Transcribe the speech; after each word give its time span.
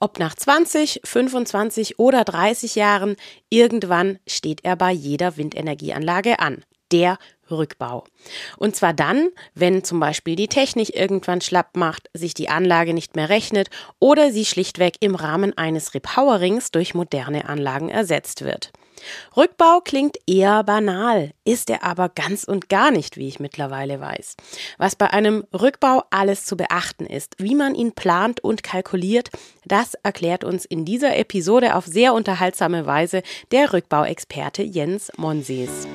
Ob 0.00 0.18
nach 0.18 0.34
20, 0.34 1.00
25 1.04 1.98
oder 1.98 2.24
30 2.24 2.74
Jahren, 2.74 3.16
irgendwann 3.50 4.18
steht 4.26 4.64
er 4.64 4.76
bei 4.76 4.92
jeder 4.92 5.36
Windenergieanlage 5.36 6.38
an. 6.38 6.64
Der 6.90 7.18
Rückbau. 7.50 8.04
Und 8.56 8.76
zwar 8.76 8.92
dann, 8.92 9.28
wenn 9.54 9.84
zum 9.84 10.00
Beispiel 10.00 10.36
die 10.36 10.48
Technik 10.48 10.94
irgendwann 10.96 11.40
schlapp 11.40 11.76
macht, 11.76 12.08
sich 12.14 12.34
die 12.34 12.48
Anlage 12.48 12.94
nicht 12.94 13.16
mehr 13.16 13.28
rechnet 13.28 13.68
oder 13.98 14.32
sie 14.32 14.44
schlichtweg 14.44 14.96
im 15.00 15.14
Rahmen 15.14 15.56
eines 15.56 15.94
Repowerings 15.94 16.70
durch 16.70 16.94
moderne 16.94 17.48
Anlagen 17.48 17.88
ersetzt 17.88 18.42
wird. 18.42 18.72
Rückbau 19.36 19.80
klingt 19.80 20.16
eher 20.26 20.62
banal, 20.64 21.32
ist 21.44 21.70
er 21.70 21.84
aber 21.84 22.08
ganz 22.08 22.44
und 22.44 22.68
gar 22.68 22.90
nicht, 22.90 23.16
wie 23.16 23.28
ich 23.28 23.40
mittlerweile 23.40 24.00
weiß. 24.00 24.36
Was 24.78 24.96
bei 24.96 25.10
einem 25.10 25.44
Rückbau 25.52 26.04
alles 26.10 26.44
zu 26.44 26.56
beachten 26.56 27.06
ist, 27.06 27.34
wie 27.38 27.54
man 27.54 27.74
ihn 27.74 27.92
plant 27.92 28.40
und 28.40 28.62
kalkuliert, 28.62 29.30
das 29.64 29.94
erklärt 29.94 30.44
uns 30.44 30.64
in 30.64 30.84
dieser 30.84 31.16
Episode 31.16 31.76
auf 31.76 31.86
sehr 31.86 32.14
unterhaltsame 32.14 32.86
Weise 32.86 33.22
der 33.50 33.72
Rückbauexperte 33.72 34.62
Jens 34.62 35.10
Monsees. 35.16 35.86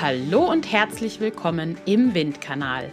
Hallo 0.00 0.50
und 0.50 0.70
herzlich 0.70 1.18
willkommen 1.18 1.78
im 1.86 2.12
Windkanal 2.12 2.92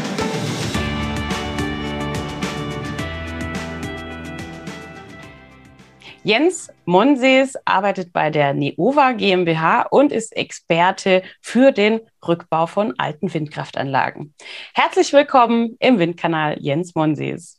Jens 6.23 6.69
Monsees 6.85 7.55
arbeitet 7.65 8.13
bei 8.13 8.29
der 8.29 8.53
Neova 8.53 9.13
GmbH 9.13 9.81
und 9.89 10.11
ist 10.11 10.37
Experte 10.37 11.23
für 11.41 11.71
den 11.71 11.99
Rückbau 12.27 12.67
von 12.67 12.93
alten 12.99 13.33
Windkraftanlagen. 13.33 14.35
Herzlich 14.75 15.13
willkommen 15.13 15.77
im 15.79 15.97
Windkanal 15.97 16.57
Jens 16.59 16.93
Monsees. 16.93 17.57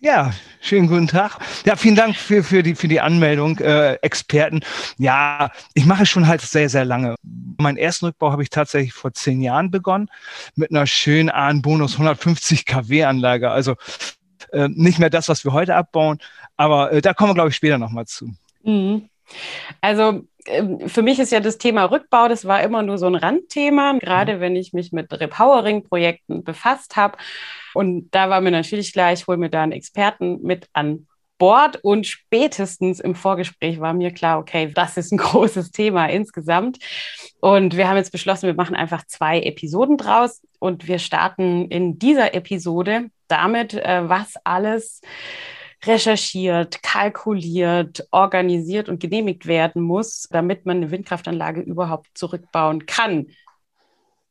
Ja, 0.00 0.32
schönen 0.60 0.86
guten 0.86 1.08
Tag. 1.08 1.38
Ja, 1.64 1.74
vielen 1.74 1.96
Dank 1.96 2.14
für, 2.14 2.44
für, 2.44 2.62
die, 2.62 2.76
für 2.76 2.88
die 2.88 3.00
Anmeldung, 3.00 3.58
äh, 3.58 3.94
Experten. 3.94 4.60
Ja, 4.96 5.50
ich 5.72 5.86
mache 5.86 6.06
schon 6.06 6.28
halt 6.28 6.42
sehr, 6.42 6.68
sehr 6.68 6.84
lange. 6.84 7.16
Meinen 7.58 7.78
ersten 7.78 8.06
Rückbau 8.06 8.30
habe 8.30 8.42
ich 8.42 8.50
tatsächlich 8.50 8.92
vor 8.92 9.12
zehn 9.12 9.40
Jahren 9.40 9.72
begonnen 9.72 10.08
mit 10.54 10.70
einer 10.70 10.86
schönen 10.86 11.30
Ahn-Bonus 11.30 11.94
150 11.94 12.66
kW-Anlage. 12.66 13.50
Also 13.50 13.74
äh, 14.52 14.68
nicht 14.68 14.98
mehr 14.98 15.10
das, 15.10 15.28
was 15.28 15.44
wir 15.44 15.52
heute 15.52 15.74
abbauen, 15.74 16.18
aber 16.56 16.92
äh, 16.92 17.00
da 17.00 17.14
kommen 17.14 17.30
wir, 17.30 17.34
glaube 17.34 17.50
ich, 17.50 17.56
später 17.56 17.78
nochmal 17.78 18.06
zu. 18.06 18.30
Mhm. 18.62 19.08
Also 19.80 20.24
ähm, 20.46 20.88
für 20.88 21.02
mich 21.02 21.18
ist 21.18 21.32
ja 21.32 21.40
das 21.40 21.58
Thema 21.58 21.84
Rückbau, 21.84 22.28
das 22.28 22.44
war 22.44 22.62
immer 22.62 22.82
nur 22.82 22.98
so 22.98 23.06
ein 23.06 23.14
Randthema, 23.14 23.98
gerade 24.00 24.36
mhm. 24.36 24.40
wenn 24.40 24.56
ich 24.56 24.72
mich 24.72 24.92
mit 24.92 25.12
Repowering-Projekten 25.12 26.44
befasst 26.44 26.96
habe. 26.96 27.16
Und 27.72 28.10
da 28.10 28.30
war 28.30 28.40
mir 28.40 28.50
natürlich 28.50 28.92
klar, 28.92 29.12
ich 29.12 29.26
hole 29.26 29.38
mir 29.38 29.50
da 29.50 29.62
einen 29.62 29.72
Experten 29.72 30.40
mit 30.42 30.68
an 30.72 31.06
Bord 31.44 31.76
und 31.82 32.06
spätestens 32.06 33.00
im 33.00 33.14
Vorgespräch 33.14 33.78
war 33.78 33.92
mir 33.92 34.12
klar, 34.12 34.38
okay, 34.38 34.72
das 34.74 34.96
ist 34.96 35.12
ein 35.12 35.18
großes 35.18 35.72
Thema 35.72 36.06
insgesamt. 36.06 36.78
Und 37.38 37.76
wir 37.76 37.86
haben 37.86 37.98
jetzt 37.98 38.12
beschlossen, 38.12 38.46
wir 38.46 38.54
machen 38.54 38.74
einfach 38.74 39.04
zwei 39.06 39.42
Episoden 39.42 39.98
draus 39.98 40.40
und 40.58 40.88
wir 40.88 40.98
starten 40.98 41.66
in 41.68 41.98
dieser 41.98 42.32
Episode 42.32 43.10
damit, 43.28 43.74
äh, 43.74 44.08
was 44.08 44.36
alles 44.44 45.02
recherchiert, 45.84 46.82
kalkuliert, 46.82 48.08
organisiert 48.10 48.88
und 48.88 48.98
genehmigt 49.00 49.44
werden 49.44 49.82
muss, 49.82 50.26
damit 50.30 50.64
man 50.64 50.78
eine 50.78 50.90
Windkraftanlage 50.90 51.60
überhaupt 51.60 52.08
zurückbauen 52.14 52.86
kann. 52.86 53.26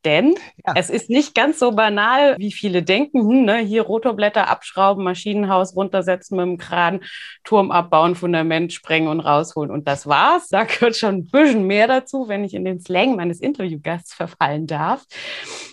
Denn 0.04 0.34
ja. 0.66 0.74
es 0.76 0.90
ist 0.90 1.08
nicht 1.08 1.34
ganz 1.34 1.58
so 1.58 1.72
banal, 1.72 2.36
wie 2.38 2.52
viele 2.52 2.82
denken, 2.82 3.20
hm, 3.20 3.44
ne, 3.44 3.58
hier 3.58 3.82
Rotorblätter 3.82 4.48
abschrauben, 4.48 5.02
Maschinenhaus 5.02 5.74
runtersetzen 5.74 6.36
mit 6.36 6.46
dem 6.46 6.58
Kran, 6.58 7.00
Turm 7.42 7.70
abbauen, 7.70 8.14
Fundament 8.14 8.72
sprengen 8.72 9.08
und 9.08 9.20
rausholen. 9.20 9.70
Und 9.70 9.88
das 9.88 10.06
war's. 10.06 10.48
Da 10.48 10.64
gehört 10.64 10.96
schon 10.96 11.14
ein 11.14 11.24
bisschen 11.30 11.66
mehr 11.66 11.86
dazu, 11.86 12.28
wenn 12.28 12.44
ich 12.44 12.54
in 12.54 12.64
den 12.64 12.80
Slang 12.80 13.16
meines 13.16 13.40
Interviewgasts 13.40 14.12
verfallen 14.14 14.66
darf. 14.66 15.04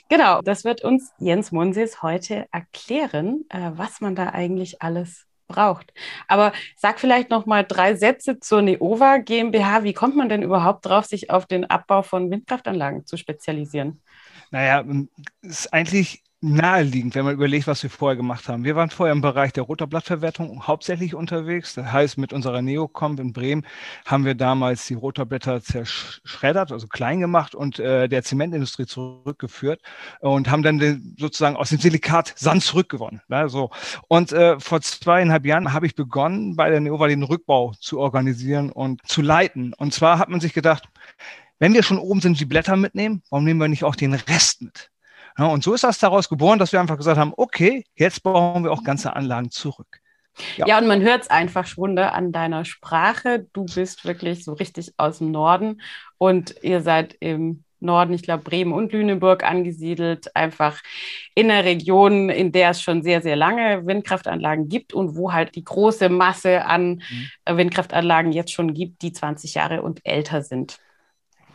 Genau, 0.09 0.41
das 0.41 0.63
wird 0.63 0.83
uns 0.83 1.11
Jens 1.19 1.51
Monses 1.51 2.01
heute 2.01 2.45
erklären, 2.51 3.45
äh, 3.49 3.71
was 3.75 4.01
man 4.01 4.15
da 4.15 4.29
eigentlich 4.29 4.81
alles 4.81 5.25
braucht. 5.51 5.93
Aber 6.27 6.53
sag 6.77 6.99
vielleicht 6.99 7.29
noch 7.29 7.45
mal 7.45 7.63
drei 7.63 7.95
Sätze 7.95 8.39
zur 8.39 8.61
Neova 8.61 9.17
GmbH. 9.17 9.83
Wie 9.83 9.93
kommt 9.93 10.15
man 10.15 10.29
denn 10.29 10.43
überhaupt 10.43 10.85
drauf, 10.85 11.05
sich 11.05 11.29
auf 11.29 11.45
den 11.45 11.69
Abbau 11.69 12.01
von 12.01 12.31
Windkraftanlagen 12.31 13.05
zu 13.05 13.17
spezialisieren? 13.17 14.01
Naja, 14.51 14.83
ist 15.41 15.73
eigentlich 15.73 16.23
naheliegend, 16.43 17.13
wenn 17.13 17.23
man 17.23 17.35
überlegt, 17.35 17.67
was 17.67 17.83
wir 17.83 17.91
vorher 17.91 18.15
gemacht 18.17 18.47
haben. 18.49 18.63
Wir 18.63 18.75
waren 18.75 18.89
vorher 18.89 19.13
im 19.13 19.21
Bereich 19.21 19.53
der 19.53 19.63
Rotorblattverwertung 19.63 20.65
hauptsächlich 20.65 21.13
unterwegs. 21.13 21.75
Das 21.75 21.91
heißt, 21.91 22.17
mit 22.17 22.33
unserer 22.33 22.63
Neocomp 22.63 23.19
in 23.19 23.31
Bremen 23.31 23.63
haben 24.07 24.25
wir 24.25 24.33
damals 24.33 24.87
die 24.87 24.95
Rotorblätter 24.95 25.61
zerschreddert, 25.61 26.71
also 26.71 26.87
klein 26.87 27.19
gemacht 27.19 27.53
und 27.53 27.77
äh, 27.79 28.09
der 28.09 28.23
Zementindustrie 28.23 28.87
zurückgeführt 28.87 29.81
und 30.19 30.49
haben 30.49 30.63
dann 30.63 30.79
den, 30.79 31.15
sozusagen 31.19 31.55
aus 31.55 31.69
dem 31.69 31.77
Silikat 31.77 32.33
Sand 32.35 32.63
zurückgewonnen. 32.63 33.21
Ja, 33.29 33.47
so. 33.47 33.69
Und 34.07 34.31
äh, 34.31 34.59
vor 34.59 34.81
zweieinhalb 34.81 35.45
Jahren 35.45 35.73
habe 35.73 35.85
ich 35.85 35.93
begonnen, 35.93 36.55
bei 36.55 36.71
der 36.71 36.79
Neova 36.79 37.07
den 37.07 37.21
Rückbau 37.21 37.73
zu 37.79 37.99
organisieren 37.99 38.71
und 38.71 39.07
zu 39.07 39.21
leiten. 39.21 39.73
Und 39.75 39.93
zwar 39.93 40.17
hat 40.17 40.29
man 40.29 40.39
sich 40.39 40.53
gedacht, 40.53 40.89
wenn 41.61 41.75
wir 41.75 41.83
schon 41.83 41.99
oben 41.99 42.21
sind, 42.21 42.39
die 42.39 42.45
Blätter 42.45 42.75
mitnehmen, 42.75 43.21
warum 43.29 43.45
nehmen 43.45 43.61
wir 43.61 43.67
nicht 43.67 43.83
auch 43.83 43.95
den 43.95 44.15
Rest 44.15 44.63
mit? 44.63 44.89
Ja, 45.37 45.45
und 45.45 45.63
so 45.63 45.75
ist 45.75 45.83
das 45.83 45.99
daraus 45.99 46.27
geboren, 46.27 46.57
dass 46.57 46.73
wir 46.73 46.81
einfach 46.81 46.97
gesagt 46.97 47.19
haben, 47.19 47.33
okay, 47.37 47.85
jetzt 47.95 48.23
bauen 48.23 48.63
wir 48.63 48.71
auch 48.71 48.83
ganze 48.83 49.15
Anlagen 49.15 49.51
zurück. 49.51 50.01
Ja, 50.57 50.65
ja 50.65 50.77
und 50.79 50.87
man 50.87 51.01
hört 51.01 51.21
es 51.21 51.29
einfach 51.29 51.67
schon 51.67 51.93
ne, 51.93 52.13
an 52.13 52.31
deiner 52.31 52.65
Sprache. 52.65 53.45
Du 53.53 53.65
bist 53.65 54.05
wirklich 54.05 54.43
so 54.43 54.53
richtig 54.53 54.91
aus 54.97 55.19
dem 55.19 55.29
Norden 55.29 55.81
und 56.17 56.55
ihr 56.63 56.81
seid 56.81 57.15
im 57.19 57.63
Norden, 57.79 58.13
ich 58.13 58.23
glaube 58.23 58.43
Bremen 58.43 58.73
und 58.73 58.91
Lüneburg 58.91 59.43
angesiedelt, 59.43 60.35
einfach 60.35 60.81
in 61.35 61.49
der 61.49 61.63
Region, 61.63 62.29
in 62.29 62.51
der 62.51 62.71
es 62.71 62.81
schon 62.81 63.03
sehr, 63.03 63.21
sehr 63.21 63.35
lange 63.35 63.85
Windkraftanlagen 63.85 64.67
gibt 64.67 64.93
und 64.93 65.15
wo 65.15 65.31
halt 65.31 65.53
die 65.53 65.63
große 65.63 66.09
Masse 66.09 66.65
an 66.65 67.03
mhm. 67.45 67.57
Windkraftanlagen 67.57 68.31
jetzt 68.31 68.51
schon 68.51 68.73
gibt, 68.73 69.03
die 69.03 69.13
20 69.13 69.53
Jahre 69.53 69.83
und 69.83 69.99
älter 70.03 70.41
sind. 70.41 70.79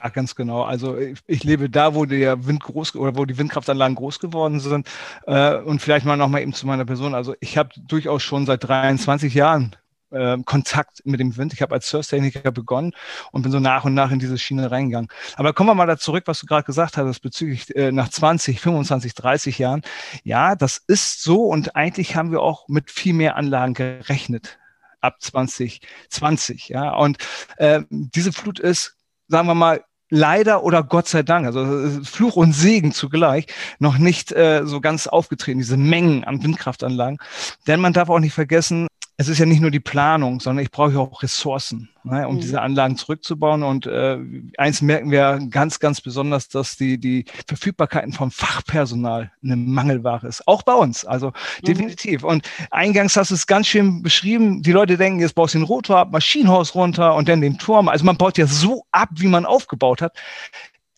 Ja, 0.02 0.08
ganz 0.10 0.34
genau. 0.34 0.62
Also 0.62 0.96
ich, 0.96 1.18
ich, 1.26 1.44
lebe 1.44 1.70
da, 1.70 1.94
wo 1.94 2.04
der 2.04 2.46
Wind 2.46 2.62
groß 2.62 2.96
oder 2.96 3.16
wo 3.16 3.24
die 3.24 3.38
Windkraftanlagen 3.38 3.96
groß 3.96 4.18
geworden 4.18 4.60
sind. 4.60 4.88
Äh, 5.26 5.56
und 5.56 5.80
vielleicht 5.80 6.06
mal 6.06 6.16
noch 6.16 6.28
mal 6.28 6.40
eben 6.40 6.52
zu 6.52 6.66
meiner 6.66 6.84
Person. 6.84 7.14
Also 7.14 7.34
ich 7.40 7.56
habe 7.58 7.70
durchaus 7.76 8.22
schon 8.22 8.46
seit 8.46 8.64
23 8.64 9.34
Jahren 9.34 9.76
äh, 10.10 10.38
Kontakt 10.44 11.02
mit 11.04 11.20
dem 11.20 11.36
Wind. 11.36 11.52
Ich 11.52 11.62
habe 11.62 11.74
als 11.74 11.88
Surftechniker 11.88 12.50
begonnen 12.52 12.92
und 13.32 13.42
bin 13.42 13.52
so 13.52 13.60
nach 13.60 13.84
und 13.84 13.94
nach 13.94 14.10
in 14.10 14.18
diese 14.18 14.38
Schiene 14.38 14.70
reingegangen. 14.70 15.08
Aber 15.36 15.52
kommen 15.52 15.70
wir 15.70 15.74
mal 15.74 15.86
da 15.86 15.98
zurück, 15.98 16.24
was 16.26 16.40
du 16.40 16.46
gerade 16.46 16.64
gesagt 16.64 16.96
hast, 16.96 17.20
bezüglich 17.20 17.74
äh, 17.74 17.92
nach 17.92 18.08
20, 18.08 18.60
25, 18.60 19.14
30 19.14 19.58
Jahren. 19.58 19.82
Ja, 20.24 20.56
das 20.56 20.82
ist 20.86 21.22
so 21.22 21.44
und 21.44 21.76
eigentlich 21.76 22.16
haben 22.16 22.32
wir 22.32 22.42
auch 22.42 22.68
mit 22.68 22.90
viel 22.90 23.14
mehr 23.14 23.36
Anlagen 23.36 23.74
gerechnet 23.74 24.58
ab 25.00 25.20
2020. 25.20 26.68
Ja, 26.68 26.94
und 26.94 27.18
äh, 27.56 27.82
diese 27.90 28.32
Flut 28.32 28.58
ist 28.58 28.96
sagen 29.28 29.48
wir 29.48 29.54
mal, 29.54 29.84
leider 30.10 30.62
oder 30.62 30.82
Gott 30.82 31.08
sei 31.08 31.22
Dank, 31.22 31.46
also 31.46 32.02
Fluch 32.04 32.36
und 32.36 32.52
Segen 32.52 32.92
zugleich, 32.92 33.46
noch 33.78 33.98
nicht 33.98 34.32
äh, 34.32 34.62
so 34.64 34.80
ganz 34.80 35.06
aufgetreten, 35.06 35.58
diese 35.58 35.76
Mengen 35.76 36.24
an 36.24 36.42
Windkraftanlagen. 36.42 37.18
Denn 37.66 37.80
man 37.80 37.92
darf 37.92 38.08
auch 38.08 38.20
nicht 38.20 38.34
vergessen, 38.34 38.86
es 39.18 39.28
ist 39.28 39.38
ja 39.38 39.46
nicht 39.46 39.62
nur 39.62 39.70
die 39.70 39.80
Planung, 39.80 40.40
sondern 40.40 40.62
ich 40.62 40.70
brauche 40.70 40.92
ja 40.92 40.98
auch 40.98 41.22
Ressourcen, 41.22 41.88
ne, 42.04 42.28
um 42.28 42.36
mhm. 42.36 42.40
diese 42.40 42.60
Anlagen 42.60 42.96
zurückzubauen. 42.96 43.62
Und 43.62 43.86
äh, 43.86 44.18
eins 44.58 44.82
merken 44.82 45.10
wir 45.10 45.38
ganz, 45.50 45.78
ganz 45.78 46.02
besonders, 46.02 46.48
dass 46.48 46.76
die, 46.76 46.98
die 46.98 47.24
Verfügbarkeiten 47.46 48.12
vom 48.12 48.30
Fachpersonal 48.30 49.32
eine 49.42 49.56
Mangelware 49.56 50.26
ist. 50.26 50.46
Auch 50.46 50.62
bei 50.62 50.74
uns, 50.74 51.06
also 51.06 51.28
mhm. 51.28 51.66
definitiv. 51.66 52.24
Und 52.24 52.46
eingangs 52.70 53.16
hast 53.16 53.30
du 53.30 53.36
es 53.36 53.46
ganz 53.46 53.68
schön 53.68 54.02
beschrieben. 54.02 54.62
Die 54.62 54.72
Leute 54.72 54.98
denken, 54.98 55.20
jetzt 55.20 55.34
baust 55.34 55.54
du 55.54 55.58
den 55.58 55.64
Rotor 55.64 55.98
ab, 55.98 56.12
Maschinenhaus 56.12 56.74
runter 56.74 57.14
und 57.14 57.26
dann 57.28 57.40
den 57.40 57.56
Turm. 57.56 57.88
Also 57.88 58.04
man 58.04 58.18
baut 58.18 58.36
ja 58.36 58.46
so 58.46 58.84
ab, 58.90 59.08
wie 59.14 59.28
man 59.28 59.46
aufgebaut 59.46 60.02
hat. 60.02 60.14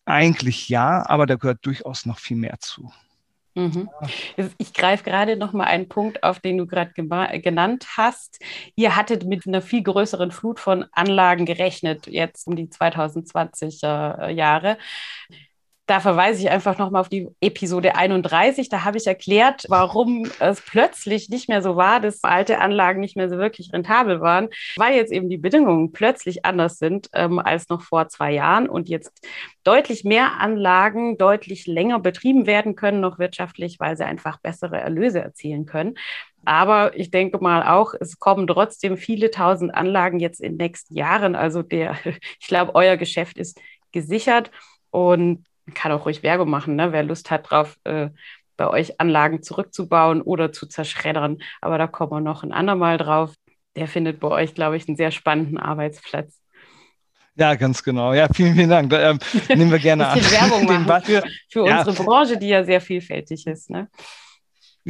Eigentlich 0.06 0.68
ja, 0.68 1.08
aber 1.08 1.26
da 1.26 1.36
gehört 1.36 1.64
durchaus 1.64 2.04
noch 2.04 2.18
viel 2.18 2.36
mehr 2.36 2.56
zu. 2.58 2.90
Mhm. 3.58 3.90
Ich 4.58 4.72
greife 4.72 5.02
gerade 5.02 5.36
noch 5.36 5.52
mal 5.52 5.64
einen 5.64 5.88
Punkt 5.88 6.22
auf, 6.22 6.38
den 6.38 6.58
du 6.58 6.66
gerade 6.66 6.92
genannt 6.92 7.86
hast. 7.96 8.38
Ihr 8.76 8.94
hattet 8.94 9.24
mit 9.24 9.48
einer 9.48 9.62
viel 9.62 9.82
größeren 9.82 10.30
Flut 10.30 10.60
von 10.60 10.86
Anlagen 10.92 11.44
gerechnet, 11.44 12.06
jetzt 12.06 12.46
um 12.46 12.54
die 12.54 12.68
2020er 12.68 14.28
Jahre. 14.28 14.78
Da 15.88 16.00
verweise 16.00 16.42
ich 16.42 16.50
einfach 16.50 16.76
nochmal 16.76 17.00
auf 17.00 17.08
die 17.08 17.28
Episode 17.40 17.96
31. 17.96 18.68
Da 18.68 18.84
habe 18.84 18.98
ich 18.98 19.06
erklärt, 19.06 19.64
warum 19.70 20.30
es 20.38 20.60
plötzlich 20.60 21.30
nicht 21.30 21.48
mehr 21.48 21.62
so 21.62 21.76
war, 21.76 21.98
dass 21.98 22.22
alte 22.24 22.58
Anlagen 22.58 23.00
nicht 23.00 23.16
mehr 23.16 23.30
so 23.30 23.38
wirklich 23.38 23.72
rentabel 23.72 24.20
waren, 24.20 24.50
weil 24.76 24.96
jetzt 24.96 25.10
eben 25.10 25.30
die 25.30 25.38
Bedingungen 25.38 25.90
plötzlich 25.92 26.44
anders 26.44 26.76
sind 26.76 27.08
ähm, 27.14 27.38
als 27.38 27.70
noch 27.70 27.80
vor 27.80 28.06
zwei 28.08 28.32
Jahren 28.32 28.68
und 28.68 28.90
jetzt 28.90 29.26
deutlich 29.64 30.04
mehr 30.04 30.38
Anlagen 30.38 31.16
deutlich 31.16 31.66
länger 31.66 32.00
betrieben 32.00 32.46
werden 32.46 32.76
können, 32.76 33.00
noch 33.00 33.18
wirtschaftlich, 33.18 33.80
weil 33.80 33.96
sie 33.96 34.04
einfach 34.04 34.40
bessere 34.40 34.78
Erlöse 34.78 35.22
erzielen 35.22 35.64
können. 35.64 35.94
Aber 36.44 36.94
ich 36.98 37.10
denke 37.10 37.38
mal 37.38 37.62
auch, 37.62 37.94
es 37.98 38.18
kommen 38.18 38.46
trotzdem 38.46 38.98
viele 38.98 39.30
tausend 39.30 39.74
Anlagen 39.74 40.20
jetzt 40.20 40.42
in 40.42 40.58
den 40.58 40.66
nächsten 40.66 40.94
Jahren. 40.94 41.34
Also 41.34 41.62
der, 41.62 41.96
ich 42.40 42.46
glaube, 42.46 42.74
euer 42.74 42.98
Geschäft 42.98 43.38
ist 43.38 43.58
gesichert. 43.90 44.50
Und 44.90 45.44
man 45.68 45.74
kann 45.74 45.92
auch 45.92 46.06
ruhig 46.06 46.22
Werbung 46.22 46.48
machen, 46.48 46.76
ne? 46.76 46.92
wer 46.92 47.02
Lust 47.02 47.30
hat 47.30 47.50
drauf, 47.50 47.76
äh, 47.84 48.08
bei 48.56 48.68
euch 48.68 48.98
Anlagen 49.00 49.42
zurückzubauen 49.42 50.22
oder 50.22 50.50
zu 50.50 50.66
zerschreddern. 50.66 51.42
Aber 51.60 51.76
da 51.76 51.86
kommen 51.86 52.10
wir 52.10 52.20
noch 52.20 52.42
ein 52.42 52.52
andermal 52.52 52.96
drauf. 52.96 53.34
Der 53.76 53.86
findet 53.86 54.18
bei 54.18 54.28
euch, 54.28 54.54
glaube 54.54 54.78
ich, 54.78 54.88
einen 54.88 54.96
sehr 54.96 55.10
spannenden 55.10 55.58
Arbeitsplatz. 55.58 56.40
Ja, 57.36 57.54
ganz 57.54 57.82
genau. 57.82 58.14
Ja, 58.14 58.28
vielen, 58.32 58.54
vielen 58.54 58.70
Dank. 58.70 58.90
Da, 58.90 59.10
ähm, 59.10 59.18
nehmen 59.50 59.70
wir 59.70 59.78
gerne 59.78 60.08
an. 60.08 60.18
Werbung 60.18 60.64
machen 60.86 61.04
für, 61.04 61.22
für 61.50 61.66
ja. 61.66 61.80
unsere 61.80 62.02
Branche, 62.02 62.38
die 62.38 62.48
ja 62.48 62.64
sehr 62.64 62.80
vielfältig 62.80 63.46
ist. 63.46 63.68
Ne? 63.68 63.88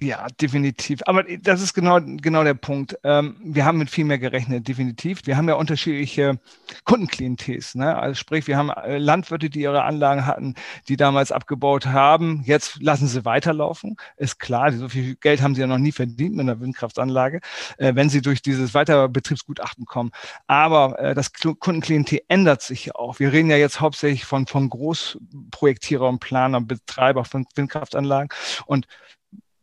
Ja, 0.00 0.28
definitiv. 0.40 1.00
Aber 1.06 1.24
das 1.24 1.60
ist 1.60 1.74
genau, 1.74 1.98
genau 2.00 2.44
der 2.44 2.54
Punkt. 2.54 2.96
Ähm, 3.02 3.36
wir 3.42 3.64
haben 3.64 3.78
mit 3.78 3.90
viel 3.90 4.04
mehr 4.04 4.18
gerechnet, 4.18 4.68
definitiv. 4.68 5.22
Wir 5.24 5.36
haben 5.36 5.48
ja 5.48 5.54
unterschiedliche 5.56 6.38
Kundenklientels. 6.84 7.74
Ne? 7.74 7.96
Also 7.96 8.14
sprich, 8.14 8.46
wir 8.46 8.56
haben 8.56 8.70
äh, 8.70 8.98
Landwirte, 8.98 9.50
die 9.50 9.62
ihre 9.62 9.82
Anlagen 9.82 10.24
hatten, 10.24 10.54
die 10.86 10.96
damals 10.96 11.32
abgebaut 11.32 11.86
haben. 11.86 12.42
Jetzt 12.44 12.80
lassen 12.80 13.08
sie 13.08 13.24
weiterlaufen. 13.24 13.96
Ist 14.16 14.38
klar, 14.38 14.70
so 14.72 14.88
viel 14.88 15.16
Geld 15.16 15.42
haben 15.42 15.56
sie 15.56 15.62
ja 15.62 15.66
noch 15.66 15.78
nie 15.78 15.90
verdient 15.90 16.36
mit 16.36 16.42
einer 16.42 16.60
Windkraftanlage, 16.60 17.40
äh, 17.78 17.94
wenn 17.96 18.08
sie 18.08 18.22
durch 18.22 18.40
dieses 18.40 18.74
Weiterbetriebsgutachten 18.74 19.84
kommen. 19.84 20.12
Aber 20.46 20.96
äh, 21.00 21.14
das 21.14 21.32
Kundenklientel 21.32 22.20
ändert 22.28 22.62
sich 22.62 22.86
ja 22.86 22.94
auch. 22.94 23.18
Wir 23.18 23.32
reden 23.32 23.50
ja 23.50 23.56
jetzt 23.56 23.80
hauptsächlich 23.80 24.26
von, 24.26 24.46
von 24.46 24.68
Großprojektierer 24.68 26.08
und 26.08 26.20
Planer, 26.20 26.60
Betreiber 26.60 27.24
von 27.24 27.46
Windkraftanlagen. 27.56 28.28
Und 28.66 28.86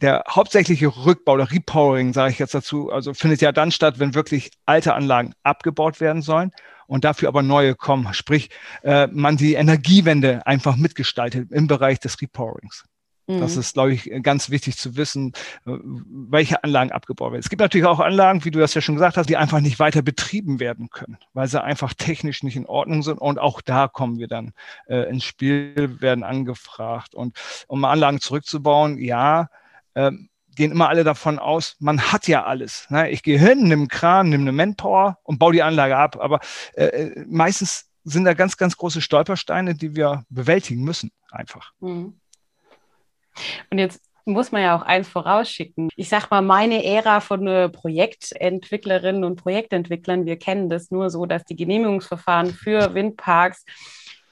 der 0.05 0.23
hauptsächliche 0.29 0.87
Rückbau 0.87 1.33
oder 1.33 1.51
Repowering, 1.51 2.13
sage 2.13 2.31
ich 2.31 2.37
jetzt 2.37 2.53
dazu, 2.53 2.91
also 2.91 3.15
findet 3.15 3.41
ja 3.41 3.51
dann 3.51 3.71
statt, 3.71 3.97
wenn 3.97 4.13
wirklich 4.13 4.51
alte 4.67 4.93
Anlagen 4.93 5.33
abgebaut 5.41 5.99
werden 5.99 6.21
sollen 6.21 6.51
und 6.85 7.03
dafür 7.03 7.27
aber 7.27 7.41
neue 7.41 7.73
kommen. 7.73 8.13
Sprich, 8.13 8.51
äh, 8.83 9.07
man 9.07 9.35
die 9.35 9.55
Energiewende 9.55 10.45
einfach 10.45 10.75
mitgestaltet 10.75 11.51
im 11.51 11.65
Bereich 11.65 11.99
des 11.99 12.21
Repowerings. 12.21 12.83
Mhm. 13.25 13.39
Das 13.39 13.57
ist, 13.57 13.73
glaube 13.73 13.93
ich, 13.93 14.11
ganz 14.21 14.51
wichtig 14.51 14.77
zu 14.77 14.95
wissen, 14.95 15.33
äh, 15.65 15.71
welche 15.81 16.63
Anlagen 16.63 16.91
abgebaut 16.91 17.31
werden. 17.31 17.39
Es 17.39 17.49
gibt 17.49 17.61
natürlich 17.61 17.87
auch 17.87 17.99
Anlagen, 17.99 18.45
wie 18.45 18.51
du 18.51 18.59
das 18.59 18.75
ja 18.75 18.81
schon 18.81 18.93
gesagt 18.93 19.17
hast, 19.17 19.27
die 19.27 19.37
einfach 19.37 19.59
nicht 19.59 19.79
weiter 19.79 20.03
betrieben 20.03 20.59
werden 20.59 20.91
können, 20.91 21.17
weil 21.33 21.47
sie 21.47 21.63
einfach 21.63 21.95
technisch 21.95 22.43
nicht 22.43 22.57
in 22.57 22.67
Ordnung 22.67 23.01
sind. 23.01 23.17
Und 23.17 23.39
auch 23.39 23.61
da 23.61 23.87
kommen 23.87 24.19
wir 24.19 24.27
dann 24.27 24.53
äh, 24.87 25.09
ins 25.09 25.23
Spiel, 25.23 25.99
werden 25.99 26.23
angefragt. 26.23 27.15
Und 27.15 27.35
um 27.65 27.83
Anlagen 27.85 28.21
zurückzubauen, 28.21 28.99
ja, 28.99 29.49
ähm, 29.95 30.29
gehen 30.55 30.71
immer 30.71 30.89
alle 30.89 31.03
davon 31.03 31.37
aus, 31.37 31.75
man 31.79 32.11
hat 32.11 32.27
ja 32.27 32.45
alles. 32.45 32.87
Ne? 32.89 33.09
Ich 33.09 33.23
gehe 33.23 33.37
hin, 33.37 33.63
nehme 33.63 33.81
einen 33.81 33.87
Kran, 33.87 34.29
nehme 34.29 34.43
eine 34.43 34.51
Manpower 34.51 35.17
und 35.23 35.37
baue 35.37 35.53
die 35.53 35.63
Anlage 35.63 35.97
ab. 35.97 36.17
Aber 36.19 36.39
äh, 36.73 36.85
äh, 36.85 37.25
meistens 37.27 37.89
sind 38.03 38.25
da 38.25 38.33
ganz, 38.33 38.57
ganz 38.57 38.77
große 38.77 39.01
Stolpersteine, 39.01 39.75
die 39.75 39.95
wir 39.95 40.23
bewältigen 40.29 40.83
müssen, 40.83 41.11
einfach. 41.31 41.71
Mhm. 41.79 42.19
Und 43.69 43.77
jetzt 43.77 44.01
muss 44.25 44.51
man 44.51 44.61
ja 44.63 44.75
auch 44.75 44.81
eins 44.81 45.07
vorausschicken. 45.07 45.89
Ich 45.95 46.09
sag 46.09 46.29
mal, 46.31 46.41
meine 46.41 46.83
Ära 46.83 47.19
von 47.19 47.45
äh, 47.47 47.69
Projektentwicklerinnen 47.69 49.23
und 49.23 49.35
Projektentwicklern, 49.35 50.25
wir 50.25 50.37
kennen 50.37 50.69
das 50.69 50.89
nur 50.89 51.09
so, 51.09 51.25
dass 51.25 51.43
die 51.45 51.55
Genehmigungsverfahren 51.55 52.51
für 52.53 52.93
Windparks 52.93 53.65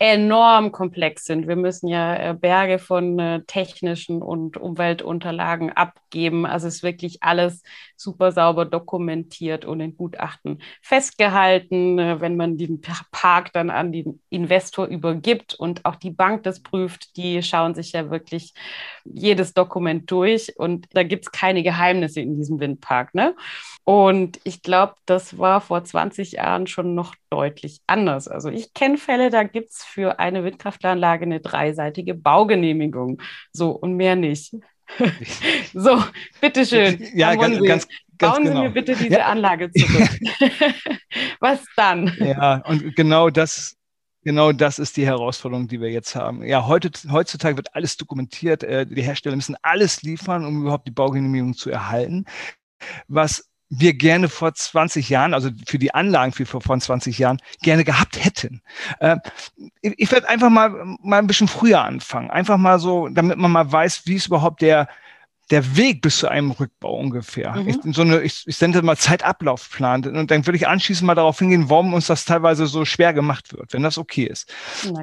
enorm 0.03 0.73
komplex 0.73 1.23
sind. 1.23 1.47
Wir 1.47 1.55
müssen 1.55 1.87
ja 1.87 2.31
äh, 2.31 2.33
Berge 2.33 2.77
von 2.77 3.17
äh, 3.19 3.41
technischen 3.47 4.21
und 4.21 4.57
Umweltunterlagen 4.57 5.71
abgeben. 5.71 6.45
Also 6.45 6.67
es 6.67 6.75
ist 6.75 6.83
wirklich 6.83 7.23
alles 7.23 7.63
super 8.03 8.31
sauber 8.31 8.65
dokumentiert 8.65 9.65
und 9.65 9.79
in 9.79 9.97
Gutachten 9.97 10.61
festgehalten. 10.81 11.97
Äh, 11.99 12.21
wenn 12.21 12.35
man 12.35 12.57
den 12.57 12.81
Park 13.11 13.53
dann 13.53 13.69
an 13.69 13.91
den 13.91 14.21
Investor 14.29 14.85
übergibt 14.87 15.53
und 15.55 15.85
auch 15.85 15.95
die 15.95 16.11
Bank 16.11 16.43
das 16.43 16.61
prüft, 16.61 17.17
die 17.17 17.41
schauen 17.41 17.73
sich 17.73 17.93
ja 17.93 18.11
wirklich 18.11 18.53
jedes 19.05 19.53
Dokument 19.53 20.09
durch 20.11 20.57
und 20.57 20.87
da 20.93 21.03
gibt 21.03 21.25
es 21.25 21.31
keine 21.31 21.63
Geheimnisse 21.63 22.21
in 22.21 22.37
diesem 22.37 22.59
Windpark. 22.59 23.15
Ne? 23.15 23.35
Und 23.83 24.39
ich 24.43 24.61
glaube, 24.61 24.95
das 25.05 25.37
war 25.37 25.59
vor 25.61 25.83
20 25.83 26.33
Jahren 26.33 26.67
schon 26.67 26.95
noch 26.95 27.15
deutlich 27.29 27.81
anders. 27.87 28.27
Also 28.27 28.49
ich 28.49 28.73
kenne 28.73 28.97
Fälle, 28.97 29.29
da 29.29 29.43
gibt 29.43 29.71
es 29.71 29.83
für 29.83 30.19
eine 30.19 30.43
Windkraftanlage 30.43 31.23
eine 31.25 31.41
dreiseitige 31.41 32.13
Baugenehmigung. 32.13 33.21
So 33.51 33.71
und 33.71 33.95
mehr 33.95 34.15
nicht. 34.15 34.53
so, 35.73 36.03
bitteschön. 36.41 37.07
Ja, 37.13 37.35
ganz, 37.35 37.57
ganz, 37.59 37.87
ganz 38.17 38.35
Bauen 38.35 38.43
genau. 38.43 38.55
Sie 38.55 38.61
mir 38.63 38.69
bitte 38.69 38.95
diese 38.95 39.17
ja. 39.17 39.27
Anlage 39.27 39.71
zurück. 39.71 40.09
Was 41.39 41.63
dann? 41.75 42.15
Ja, 42.19 42.61
und 42.65 42.95
genau 42.95 43.29
das, 43.29 43.75
genau 44.23 44.51
das 44.51 44.79
ist 44.79 44.97
die 44.97 45.05
Herausforderung, 45.05 45.67
die 45.67 45.81
wir 45.81 45.89
jetzt 45.89 46.15
haben. 46.15 46.43
Ja, 46.43 46.67
heute, 46.67 46.91
heutzutage 47.11 47.57
wird 47.57 47.75
alles 47.75 47.97
dokumentiert. 47.97 48.63
Äh, 48.63 48.85
die 48.85 49.01
Hersteller 49.01 49.35
müssen 49.35 49.55
alles 49.61 50.01
liefern, 50.03 50.45
um 50.45 50.61
überhaupt 50.61 50.87
die 50.87 50.91
Baugenehmigung 50.91 51.53
zu 51.53 51.69
erhalten. 51.69 52.25
Was 53.07 53.49
wir 53.79 53.93
gerne 53.93 54.29
vor 54.29 54.53
20 54.53 55.09
Jahren, 55.09 55.33
also 55.33 55.49
für 55.67 55.79
die 55.79 55.93
Anlagen 55.93 56.31
für 56.31 56.45
vor 56.45 56.61
20 56.61 57.17
Jahren, 57.17 57.41
gerne 57.61 57.83
gehabt 57.83 58.23
hätten. 58.23 58.61
Äh, 58.99 59.17
ich 59.81 60.11
werde 60.11 60.29
einfach 60.29 60.49
mal, 60.49 60.69
mal 61.01 61.19
ein 61.19 61.27
bisschen 61.27 61.47
früher 61.47 61.81
anfangen. 61.83 62.29
Einfach 62.29 62.57
mal 62.57 62.79
so, 62.79 63.07
damit 63.09 63.37
man 63.37 63.51
mal 63.51 63.71
weiß, 63.71 64.03
wie 64.05 64.15
ist 64.15 64.27
überhaupt 64.27 64.61
der, 64.61 64.87
der 65.53 65.77
Weg 65.77 66.01
bis 66.01 66.17
zu 66.17 66.27
einem 66.27 66.49
Rückbau 66.49 66.97
ungefähr. 66.97 67.53
Mhm. 67.53 67.67
Ich, 67.69 67.95
so 67.95 68.01
eine, 68.01 68.21
ich, 68.21 68.43
ich 68.47 68.57
das 68.57 68.81
mal 68.81 68.97
Zeitablaufplan. 68.97 70.03
Und 70.07 70.31
dann 70.31 70.47
würde 70.47 70.57
ich 70.57 70.67
anschließend 70.67 71.05
mal 71.05 71.13
darauf 71.13 71.37
hingehen, 71.37 71.69
warum 71.69 71.93
uns 71.93 72.07
das 72.07 72.25
teilweise 72.25 72.65
so 72.65 72.85
schwer 72.85 73.13
gemacht 73.13 73.53
wird, 73.53 73.71
wenn 73.71 73.83
das 73.83 73.99
okay 73.99 74.23
ist. 74.23 74.51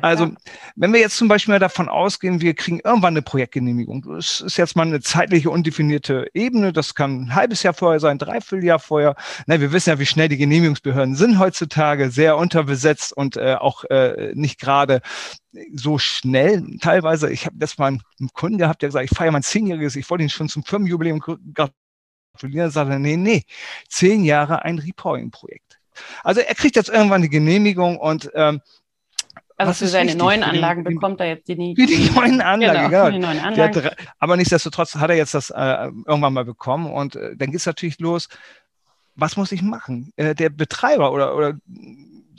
Also, 0.03 0.33
wenn 0.75 0.93
wir 0.93 0.99
jetzt 0.99 1.17
zum 1.17 1.29
Beispiel 1.29 1.55
mal 1.55 1.61
davon 1.61 1.89
ausgehen, 1.89 2.41
wir 2.41 2.55
kriegen 2.55 2.81
irgendwann 2.81 3.13
eine 3.15 3.23
Projektgenehmigung. 3.23 4.05
Das 4.17 4.41
ist 4.41 4.57
jetzt 4.57 4.75
mal 4.75 4.89
eine 4.89 5.01
zeitliche 5.01 5.51
undefinierte 5.51 6.27
Ebene. 6.35 6.73
Das 6.73 6.97
kann 6.97 7.23
ein 7.23 7.35
halbes 7.37 7.63
Jahr 7.63 7.75
vorher 7.75 8.01
sein, 8.01 8.19
dreiviertel 8.19 8.65
Jahr 8.65 8.81
vorher. 8.81 9.15
Na, 9.47 9.61
wir 9.61 9.71
wissen 9.71 9.91
ja, 9.91 10.01
wie 10.01 10.07
schnell 10.07 10.29
die 10.29 10.37
Genehmigungsbehörden 10.37 11.15
sind 11.15 11.39
heutzutage, 11.39 12.11
sehr 12.11 12.37
unterbesetzt 12.37 13.17
und 13.17 13.37
äh, 13.37 13.55
auch 13.55 13.85
äh, 13.85 14.33
nicht 14.35 14.59
gerade 14.59 15.01
so 15.75 15.99
schnell. 15.99 16.65
Teilweise, 16.81 17.31
ich 17.31 17.47
habe 17.47 17.57
das 17.59 17.79
mal 17.79 17.89
einen 17.89 18.01
Kunden 18.33 18.59
gehabt, 18.59 18.83
der 18.83 18.89
gesagt, 18.89 19.11
ich 19.11 19.17
feiere 19.17 19.33
mein 19.33 19.43
Zehnjähriges, 19.43 19.97
ich 19.97 20.09
wollte 20.11 20.25
ihn 20.25 20.31
schon 20.31 20.49
zum 20.49 20.63
Firmenjubiläum 20.63 21.21
gratulieren. 21.21 22.71
Sagt 22.71 22.91
er, 22.91 22.99
nee, 22.99 23.17
nee, 23.17 23.43
zehn 23.89 24.25
Jahre 24.25 24.65
ein 24.65 24.79
Repowering-Projekt. 24.79 25.79
Also 26.23 26.41
er 26.41 26.55
kriegt 26.55 26.77
jetzt 26.77 26.89
irgendwann 26.89 27.23
die 27.23 27.29
Genehmigung 27.29 27.99
und 27.99 28.31
ähm, 28.35 28.61
also 29.57 29.85
für 29.85 29.89
seine 29.89 30.07
wichtig? 30.07 30.23
neuen 30.23 30.43
Anlagen 30.43 30.85
die, 30.85 30.95
bekommt 30.95 31.21
er 31.21 31.27
jetzt 31.27 31.47
die, 31.47 31.75
Für 31.77 31.87
die 31.87 32.11
neuen 32.15 32.41
Anlagen, 32.41 32.91
genau. 32.91 33.05
genau. 33.05 33.11
Die 33.11 33.19
neuen 33.19 33.41
Anlagen. 33.41 33.85
Hat, 33.85 33.97
aber 34.19 34.37
nichtsdestotrotz 34.37 34.95
hat 34.95 35.11
er 35.11 35.17
jetzt 35.17 35.35
das 35.35 35.51
äh, 35.51 35.91
irgendwann 36.07 36.33
mal 36.33 36.47
bekommen 36.47 36.91
und 36.91 37.17
äh, 37.17 37.37
dann 37.37 37.51
geht 37.51 37.61
es 37.61 37.67
natürlich 37.67 37.99
los. 37.99 38.29
Was 39.17 39.37
muss 39.37 39.53
ich 39.53 39.61
machen? 39.61 40.13
Äh, 40.17 40.35
der 40.35 40.49
Betreiber 40.49 41.13
oder, 41.13 41.37
oder 41.37 41.59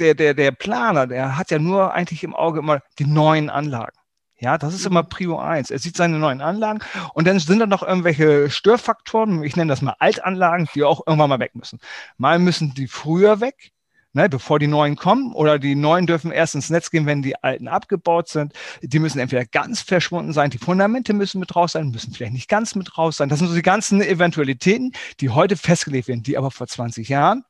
der, 0.01 0.15
der, 0.15 0.34
der 0.34 0.51
Planer, 0.51 1.08
der 1.08 1.38
hat 1.38 1.51
ja 1.51 1.60
nur 1.60 1.93
eigentlich 1.93 2.24
im 2.24 2.36
Auge 2.36 2.60
immer 2.60 2.81
die 3.00 3.05
neuen 3.05 3.50
Anlagen. 3.50 3.98
Ja, 4.39 4.58
das 4.58 4.74
ist 4.74 4.88
immer 4.88 5.03
mhm. 5.03 5.10
Prio 5.10 5.39
1. 5.39 5.70
Er 5.70 5.77
sieht 5.77 5.96
seine 5.96 6.17
neuen 6.17 6.41
Anlagen 6.41 6.79
und 7.13 7.27
dann 7.27 7.39
sind 7.39 7.60
da 7.60 7.67
noch 7.67 7.84
irgendwelche 7.84 8.50
Störfaktoren, 8.50 9.43
ich 9.43 9.55
nenne 9.55 9.70
das 9.70 9.84
mal 9.84 9.96
Altanlagen, 10.00 10.67
die 10.74 10.84
auch 10.84 11.05
irgendwann 11.05 11.29
mal 11.29 11.39
weg 11.39 11.53
müssen. 11.53 11.79
Mal 12.17 12.39
müssen 12.39 12.74
die 12.74 12.88
früher 12.88 13.39
weg, 13.39 13.72
ne, 14.13 14.27
bevor 14.29 14.58
die 14.58 14.65
neuen 14.65 14.96
kommen, 14.96 15.31
oder 15.34 15.60
die 15.60 15.75
neuen 15.75 16.08
dürfen 16.08 16.31
erst 16.31 16.55
ins 16.55 16.72
Netz 16.72 16.89
gehen, 16.89 17.05
wenn 17.05 17.22
die 17.22 17.36
alten 17.43 17.67
abgebaut 17.67 18.29
sind. 18.29 18.53
Die 18.81 18.98
müssen 18.98 19.20
entweder 19.20 19.46
ganz 19.46 19.81
verschwunden 19.81 20.34
sein, 20.34 20.50
die 20.50 20.58
Fundamente 20.58 21.13
müssen 21.13 21.39
mit 21.39 21.55
raus 21.55 21.74
sein, 21.74 21.89
müssen 21.89 22.12
vielleicht 22.12 22.34
nicht 22.34 22.50
ganz 22.50 22.74
mit 22.74 22.98
raus 22.98 23.17
sein. 23.17 23.29
Das 23.29 23.38
sind 23.38 23.50
so 23.50 23.53
die 23.53 23.62
ganzen 23.62 24.01
Eventualitäten, 24.01 24.93
die 25.20 25.29
heute 25.29 25.55
festgelegt 25.55 26.08
werden, 26.08 26.24
die 26.24 26.36
aber 26.36 26.50
vor 26.50 26.65
20 26.65 27.08
Jahren 27.10 27.43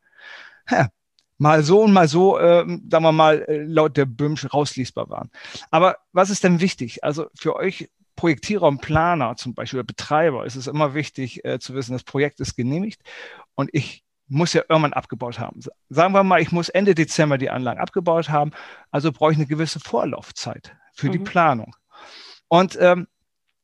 ja, 0.69 0.89
mal 1.41 1.63
so 1.63 1.81
und 1.81 1.91
mal 1.91 2.07
so, 2.07 2.37
äh, 2.37 2.63
sagen 2.67 3.03
wir 3.03 3.11
mal, 3.11 3.41
äh, 3.47 3.63
laut 3.63 3.97
der 3.97 4.05
BIM 4.05 4.35
rauslesbar 4.53 5.09
waren. 5.09 5.31
Aber 5.71 5.97
was 6.13 6.29
ist 6.29 6.43
denn 6.43 6.61
wichtig? 6.61 7.03
Also 7.03 7.25
für 7.33 7.55
euch 7.55 7.89
Projektierer 8.15 8.67
und 8.67 8.79
Planer 8.81 9.35
zum 9.37 9.55
Beispiel 9.55 9.79
oder 9.79 9.87
Betreiber 9.87 10.45
ist 10.45 10.55
es 10.55 10.67
immer 10.67 10.93
wichtig 10.93 11.43
äh, 11.43 11.57
zu 11.57 11.73
wissen, 11.73 11.93
das 11.93 12.03
Projekt 12.03 12.39
ist 12.41 12.55
genehmigt 12.55 13.01
und 13.55 13.71
ich 13.73 14.03
muss 14.27 14.53
ja 14.53 14.61
irgendwann 14.69 14.93
abgebaut 14.93 15.39
haben. 15.39 15.61
Sagen 15.89 16.13
wir 16.13 16.23
mal, 16.23 16.41
ich 16.41 16.51
muss 16.51 16.69
Ende 16.69 16.93
Dezember 16.93 17.39
die 17.39 17.49
Anlagen 17.49 17.79
abgebaut 17.79 18.29
haben, 18.29 18.51
also 18.91 19.11
brauche 19.11 19.31
ich 19.31 19.37
eine 19.39 19.47
gewisse 19.47 19.79
Vorlaufzeit 19.79 20.75
für 20.93 21.07
mhm. 21.07 21.11
die 21.13 21.19
Planung. 21.19 21.75
Und 22.49 22.77
ähm, 22.79 23.07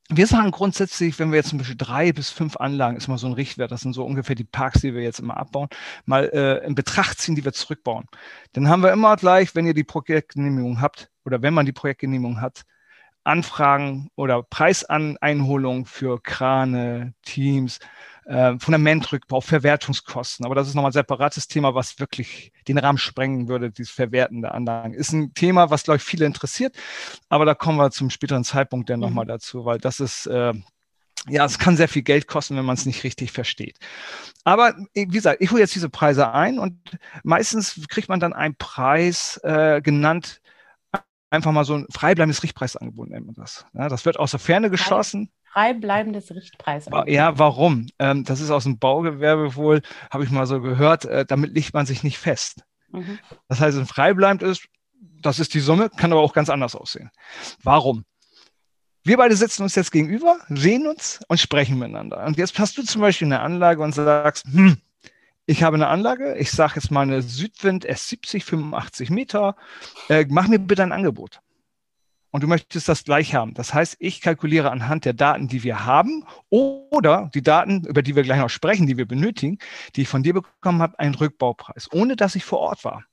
wir 0.09 0.27
sagen 0.27 0.51
grundsätzlich, 0.51 1.19
wenn 1.19 1.31
wir 1.31 1.37
jetzt 1.37 1.49
zum 1.49 1.57
Beispiel 1.57 1.75
drei 1.77 2.13
bis 2.13 2.29
fünf 2.29 2.57
Anlagen, 2.57 2.95
ist 2.95 3.07
mal 3.07 3.17
so 3.17 3.27
ein 3.27 3.33
Richtwert, 3.33 3.71
das 3.71 3.81
sind 3.81 3.93
so 3.93 4.05
ungefähr 4.05 4.35
die 4.35 4.45
Parks, 4.45 4.81
die 4.81 4.93
wir 4.93 5.01
jetzt 5.01 5.19
immer 5.19 5.37
abbauen, 5.37 5.67
mal 6.05 6.29
äh, 6.33 6.65
in 6.65 6.75
Betracht 6.75 7.19
ziehen, 7.19 7.35
die 7.35 7.43
wir 7.43 7.53
zurückbauen. 7.53 8.05
Dann 8.53 8.69
haben 8.69 8.83
wir 8.83 8.91
immer 8.93 9.17
gleich, 9.17 9.53
wenn 9.55 9.65
ihr 9.65 9.73
die 9.73 9.83
Projektgenehmigung 9.83 10.81
habt 10.81 11.11
oder 11.25 11.41
wenn 11.41 11.53
man 11.53 11.65
die 11.65 11.73
Projektgenehmigung 11.73 12.39
hat, 12.39 12.63
Anfragen 13.27 14.09
oder 14.15 14.41
Preiseinholungen 14.43 15.85
für 15.85 16.21
Krane, 16.21 17.13
Teams, 17.23 17.79
äh, 18.25 18.57
Fundamentrückbau, 18.59 19.41
Verwertungskosten. 19.41 20.45
Aber 20.45 20.55
das 20.55 20.67
ist 20.67 20.75
nochmal 20.75 20.89
ein 20.89 20.93
separates 20.93 21.47
Thema, 21.47 21.75
was 21.75 21.99
wirklich 21.99 22.51
den 22.67 22.77
Rahmen 22.77 22.97
sprengen 22.97 23.47
würde, 23.47 23.71
dieses 23.71 23.91
Verwerten 23.91 24.41
der 24.41 24.53
Anlagen. 24.53 24.93
Ist 24.93 25.13
ein 25.13 25.33
Thema, 25.33 25.69
was, 25.69 25.83
glaube 25.83 25.97
ich, 25.97 26.03
viele 26.03 26.25
interessiert. 26.25 26.75
Aber 27.29 27.45
da 27.45 27.53
kommen 27.53 27.77
wir 27.77 27.91
zum 27.91 28.09
späteren 28.09 28.43
Zeitpunkt 28.43 28.89
dann 28.89 28.99
mhm. 28.99 29.05
nochmal 29.05 29.25
dazu, 29.25 29.65
weil 29.65 29.77
das 29.77 29.99
ist, 29.99 30.25
äh, 30.27 30.53
ja, 31.29 31.45
es 31.45 31.59
kann 31.59 31.77
sehr 31.77 31.87
viel 31.87 32.03
Geld 32.03 32.27
kosten, 32.27 32.57
wenn 32.57 32.65
man 32.65 32.75
es 32.75 32.85
nicht 32.85 33.03
richtig 33.03 33.31
versteht. 33.31 33.77
Aber 34.43 34.75
wie 34.93 35.07
gesagt, 35.07 35.41
ich 35.41 35.51
hole 35.51 35.61
jetzt 35.61 35.75
diese 35.75 35.89
Preise 35.89 36.31
ein 36.31 36.59
und 36.59 36.79
meistens 37.23 37.81
kriegt 37.89 38.09
man 38.09 38.19
dann 38.19 38.33
einen 38.33 38.55
Preis 38.55 39.39
äh, 39.43 39.81
genannt, 39.81 40.41
einfach 41.29 41.51
mal 41.51 41.65
so 41.65 41.75
ein 41.75 41.87
freibleibendes 41.91 42.43
Richtpreisangebot 42.43 43.09
nennt 43.09 43.25
man 43.25 43.35
das. 43.35 43.65
Ja, 43.73 43.89
das 43.89 44.05
wird 44.05 44.17
aus 44.17 44.31
der 44.31 44.39
Ferne 44.39 44.69
geschossen 44.69 45.31
freibleibendes 45.57 46.29
Richtpreis. 46.35 46.87
Ja, 47.07 47.39
warum? 47.39 47.87
Ähm, 47.97 48.23
das 48.23 48.41
ist 48.41 48.51
aus 48.51 48.65
dem 48.65 48.77
Baugewerbe 48.77 49.55
wohl, 49.55 49.81
habe 50.11 50.23
ich 50.23 50.29
mal 50.29 50.45
so 50.45 50.61
gehört, 50.61 51.05
äh, 51.05 51.25
damit 51.25 51.51
legt 51.51 51.73
man 51.73 51.87
sich 51.87 52.03
nicht 52.03 52.19
fest. 52.19 52.63
Mhm. 52.91 53.17
Das 53.47 53.59
heißt, 53.59 53.75
ein 53.77 53.87
freibleibend 53.87 54.43
ist, 54.43 54.67
das 55.21 55.39
ist 55.39 55.55
die 55.55 55.59
Summe, 55.59 55.89
kann 55.89 56.11
aber 56.11 56.21
auch 56.21 56.33
ganz 56.33 56.49
anders 56.51 56.75
aussehen. 56.75 57.09
Warum? 57.63 58.05
Wir 59.03 59.17
beide 59.17 59.35
sitzen 59.35 59.63
uns 59.63 59.73
jetzt 59.73 59.91
gegenüber, 59.91 60.37
sehen 60.49 60.85
uns 60.85 61.21
und 61.27 61.39
sprechen 61.39 61.79
miteinander. 61.79 62.23
Und 62.25 62.37
jetzt 62.37 62.59
hast 62.59 62.77
du 62.77 62.83
zum 62.83 63.01
Beispiel 63.01 63.27
eine 63.27 63.39
Anlage 63.39 63.81
und 63.81 63.95
sagst, 63.95 64.45
hm, 64.45 64.77
ich 65.47 65.63
habe 65.63 65.75
eine 65.75 65.87
Anlage, 65.87 66.35
ich 66.37 66.51
sage 66.51 66.73
jetzt 66.75 66.91
mal 66.91 67.01
eine 67.01 67.21
Südwind 67.21 67.89
S70, 67.89 68.43
85 68.43 69.09
Meter, 69.09 69.55
äh, 70.09 70.25
mach 70.29 70.47
mir 70.49 70.59
bitte 70.59 70.83
ein 70.83 70.91
Angebot 70.91 71.39
und 72.31 72.43
du 72.43 72.47
möchtest 72.47 72.89
das 72.89 73.05
gleich 73.05 73.33
haben. 73.33 73.53
Das 73.53 73.73
heißt, 73.73 73.95
ich 73.99 74.19
kalkuliere 74.19 74.71
anhand 74.71 75.05
der 75.05 75.13
Daten, 75.13 75.47
die 75.47 75.63
wir 75.63 75.85
haben 75.85 76.25
oder 76.49 77.31
die 77.33 77.41
Daten, 77.41 77.85
über 77.85 78.03
die 78.03 78.17
wir 78.17 78.23
gleich 78.23 78.39
noch 78.39 78.49
sprechen, 78.49 78.87
die 78.87 78.97
wir 78.97 79.07
benötigen, 79.07 79.57
die 79.95 80.01
ich 80.01 80.09
von 80.09 80.21
dir 80.21 80.33
bekommen 80.33 80.81
habe, 80.81 80.99
einen 80.99 81.15
Rückbaupreis, 81.15 81.89
ohne 81.93 82.17
dass 82.17 82.35
ich 82.35 82.43
vor 82.43 82.59
Ort 82.59 82.83
war. 82.83 83.05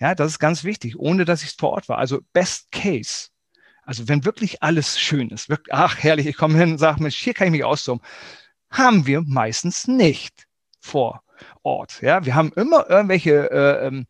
Ja, 0.00 0.14
das 0.14 0.32
ist 0.32 0.38
ganz 0.38 0.64
wichtig, 0.64 0.98
ohne 0.98 1.26
dass 1.26 1.42
ich 1.42 1.50
vor 1.50 1.70
Ort 1.70 1.90
war. 1.90 1.98
Also 1.98 2.20
Best 2.32 2.72
Case. 2.72 3.28
Also 3.82 4.08
wenn 4.08 4.24
wirklich 4.24 4.62
alles 4.62 4.98
schön 4.98 5.28
ist, 5.28 5.50
wirklich, 5.50 5.74
ach 5.74 5.98
herrlich, 5.98 6.26
ich 6.26 6.36
komme 6.36 6.58
hin 6.58 6.72
und 6.72 6.78
sage, 6.78 7.02
Mensch, 7.02 7.16
hier 7.16 7.34
kann 7.34 7.48
ich 7.48 7.52
mich 7.52 7.64
austoben, 7.64 8.02
haben 8.70 9.06
wir 9.06 9.20
meistens 9.20 9.86
nicht 9.86 10.46
vor 10.80 11.22
Ort. 11.62 12.00
Ja, 12.02 12.24
wir 12.24 12.34
haben 12.34 12.52
immer 12.54 12.88
irgendwelche 12.88 13.50
äh, 13.50 13.86
ähm, 13.86 14.06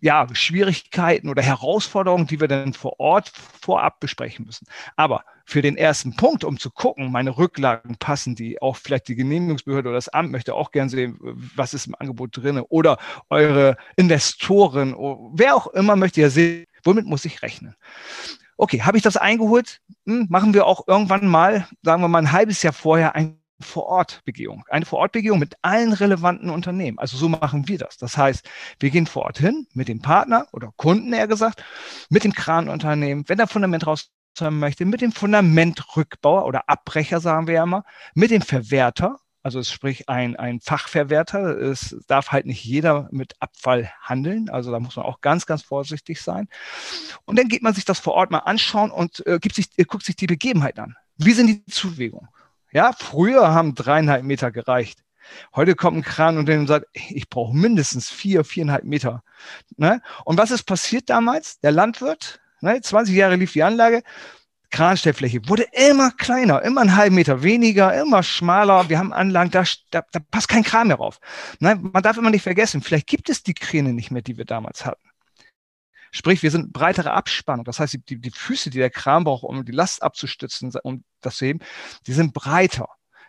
ja, 0.00 0.26
Schwierigkeiten 0.32 1.28
oder 1.28 1.42
Herausforderungen, 1.42 2.26
die 2.26 2.40
wir 2.40 2.48
dann 2.48 2.72
vor 2.72 3.00
Ort 3.00 3.32
vorab 3.60 3.98
besprechen 4.00 4.46
müssen. 4.46 4.66
Aber 4.96 5.24
für 5.44 5.60
den 5.60 5.76
ersten 5.76 6.14
Punkt, 6.14 6.44
um 6.44 6.58
zu 6.58 6.70
gucken, 6.70 7.10
meine 7.10 7.36
Rücklagen 7.36 7.96
passen 7.96 8.34
die, 8.36 8.62
auch 8.62 8.76
vielleicht 8.76 9.08
die 9.08 9.16
Genehmigungsbehörde 9.16 9.88
oder 9.88 9.96
das 9.96 10.08
Amt 10.08 10.30
möchte 10.30 10.54
auch 10.54 10.70
gerne 10.70 10.90
sehen, 10.90 11.18
was 11.56 11.74
ist 11.74 11.86
im 11.86 11.96
Angebot 11.98 12.36
drin 12.36 12.60
oder 12.68 12.98
eure 13.28 13.76
Investoren, 13.96 14.94
wer 15.32 15.56
auch 15.56 15.66
immer 15.68 15.96
möchte 15.96 16.20
ja 16.20 16.30
sehen, 16.30 16.66
womit 16.84 17.06
muss 17.06 17.24
ich 17.24 17.42
rechnen. 17.42 17.74
Okay, 18.56 18.82
habe 18.82 18.96
ich 18.96 19.02
das 19.02 19.16
eingeholt? 19.16 19.80
Hm, 20.06 20.26
machen 20.30 20.54
wir 20.54 20.66
auch 20.66 20.86
irgendwann 20.86 21.26
mal, 21.26 21.66
sagen 21.82 22.02
wir 22.02 22.08
mal 22.08 22.18
ein 22.18 22.32
halbes 22.32 22.62
Jahr 22.62 22.72
vorher, 22.72 23.14
ein 23.14 23.40
Vor-Ort-Begehung. 23.60 24.64
Eine 24.68 24.84
Vor-Ort-Begehung 24.84 25.38
mit 25.38 25.54
allen 25.62 25.92
relevanten 25.92 26.50
Unternehmen. 26.50 26.98
Also 26.98 27.16
so 27.16 27.28
machen 27.28 27.68
wir 27.68 27.78
das. 27.78 27.96
Das 27.96 28.16
heißt, 28.16 28.48
wir 28.78 28.90
gehen 28.90 29.06
vor 29.06 29.22
Ort 29.22 29.38
hin 29.38 29.66
mit 29.74 29.88
dem 29.88 30.00
Partner 30.00 30.46
oder 30.52 30.72
Kunden, 30.76 31.12
eher 31.12 31.26
gesagt, 31.26 31.64
mit 32.08 32.24
dem 32.24 32.32
Kranunternehmen, 32.32 33.24
wenn 33.28 33.38
er 33.38 33.46
Fundament 33.46 33.86
raus 33.86 34.10
möchte, 34.40 34.84
mit 34.84 35.00
dem 35.00 35.10
Fundamentrückbauer 35.10 36.46
oder 36.46 36.68
Abbrecher, 36.68 37.18
sagen 37.18 37.48
wir 37.48 37.54
ja 37.54 37.64
immer, 37.64 37.84
mit 38.14 38.30
dem 38.30 38.42
Verwerter, 38.42 39.18
also 39.42 39.62
sprich 39.62 40.08
ein, 40.08 40.36
ein 40.36 40.60
Fachverwerter. 40.60 41.58
Es 41.58 41.96
darf 42.06 42.32
halt 42.32 42.44
nicht 42.44 42.64
jeder 42.64 43.08
mit 43.10 43.34
Abfall 43.40 43.90
handeln. 44.02 44.50
Also 44.50 44.70
da 44.70 44.78
muss 44.78 44.96
man 44.96 45.06
auch 45.06 45.20
ganz, 45.20 45.46
ganz 45.46 45.62
vorsichtig 45.62 46.20
sein. 46.20 46.48
Und 47.24 47.38
dann 47.38 47.48
geht 47.48 47.62
man 47.62 47.72
sich 47.72 47.84
das 47.84 47.98
vor 47.98 48.14
Ort 48.14 48.30
mal 48.30 48.40
anschauen 48.40 48.90
und 48.90 49.26
äh, 49.26 49.38
sich, 49.52 49.68
äh, 49.76 49.84
guckt 49.84 50.04
sich 50.04 50.16
die 50.16 50.26
Begebenheit 50.26 50.78
an. 50.78 50.96
Wie 51.16 51.32
sind 51.32 51.46
die 51.46 51.64
Zuwägungen? 51.64 52.28
Ja, 52.72 52.92
früher 52.92 53.48
haben 53.52 53.74
dreieinhalb 53.74 54.24
Meter 54.24 54.50
gereicht. 54.50 55.00
Heute 55.54 55.74
kommt 55.74 55.98
ein 55.98 56.02
Kran 56.02 56.38
und 56.38 56.66
sagt, 56.66 56.86
ich 56.92 57.28
brauche 57.28 57.54
mindestens 57.54 58.10
vier, 58.10 58.44
viereinhalb 58.44 58.84
Meter. 58.84 59.22
Ne? 59.76 60.00
Und 60.24 60.38
was 60.38 60.50
ist 60.50 60.64
passiert 60.64 61.10
damals? 61.10 61.60
Der 61.60 61.72
Landwirt, 61.72 62.40
ne, 62.60 62.80
20 62.80 63.14
Jahre 63.14 63.36
lief 63.36 63.52
die 63.52 63.62
Anlage, 63.62 64.02
Kranstellfläche 64.70 65.48
wurde 65.48 65.66
immer 65.72 66.10
kleiner, 66.10 66.62
immer 66.62 66.82
einen 66.82 66.96
halben 66.96 67.14
Meter 67.14 67.42
weniger, 67.42 67.98
immer 67.98 68.22
schmaler. 68.22 68.88
Wir 68.88 68.98
haben 68.98 69.12
Anlagen, 69.12 69.50
da, 69.50 69.64
da, 69.90 70.02
da 70.12 70.20
passt 70.30 70.48
kein 70.48 70.62
Kran 70.62 70.88
mehr 70.88 70.96
rauf. 70.96 71.20
Ne? 71.58 71.76
Man 71.76 72.02
darf 72.02 72.18
immer 72.18 72.30
nicht 72.30 72.42
vergessen, 72.42 72.82
vielleicht 72.82 73.06
gibt 73.06 73.30
es 73.30 73.42
die 73.42 73.54
Kräne 73.54 73.92
nicht 73.94 74.10
mehr, 74.10 74.22
die 74.22 74.36
wir 74.36 74.44
damals 74.44 74.84
hatten. 74.84 75.08
Sprich, 76.10 76.42
wir 76.42 76.50
sind 76.50 76.72
breitere 76.72 77.12
Abspannung. 77.12 77.64
Das 77.64 77.80
heißt, 77.80 77.98
die, 78.08 78.20
die 78.20 78.30
Füße, 78.30 78.70
die 78.70 78.78
der 78.78 78.90
Kran 78.90 79.24
braucht, 79.24 79.44
um 79.44 79.64
die 79.64 79.72
Last 79.72 80.02
abzustützen, 80.02 80.72
um 80.82 81.04
das 81.20 81.36
zu 81.36 81.46
heben, 81.46 81.60
die 82.06 82.12
sind 82.12 82.32
breiter. 82.32 82.88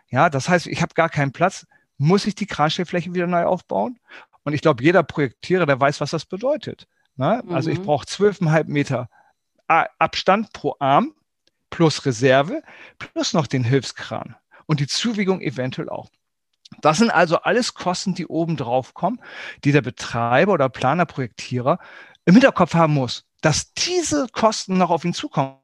Ja, 0.10 0.30
das 0.30 0.50
heißt, 0.50 0.68
ich 0.68 0.82
habe 0.82 0.94
gar 0.94 1.10
keinen 1.10 1.32
Platz. 1.32 1.68
Muss 1.98 2.26
ich 2.26 2.36
die 2.36 2.48
Kranstellfläche 2.48 3.14
wieder 3.14 3.28
neu 3.28 3.44
aufbauen? 3.44 4.00
Und 4.44 4.54
ich 4.54 4.62
glaube, 4.62 4.84
jeder 4.84 5.04
Projektierer, 5.04 5.66
der 5.66 5.80
weiß, 5.80 6.02
was 6.02 6.12
das 6.12 6.26
bedeutet. 6.26 6.88
Ne? 7.16 7.44
Mhm. 7.46 7.54
Also 7.54 7.70
ich 7.70 7.80
mhm. 7.80 7.84
brauche 7.84 8.06
zwölfeinhalb 8.06 8.68
Meter 8.68 9.10
Abstand 9.68 10.52
pro 10.54 10.76
Arm 10.80 11.14
plus 11.70 12.06
Reserve 12.06 12.64
plus 12.98 13.34
noch 13.34 13.46
den 13.46 13.64
Hilfskran 13.64 14.36
und 14.66 14.80
die 14.80 14.88
Zuwägung 14.88 15.42
eventuell 15.42 15.90
auch. 15.90 16.10
Das 16.82 16.98
sind 16.98 17.12
also 17.12 17.42
alles 17.42 17.74
Kosten, 17.74 18.16
die 18.16 18.28
oben 18.28 18.56
drauf 18.56 18.94
kommen, 18.94 19.22
die 19.64 19.72
der 19.72 19.82
Betreiber 19.82 20.54
oder 20.54 20.70
Planer, 20.70 21.06
Projektierer 21.06 21.80
im 22.30 22.36
Hinterkopf 22.36 22.76
haben 22.76 22.94
muss, 22.94 23.26
dass 23.42 23.74
diese 23.74 24.28
Kosten 24.32 24.78
noch 24.78 24.92
auf 24.92 25.04
ihn 25.04 25.14
zukommen 25.14 25.58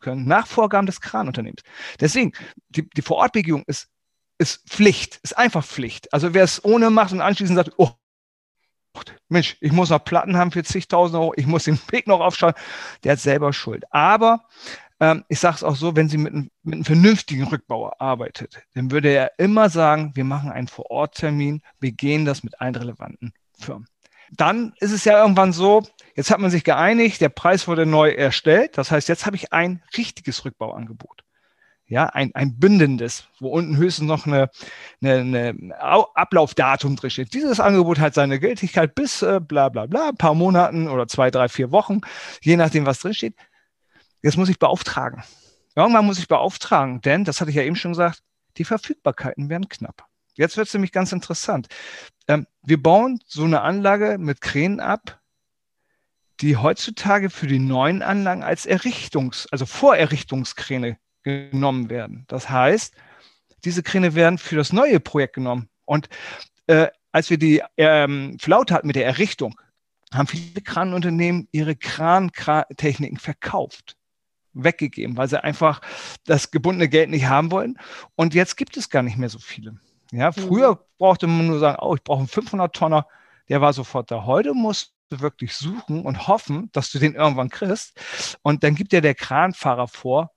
können, 0.00 0.26
nach 0.26 0.46
Vorgaben 0.46 0.86
des 0.86 1.00
Kranunternehmens. 1.00 1.62
Deswegen, 2.00 2.32
die, 2.70 2.88
die 2.88 3.02
Vorortbegehung 3.02 3.64
ist, 3.66 3.88
ist 4.38 4.68
Pflicht, 4.68 5.20
ist 5.22 5.36
einfach 5.36 5.64
Pflicht. 5.64 6.12
Also 6.12 6.32
wer 6.32 6.44
es 6.44 6.64
ohne 6.64 6.90
macht 6.90 7.12
und 7.12 7.20
anschließend 7.20 7.56
sagt, 7.56 7.72
oh, 7.76 7.90
Mensch, 9.28 9.56
ich 9.60 9.72
muss 9.72 9.90
noch 9.90 10.02
Platten 10.04 10.36
haben 10.36 10.50
für 10.52 10.64
zigtausend 10.64 11.18
Euro, 11.20 11.34
ich 11.36 11.46
muss 11.46 11.64
den 11.64 11.78
Weg 11.90 12.06
noch 12.06 12.20
aufschauen, 12.20 12.54
der 13.04 13.12
hat 13.12 13.20
selber 13.20 13.52
Schuld. 13.52 13.84
Aber 13.92 14.46
ähm, 15.00 15.24
ich 15.28 15.38
sage 15.38 15.56
es 15.56 15.64
auch 15.64 15.76
so, 15.76 15.94
wenn 15.96 16.08
sie 16.08 16.18
mit, 16.18 16.32
mit 16.32 16.74
einem 16.74 16.84
vernünftigen 16.84 17.44
Rückbauer 17.44 18.00
arbeitet, 18.00 18.62
dann 18.74 18.90
würde 18.90 19.10
er 19.10 19.38
immer 19.38 19.68
sagen, 19.68 20.12
wir 20.14 20.24
machen 20.24 20.50
einen 20.50 20.68
Vororttermin, 20.68 21.62
wir 21.78 21.92
gehen 21.92 22.24
das 22.24 22.42
mit 22.42 22.60
allen 22.60 22.74
relevanten 22.74 23.32
Firmen. 23.58 23.86
Dann 24.36 24.74
ist 24.80 24.92
es 24.92 25.04
ja 25.04 25.20
irgendwann 25.20 25.52
so, 25.52 25.82
jetzt 26.14 26.30
hat 26.30 26.40
man 26.40 26.50
sich 26.50 26.64
geeinigt, 26.64 27.20
der 27.20 27.28
Preis 27.28 27.66
wurde 27.68 27.86
neu 27.86 28.10
erstellt. 28.10 28.76
Das 28.76 28.90
heißt, 28.90 29.08
jetzt 29.08 29.26
habe 29.26 29.36
ich 29.36 29.52
ein 29.52 29.82
richtiges 29.96 30.44
Rückbauangebot. 30.44 31.24
Ja, 31.90 32.04
ein, 32.04 32.34
ein 32.34 32.58
bindendes, 32.58 33.28
wo 33.40 33.48
unten 33.48 33.78
höchstens 33.78 34.06
noch 34.06 34.26
eine, 34.26 34.50
eine, 35.02 35.20
eine 35.20 35.80
Ablaufdatum 35.80 36.96
drin 36.96 37.08
steht. 37.08 37.32
Dieses 37.32 37.60
Angebot 37.60 37.98
hat 37.98 38.12
seine 38.12 38.38
Gültigkeit 38.38 38.94
bis 38.94 39.22
äh, 39.22 39.40
bla 39.40 39.70
bla 39.70 39.86
bla, 39.86 40.10
ein 40.10 40.16
paar 40.16 40.34
Monaten 40.34 40.88
oder 40.88 41.08
zwei, 41.08 41.30
drei, 41.30 41.48
vier 41.48 41.70
Wochen, 41.70 42.02
je 42.42 42.56
nachdem, 42.56 42.84
was 42.84 42.98
drin 42.98 43.14
steht. 43.14 43.36
Jetzt 44.22 44.36
muss 44.36 44.50
ich 44.50 44.58
beauftragen. 44.58 45.22
Irgendwann 45.74 46.04
muss 46.04 46.18
ich 46.18 46.28
beauftragen, 46.28 47.00
denn, 47.00 47.24
das 47.24 47.40
hatte 47.40 47.50
ich 47.50 47.56
ja 47.56 47.62
eben 47.62 47.76
schon 47.76 47.92
gesagt, 47.92 48.22
die 48.58 48.64
Verfügbarkeiten 48.64 49.48
werden 49.48 49.70
knapp. 49.70 50.07
Jetzt 50.38 50.56
wird 50.56 50.68
es 50.68 50.74
nämlich 50.74 50.92
ganz 50.92 51.10
interessant. 51.12 51.66
Ähm, 52.28 52.46
wir 52.62 52.80
bauen 52.80 53.20
so 53.26 53.42
eine 53.44 53.62
Anlage 53.62 54.18
mit 54.18 54.40
Kränen 54.40 54.78
ab, 54.78 55.20
die 56.40 56.56
heutzutage 56.56 57.28
für 57.28 57.48
die 57.48 57.58
neuen 57.58 58.02
Anlagen 58.02 58.44
als 58.44 58.66
Errichtungs-, 58.66 59.48
also 59.50 59.66
Vorerrichtungskräne 59.66 60.96
genommen 61.24 61.90
werden. 61.90 62.24
Das 62.28 62.48
heißt, 62.48 62.94
diese 63.64 63.82
Kräne 63.82 64.14
werden 64.14 64.38
für 64.38 64.54
das 64.54 64.72
neue 64.72 65.00
Projekt 65.00 65.34
genommen. 65.34 65.68
Und 65.84 66.08
äh, 66.68 66.86
als 67.10 67.30
wir 67.30 67.38
die 67.38 67.62
ähm, 67.76 68.38
Flaute 68.38 68.74
hatten 68.74 68.86
mit 68.86 68.94
der 68.94 69.06
Errichtung, 69.06 69.60
haben 70.14 70.28
viele 70.28 70.62
Kranunternehmen 70.62 71.48
ihre 71.50 71.74
Krantechniken 71.74 73.18
verkauft. 73.18 73.96
weggegeben, 74.54 75.16
weil 75.16 75.28
sie 75.28 75.42
einfach 75.42 75.80
das 76.24 76.50
gebundene 76.50 76.88
Geld 76.88 77.10
nicht 77.10 77.26
haben 77.26 77.50
wollen. 77.50 77.78
Und 78.14 78.34
jetzt 78.34 78.56
gibt 78.56 78.76
es 78.76 78.88
gar 78.88 79.02
nicht 79.02 79.16
mehr 79.16 79.28
so 79.28 79.38
viele. 79.38 79.80
Ja, 80.12 80.32
früher 80.32 80.72
mhm. 80.72 80.78
brauchte 80.98 81.26
man 81.26 81.46
nur 81.46 81.58
sagen, 81.58 81.78
oh, 81.80 81.94
ich 81.94 82.02
brauche 82.02 82.20
einen 82.20 82.28
500 82.28 82.74
Tonner, 82.74 83.06
der 83.48 83.60
war 83.60 83.72
sofort 83.72 84.10
da. 84.10 84.24
Heute 84.24 84.54
musst 84.54 84.94
du 85.10 85.20
wirklich 85.20 85.54
suchen 85.54 86.04
und 86.04 86.28
hoffen, 86.28 86.70
dass 86.72 86.90
du 86.90 86.98
den 86.98 87.14
irgendwann 87.14 87.50
kriegst. 87.50 88.38
Und 88.42 88.62
dann 88.62 88.74
gibt 88.74 88.92
dir 88.92 89.00
der 89.00 89.14
Kranfahrer 89.14 89.88
vor 89.88 90.32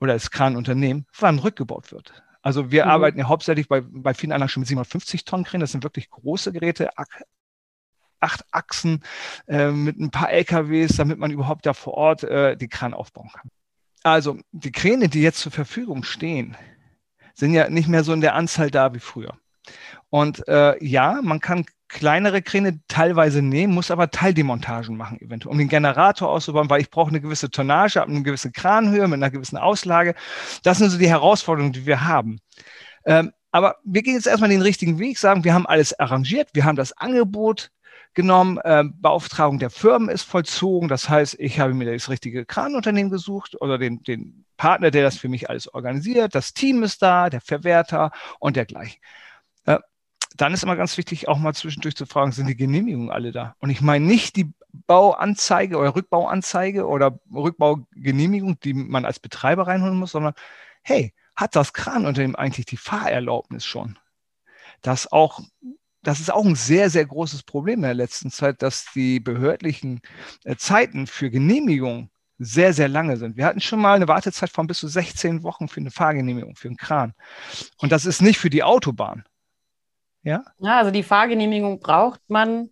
oder 0.00 0.12
das 0.12 0.30
Kranunternehmen, 0.30 1.06
wann 1.18 1.38
rückgebaut 1.38 1.92
wird. 1.92 2.22
Also 2.42 2.70
wir 2.70 2.84
mhm. 2.84 2.90
arbeiten 2.90 3.18
ja 3.18 3.28
hauptsächlich 3.28 3.68
bei, 3.68 3.80
bei 3.80 4.14
vielen 4.14 4.32
Anlagen 4.32 4.50
schon 4.50 4.60
mit 4.60 4.68
750 4.68 5.24
Tonnen 5.24 5.44
Kränen. 5.44 5.62
Das 5.62 5.72
sind 5.72 5.82
wirklich 5.82 6.10
große 6.10 6.52
Geräte, 6.52 6.90
acht 8.20 8.44
Achsen 8.50 9.02
äh, 9.46 9.70
mit 9.70 9.98
ein 9.98 10.10
paar 10.10 10.30
LKWs, 10.30 10.96
damit 10.96 11.18
man 11.18 11.30
überhaupt 11.30 11.66
da 11.66 11.74
vor 11.74 11.94
Ort 11.94 12.24
äh, 12.24 12.56
die 12.56 12.68
Kran 12.68 12.94
aufbauen 12.94 13.30
kann. 13.32 13.50
Also 14.02 14.38
die 14.52 14.72
Kräne, 14.72 15.08
die 15.08 15.22
jetzt 15.22 15.40
zur 15.40 15.52
Verfügung 15.52 16.04
stehen, 16.04 16.56
sind 17.36 17.52
ja 17.52 17.68
nicht 17.68 17.88
mehr 17.88 18.02
so 18.02 18.12
in 18.12 18.20
der 18.20 18.34
Anzahl 18.34 18.70
da 18.70 18.94
wie 18.94 19.00
früher. 19.00 19.34
Und 20.10 20.46
äh, 20.48 20.82
ja, 20.84 21.20
man 21.22 21.40
kann 21.40 21.66
kleinere 21.88 22.42
Kräne 22.42 22.80
teilweise 22.88 23.42
nehmen, 23.42 23.74
muss 23.74 23.90
aber 23.90 24.10
Teildemontagen 24.10 24.96
machen, 24.96 25.20
eventuell, 25.20 25.52
um 25.52 25.58
den 25.58 25.68
Generator 25.68 26.28
auszubauen, 26.28 26.68
weil 26.68 26.80
ich 26.80 26.90
brauche 26.90 27.10
eine 27.10 27.20
gewisse 27.20 27.50
Tonnage, 27.50 28.02
eine 28.02 28.22
gewisse 28.22 28.50
Kranhöhe 28.50 29.06
mit 29.06 29.14
einer 29.14 29.30
gewissen 29.30 29.56
Auslage. 29.56 30.14
Das 30.62 30.78
sind 30.78 30.90
so 30.90 30.98
die 30.98 31.08
Herausforderungen, 31.08 31.72
die 31.72 31.86
wir 31.86 32.04
haben. 32.04 32.40
Ähm, 33.04 33.32
aber 33.52 33.76
wir 33.84 34.02
gehen 34.02 34.14
jetzt 34.14 34.26
erstmal 34.26 34.50
den 34.50 34.62
richtigen 34.62 34.98
Weg, 34.98 35.18
sagen, 35.18 35.44
wir 35.44 35.54
haben 35.54 35.66
alles 35.66 35.98
arrangiert, 35.98 36.50
wir 36.52 36.64
haben 36.64 36.76
das 36.76 36.92
Angebot 36.98 37.70
genommen, 38.16 38.58
äh, 38.64 38.82
Beauftragung 38.84 39.60
der 39.60 39.70
Firmen 39.70 40.08
ist 40.08 40.24
vollzogen. 40.24 40.88
Das 40.88 41.08
heißt, 41.08 41.36
ich 41.38 41.60
habe 41.60 41.74
mir 41.74 41.92
das 41.92 42.08
richtige 42.08 42.44
Kranunternehmen 42.44 43.12
gesucht 43.12 43.60
oder 43.60 43.78
den, 43.78 44.02
den 44.02 44.44
Partner, 44.56 44.90
der 44.90 45.04
das 45.04 45.16
für 45.18 45.28
mich 45.28 45.48
alles 45.48 45.72
organisiert. 45.72 46.34
Das 46.34 46.52
Team 46.52 46.82
ist 46.82 47.02
da, 47.02 47.30
der 47.30 47.40
Verwerter 47.40 48.10
und 48.40 48.56
dergleichen. 48.56 48.98
Äh, 49.66 49.78
dann 50.36 50.54
ist 50.54 50.64
immer 50.64 50.76
ganz 50.76 50.96
wichtig, 50.96 51.28
auch 51.28 51.38
mal 51.38 51.54
zwischendurch 51.54 51.94
zu 51.94 52.06
fragen, 52.06 52.32
sind 52.32 52.48
die 52.48 52.56
Genehmigungen 52.56 53.10
alle 53.10 53.30
da? 53.30 53.54
Und 53.60 53.70
ich 53.70 53.80
meine 53.80 54.04
nicht 54.04 54.36
die 54.36 54.52
Bauanzeige 54.72 55.76
oder 55.76 55.94
Rückbauanzeige 55.94 56.86
oder 56.86 57.20
Rückbaugenehmigung, 57.32 58.58
die 58.60 58.74
man 58.74 59.04
als 59.04 59.20
Betreiber 59.20 59.66
reinholen 59.66 59.96
muss, 59.98 60.12
sondern 60.12 60.34
hey, 60.82 61.14
hat 61.36 61.54
das 61.54 61.72
Kranunternehmen 61.72 62.36
eigentlich 62.36 62.66
die 62.66 62.76
Fahrerlaubnis 62.78 63.64
schon? 63.64 63.98
dass 64.82 65.10
auch 65.10 65.40
das 66.06 66.20
ist 66.20 66.32
auch 66.32 66.44
ein 66.44 66.54
sehr, 66.54 66.88
sehr 66.88 67.04
großes 67.04 67.42
Problem 67.42 67.80
in 67.80 67.82
der 67.82 67.94
letzten 67.94 68.30
Zeit, 68.30 68.62
dass 68.62 68.86
die 68.94 69.18
behördlichen 69.18 70.00
äh, 70.44 70.54
Zeiten 70.54 71.08
für 71.08 71.30
Genehmigung 71.30 72.10
sehr, 72.38 72.72
sehr 72.72 72.86
lange 72.86 73.16
sind. 73.16 73.36
Wir 73.36 73.44
hatten 73.44 73.60
schon 73.60 73.80
mal 73.80 73.94
eine 73.94 74.06
Wartezeit 74.06 74.50
von 74.50 74.68
bis 74.68 74.78
zu 74.78 74.86
16 74.86 75.42
Wochen 75.42 75.66
für 75.66 75.80
eine 75.80 75.90
Fahrgenehmigung, 75.90 76.54
für 76.54 76.68
einen 76.68 76.76
Kran. 76.76 77.12
Und 77.78 77.90
das 77.90 78.06
ist 78.06 78.22
nicht 78.22 78.38
für 78.38 78.50
die 78.50 78.62
Autobahn. 78.62 79.24
Ja, 80.22 80.44
ja 80.58 80.78
also 80.78 80.92
die 80.92 81.02
Fahrgenehmigung 81.02 81.80
braucht 81.80 82.20
man 82.28 82.70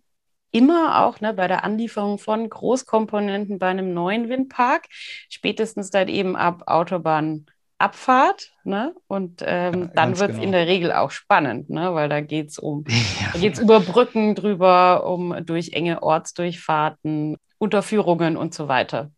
immer 0.51 1.03
auch 1.03 1.19
ne, 1.19 1.33
bei 1.33 1.49
der 1.49 1.65
Anlieferung 1.65 2.19
von 2.19 2.49
Großkomponenten 2.49 3.59
bei 3.59 3.67
einem 3.67 3.93
neuen 3.93 4.29
Windpark, 4.29 4.85
spätestens 5.27 5.89
dann 5.89 6.07
eben 6.07 6.37
ab 6.37 6.63
Autobahn 6.67 7.47
Abfahrt, 7.77 8.51
ne? 8.63 8.95
Und 9.07 9.43
ähm, 9.45 9.81
ja, 9.81 9.87
dann 9.95 10.17
wird 10.17 10.31
es 10.31 10.35
genau. 10.35 10.45
in 10.45 10.51
der 10.53 10.67
Regel 10.67 10.93
auch 10.93 11.11
spannend, 11.11 11.69
ne? 11.69 11.93
Weil 11.93 12.07
da 12.07 12.21
geht 12.21 12.49
es 12.49 12.59
um, 12.59 12.85
ja. 12.87 13.29
da 13.33 13.39
geht's 13.39 13.59
über 13.59 13.79
Brücken 13.79 14.35
drüber, 14.35 15.05
um 15.05 15.45
durch 15.45 15.73
enge 15.73 16.01
Ortsdurchfahrten, 16.01 17.37
Unterführungen 17.57 18.37
und 18.37 18.53
so 18.53 18.67
weiter. 18.67 19.11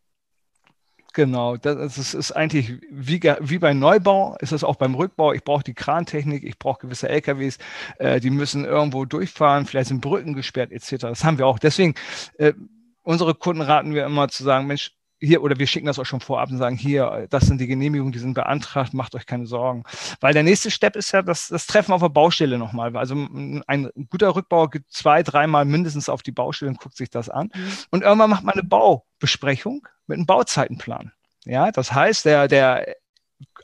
Genau, 1.13 1.57
das 1.57 1.97
ist, 1.97 2.13
ist 2.13 2.31
eigentlich 2.31 2.79
wie, 2.91 3.19
wie 3.39 3.57
beim 3.57 3.79
Neubau, 3.79 4.37
ist 4.39 4.51
es 4.51 4.63
auch 4.63 4.75
beim 4.75 4.93
Rückbau. 4.93 5.33
Ich 5.33 5.43
brauche 5.43 5.63
die 5.63 5.73
Krantechnik, 5.73 6.43
ich 6.43 6.59
brauche 6.59 6.81
gewisse 6.81 7.09
LKWs, 7.09 7.57
äh, 7.97 8.19
die 8.19 8.29
müssen 8.29 8.65
irgendwo 8.65 9.03
durchfahren, 9.05 9.65
vielleicht 9.65 9.87
sind 9.87 10.01
Brücken 10.01 10.35
gesperrt 10.35 10.71
etc. 10.71 10.97
Das 11.01 11.23
haben 11.23 11.39
wir 11.39 11.47
auch. 11.47 11.57
Deswegen, 11.57 11.95
äh, 12.37 12.53
unsere 13.01 13.33
Kunden 13.33 13.63
raten 13.63 13.95
wir 13.95 14.05
immer 14.05 14.27
zu 14.29 14.43
sagen, 14.43 14.67
Mensch, 14.67 14.91
hier, 15.19 15.41
oder 15.41 15.57
wir 15.57 15.67
schicken 15.67 15.87
das 15.87 15.99
auch 15.99 16.05
schon 16.05 16.19
vorab 16.19 16.51
und 16.51 16.57
sagen, 16.57 16.77
hier, 16.77 17.27
das 17.29 17.45
sind 17.45 17.59
die 17.59 17.67
Genehmigungen, 17.67 18.11
die 18.11 18.19
sind 18.19 18.33
beantragt, 18.33 18.93
macht 18.93 19.15
euch 19.15 19.25
keine 19.25 19.47
Sorgen. 19.47 19.83
Weil 20.19 20.33
der 20.33 20.43
nächste 20.43 20.69
Step 20.69 20.95
ist 20.95 21.11
ja 21.11 21.21
das, 21.21 21.47
das 21.47 21.65
Treffen 21.65 21.93
auf 21.93 22.01
der 22.01 22.09
Baustelle 22.09 22.57
nochmal. 22.57 22.95
Also 22.95 23.15
ein 23.15 23.91
guter 24.09 24.35
Rückbauer 24.35 24.69
geht 24.69 24.83
zwei, 24.89 25.23
dreimal 25.23 25.65
mindestens 25.65 26.09
auf 26.09 26.21
die 26.21 26.31
Baustelle 26.31 26.69
und 26.71 26.79
guckt 26.79 26.97
sich 26.97 27.09
das 27.09 27.29
an. 27.29 27.49
Mhm. 27.53 27.71
Und 27.91 28.03
irgendwann 28.03 28.29
macht 28.29 28.43
man 28.43 28.53
eine 28.53 28.63
Baubesprechung 28.63 29.87
mit 30.05 30.17
einem 30.17 30.25
Bauzeitenplan. 30.25 31.11
Ja, 31.45 31.71
das 31.71 31.93
heißt, 31.93 32.25
der, 32.25 32.47
der 32.47 32.95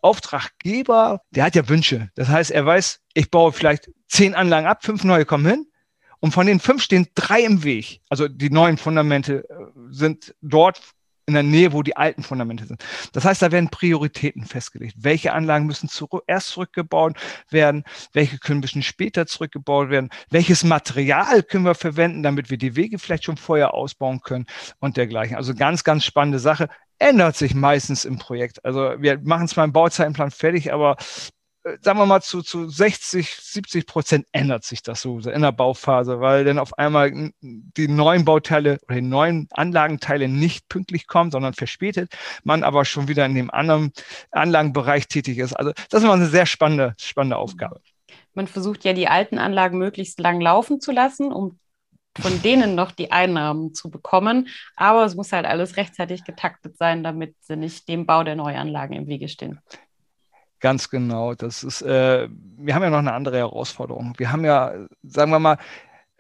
Auftraggeber, 0.02 1.22
der 1.32 1.46
hat 1.46 1.56
ja 1.56 1.68
Wünsche. 1.70 2.10
Das 2.16 2.30
heißt, 2.30 2.52
er 2.52 2.66
weiß, 2.66 3.02
ich 3.14 3.30
baue 3.30 3.52
vielleicht 3.52 3.90
zehn 4.08 4.36
Anlagen 4.36 4.68
ab, 4.68 4.84
fünf 4.84 5.04
neue 5.04 5.26
kommen 5.26 5.46
hin. 5.46 5.68
Und 6.20 6.32
von 6.34 6.48
den 6.48 6.62
fünf 6.62 6.82
stehen 6.82 7.08
drei 7.16 7.42
im 7.42 7.64
Weg. 7.64 8.00
Also 8.08 8.30
die 8.30 8.50
neuen 8.50 8.78
Fundamente 8.78 9.44
äh, 9.50 9.66
sind 9.90 10.34
dort 10.42 10.82
in 11.26 11.34
der 11.34 11.44
Nähe, 11.44 11.74
wo 11.74 11.84
die 11.84 11.96
alten 11.96 12.24
Fundamente 12.24 12.66
sind. 12.66 12.84
Das 13.14 13.26
heißt, 13.26 13.42
da 13.42 13.52
werden 13.52 13.70
Prioritäten 13.70 14.46
festgelegt. 14.46 14.96
Welche 14.98 15.34
Anlagen 15.34 15.66
müssen 15.66 15.90
erst 16.28 16.50
zurückgebaut 16.50 17.18
werden? 17.50 17.84
Welche 18.12 18.38
können 18.40 18.60
ein 18.60 18.62
bisschen 18.62 18.84
später 18.84 19.26
zurückgebaut 19.26 19.90
werden? 19.90 20.10
Welches 20.30 20.64
Material 20.64 21.44
können 21.44 21.66
wir 21.66 21.76
verwenden, 21.76 22.24
damit 22.24 22.50
wir 22.50 22.58
die 22.58 22.76
Wege 22.76 23.00
vielleicht 23.00 23.24
schon 23.26 23.38
vorher 23.38 23.74
ausbauen 23.74 24.22
können 24.22 24.46
und 24.80 24.98
dergleichen? 24.98 25.38
Also 25.38 25.54
ganz, 25.54 25.84
ganz 25.84 26.04
spannende 26.04 26.40
Sache. 26.40 26.68
Ändert 27.00 27.36
sich 27.36 27.56
meistens 27.56 28.06
im 28.06 28.18
Projekt. 28.18 28.64
Also 28.64 28.94
wir 29.00 29.20
machen 29.20 29.48
zwar 29.48 29.64
einen 29.64 29.74
Bauzeitenplan 29.74 30.32
fertig, 30.32 30.72
aber 30.72 30.98
sagen 31.82 32.00
wir 32.00 32.06
mal, 32.06 32.22
zu, 32.22 32.42
zu 32.42 32.70
60, 32.70 33.36
70 33.36 33.88
Prozent 33.88 34.28
ändert 34.32 34.64
sich 34.64 34.82
das 34.82 35.02
so 35.02 35.20
in 35.20 35.42
der 35.42 35.52
Bauphase, 35.52 36.20
weil 36.20 36.44
dann 36.44 36.60
auf 36.60 36.78
einmal 36.78 37.32
die 37.42 37.88
neuen 37.88 38.26
Bauteile 38.26 38.80
oder 38.86 38.96
die 38.96 39.02
neuen 39.02 39.48
Anlagenteile 39.52 40.28
nicht 40.28 40.68
pünktlich 40.68 41.08
kommen, 41.08 41.32
sondern 41.32 41.54
verspätet, 41.54 42.14
man 42.44 42.64
aber 42.64 42.86
schon 42.86 43.08
wieder 43.08 43.26
in 43.26 43.36
dem 43.36 43.50
anderen 43.52 43.94
Anlagenbereich 44.32 45.08
tätig 45.08 45.38
ist. 45.38 45.54
Also 45.54 45.72
das 45.90 46.02
ist 46.02 46.08
mal 46.08 46.14
eine 46.14 46.28
sehr 46.28 46.46
spannende, 46.46 46.96
spannende 47.00 47.38
Aufgabe. 47.38 47.80
Man 48.34 48.48
versucht 48.48 48.84
ja 48.84 48.94
die 48.94 49.08
alten 49.08 49.38
Anlagen 49.38 49.78
möglichst 49.78 50.20
lang 50.20 50.42
laufen 50.42 50.82
zu 50.82 50.92
lassen, 50.92 51.32
um 51.32 51.60
von 52.20 52.42
denen 52.42 52.76
noch 52.76 52.92
die 52.92 53.12
Einnahmen 53.12 53.74
zu 53.74 53.90
bekommen. 53.90 54.48
Aber 54.76 55.06
es 55.06 55.16
muss 55.16 55.32
halt 55.32 55.46
alles 55.46 55.78
rechtzeitig 55.78 56.24
getaktet 56.24 56.78
sein, 56.78 57.04
damit 57.04 57.36
sie 57.42 57.56
nicht 57.56 57.88
dem 57.88 58.06
Bau 58.06 58.24
der 58.24 58.36
Neuanlagen 58.36 58.96
im 58.96 59.08
Wege 59.08 59.30
stehen. 59.30 59.60
Ganz 60.64 60.90
genau. 60.90 61.34
Das 61.34 61.62
ist, 61.66 61.82
äh, 61.82 62.30
wir 62.30 62.74
haben 62.74 62.84
ja 62.84 62.90
noch 62.90 63.00
eine 63.00 63.12
andere 63.12 63.38
Herausforderung. 63.38 64.14
Wir 64.16 64.32
haben 64.32 64.46
ja, 64.46 64.72
sagen 65.04 65.32
wir 65.32 65.40
mal, 65.40 65.58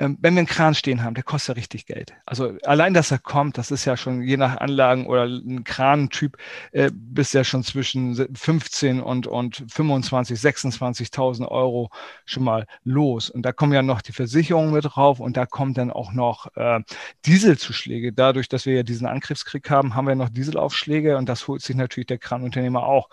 wenn 0.03 0.33
wir 0.33 0.39
einen 0.39 0.47
Kran 0.47 0.75
stehen 0.75 1.03
haben, 1.03 1.15
der 1.15 1.23
kostet 1.23 1.55
ja 1.55 1.59
richtig 1.59 1.85
Geld. 1.85 2.13
Also 2.25 2.57
allein, 2.63 2.93
dass 2.93 3.11
er 3.11 3.19
kommt, 3.19 3.57
das 3.57 3.71
ist 3.71 3.85
ja 3.85 3.97
schon 3.97 4.21
je 4.21 4.37
nach 4.37 4.57
Anlagen 4.57 5.07
oder 5.07 5.23
ein 5.25 5.63
Krantyp, 5.63 6.37
äh, 6.71 6.91
bist 6.93 7.33
ja 7.33 7.43
schon 7.43 7.63
zwischen 7.63 8.15
15 8.35 9.01
und, 9.01 9.27
und 9.27 9.65
25, 9.69 10.39
26.000 10.39 11.47
Euro 11.47 11.89
schon 12.25 12.43
mal 12.43 12.67
los. 12.83 13.29
Und 13.29 13.43
da 13.43 13.51
kommen 13.51 13.73
ja 13.73 13.81
noch 13.81 14.01
die 14.01 14.13
Versicherungen 14.13 14.73
mit 14.73 14.85
drauf 14.85 15.19
und 15.19 15.37
da 15.37 15.45
kommt 15.45 15.77
dann 15.77 15.91
auch 15.91 16.13
noch 16.13 16.55
äh, 16.55 16.81
Dieselzuschläge. 17.25 18.13
Dadurch, 18.13 18.49
dass 18.49 18.65
wir 18.65 18.75
ja 18.75 18.83
diesen 18.83 19.07
Angriffskrieg 19.07 19.69
haben, 19.69 19.95
haben 19.95 20.07
wir 20.07 20.15
noch 20.15 20.29
Dieselaufschläge 20.29 21.17
und 21.17 21.29
das 21.29 21.47
holt 21.47 21.61
sich 21.61 21.75
natürlich 21.75 22.07
der 22.07 22.17
Kranunternehmer 22.17 22.83
auch. 22.83 23.09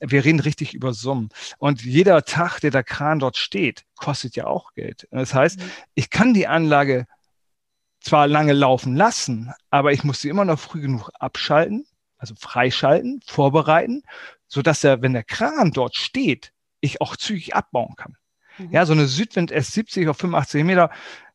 Wir 0.00 0.24
reden 0.24 0.40
richtig 0.40 0.74
über 0.74 0.92
Summen. 0.92 1.30
Und 1.58 1.82
jeder 1.82 2.24
Tag, 2.24 2.60
der 2.60 2.70
der 2.70 2.84
Kran 2.84 3.18
dort 3.18 3.36
steht, 3.36 3.84
kostet 4.02 4.34
ja 4.34 4.46
auch 4.46 4.74
Geld. 4.74 5.06
Das 5.12 5.32
heißt, 5.32 5.60
mhm. 5.60 5.70
ich 5.94 6.10
kann 6.10 6.34
die 6.34 6.48
Anlage 6.48 7.06
zwar 8.00 8.26
lange 8.26 8.52
laufen 8.52 8.96
lassen, 8.96 9.52
aber 9.70 9.92
ich 9.92 10.02
muss 10.02 10.20
sie 10.20 10.28
immer 10.28 10.44
noch 10.44 10.58
früh 10.58 10.80
genug 10.80 11.10
abschalten, 11.20 11.86
also 12.18 12.34
freischalten, 12.34 13.20
vorbereiten, 13.24 14.02
sodass 14.48 14.82
er, 14.82 15.02
wenn 15.02 15.12
der 15.12 15.22
Kran 15.22 15.70
dort 15.70 15.96
steht, 15.96 16.52
ich 16.80 17.00
auch 17.00 17.16
zügig 17.16 17.54
abbauen 17.54 17.94
kann. 17.96 18.16
Mhm. 18.58 18.70
Ja, 18.72 18.86
so 18.86 18.92
eine 18.92 19.06
Südwind 19.06 19.52
S70 19.52 20.10
auf 20.10 20.18
85 20.18 20.64
Meter 20.64 20.90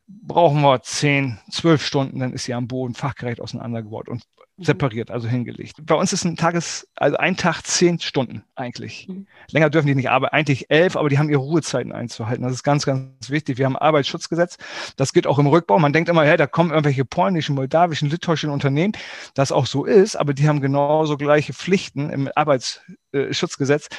brauchen 0.08 0.62
wir 0.62 0.82
10, 0.82 1.40
12 1.52 1.86
Stunden, 1.86 2.20
dann 2.20 2.34
ist 2.34 2.46
sie 2.46 2.54
am 2.54 2.68
Boden 2.68 2.94
fachgerecht 2.94 3.42
auseinandergebaut. 3.42 4.10
Und 4.10 4.24
Mhm. 4.58 4.64
separiert, 4.64 5.12
also 5.12 5.28
hingelegt. 5.28 5.76
Bei 5.86 5.94
uns 5.94 6.14
ist 6.14 6.26
ein 6.26 6.36
Tages, 6.36 6.88
also 6.96 7.18
ein 7.18 7.38
Tag 7.38 7.62
zehn 7.62 8.00
Stunden 8.00 8.44
eigentlich. 8.56 9.08
Mhm. 9.08 9.28
Länger 9.52 9.70
dürfen 9.70 9.88
die 9.88 9.94
nicht 9.96 10.10
arbeiten, 10.10 10.34
eigentlich 10.34 10.72
elf, 10.72 10.96
aber 10.96 11.10
die 11.10 11.20
haben 11.20 11.30
ihre 11.30 11.42
Ruhezeiten 11.42 11.92
einzuhalten. 11.92 12.44
Das 12.44 12.54
ist 12.54 12.64
ganz, 12.64 12.86
ganz 12.86 13.30
wichtig. 13.30 13.60
Wir 13.60 13.66
haben 13.66 13.76
ein 13.76 13.82
Arbeitsschutzgesetz. 13.82 14.58
Das 14.96 15.14
geht 15.14 15.28
auch 15.28 15.38
im 15.38 15.46
Rückbau. 15.46 15.78
Man 15.78 15.94
denkt 15.94 16.10
immer, 16.10 16.26
hey, 16.26 16.38
da 16.38 16.48
kommen 16.48 16.72
irgendwelche 16.72 17.06
polnischen, 17.06 17.54
moldawischen, 17.54 18.10
litauischen 18.10 18.50
Unternehmen, 18.50 18.94
das 19.36 19.52
auch 19.52 19.68
so 19.68 19.86
ist, 19.86 20.16
aber 20.16 20.34
die 20.34 20.48
haben 20.48 20.60
genauso 20.60 21.18
gleiche 21.18 21.54
Pflichten 21.54 22.10
im 22.10 22.30
Arbeitsschutzgesetz 22.34 23.90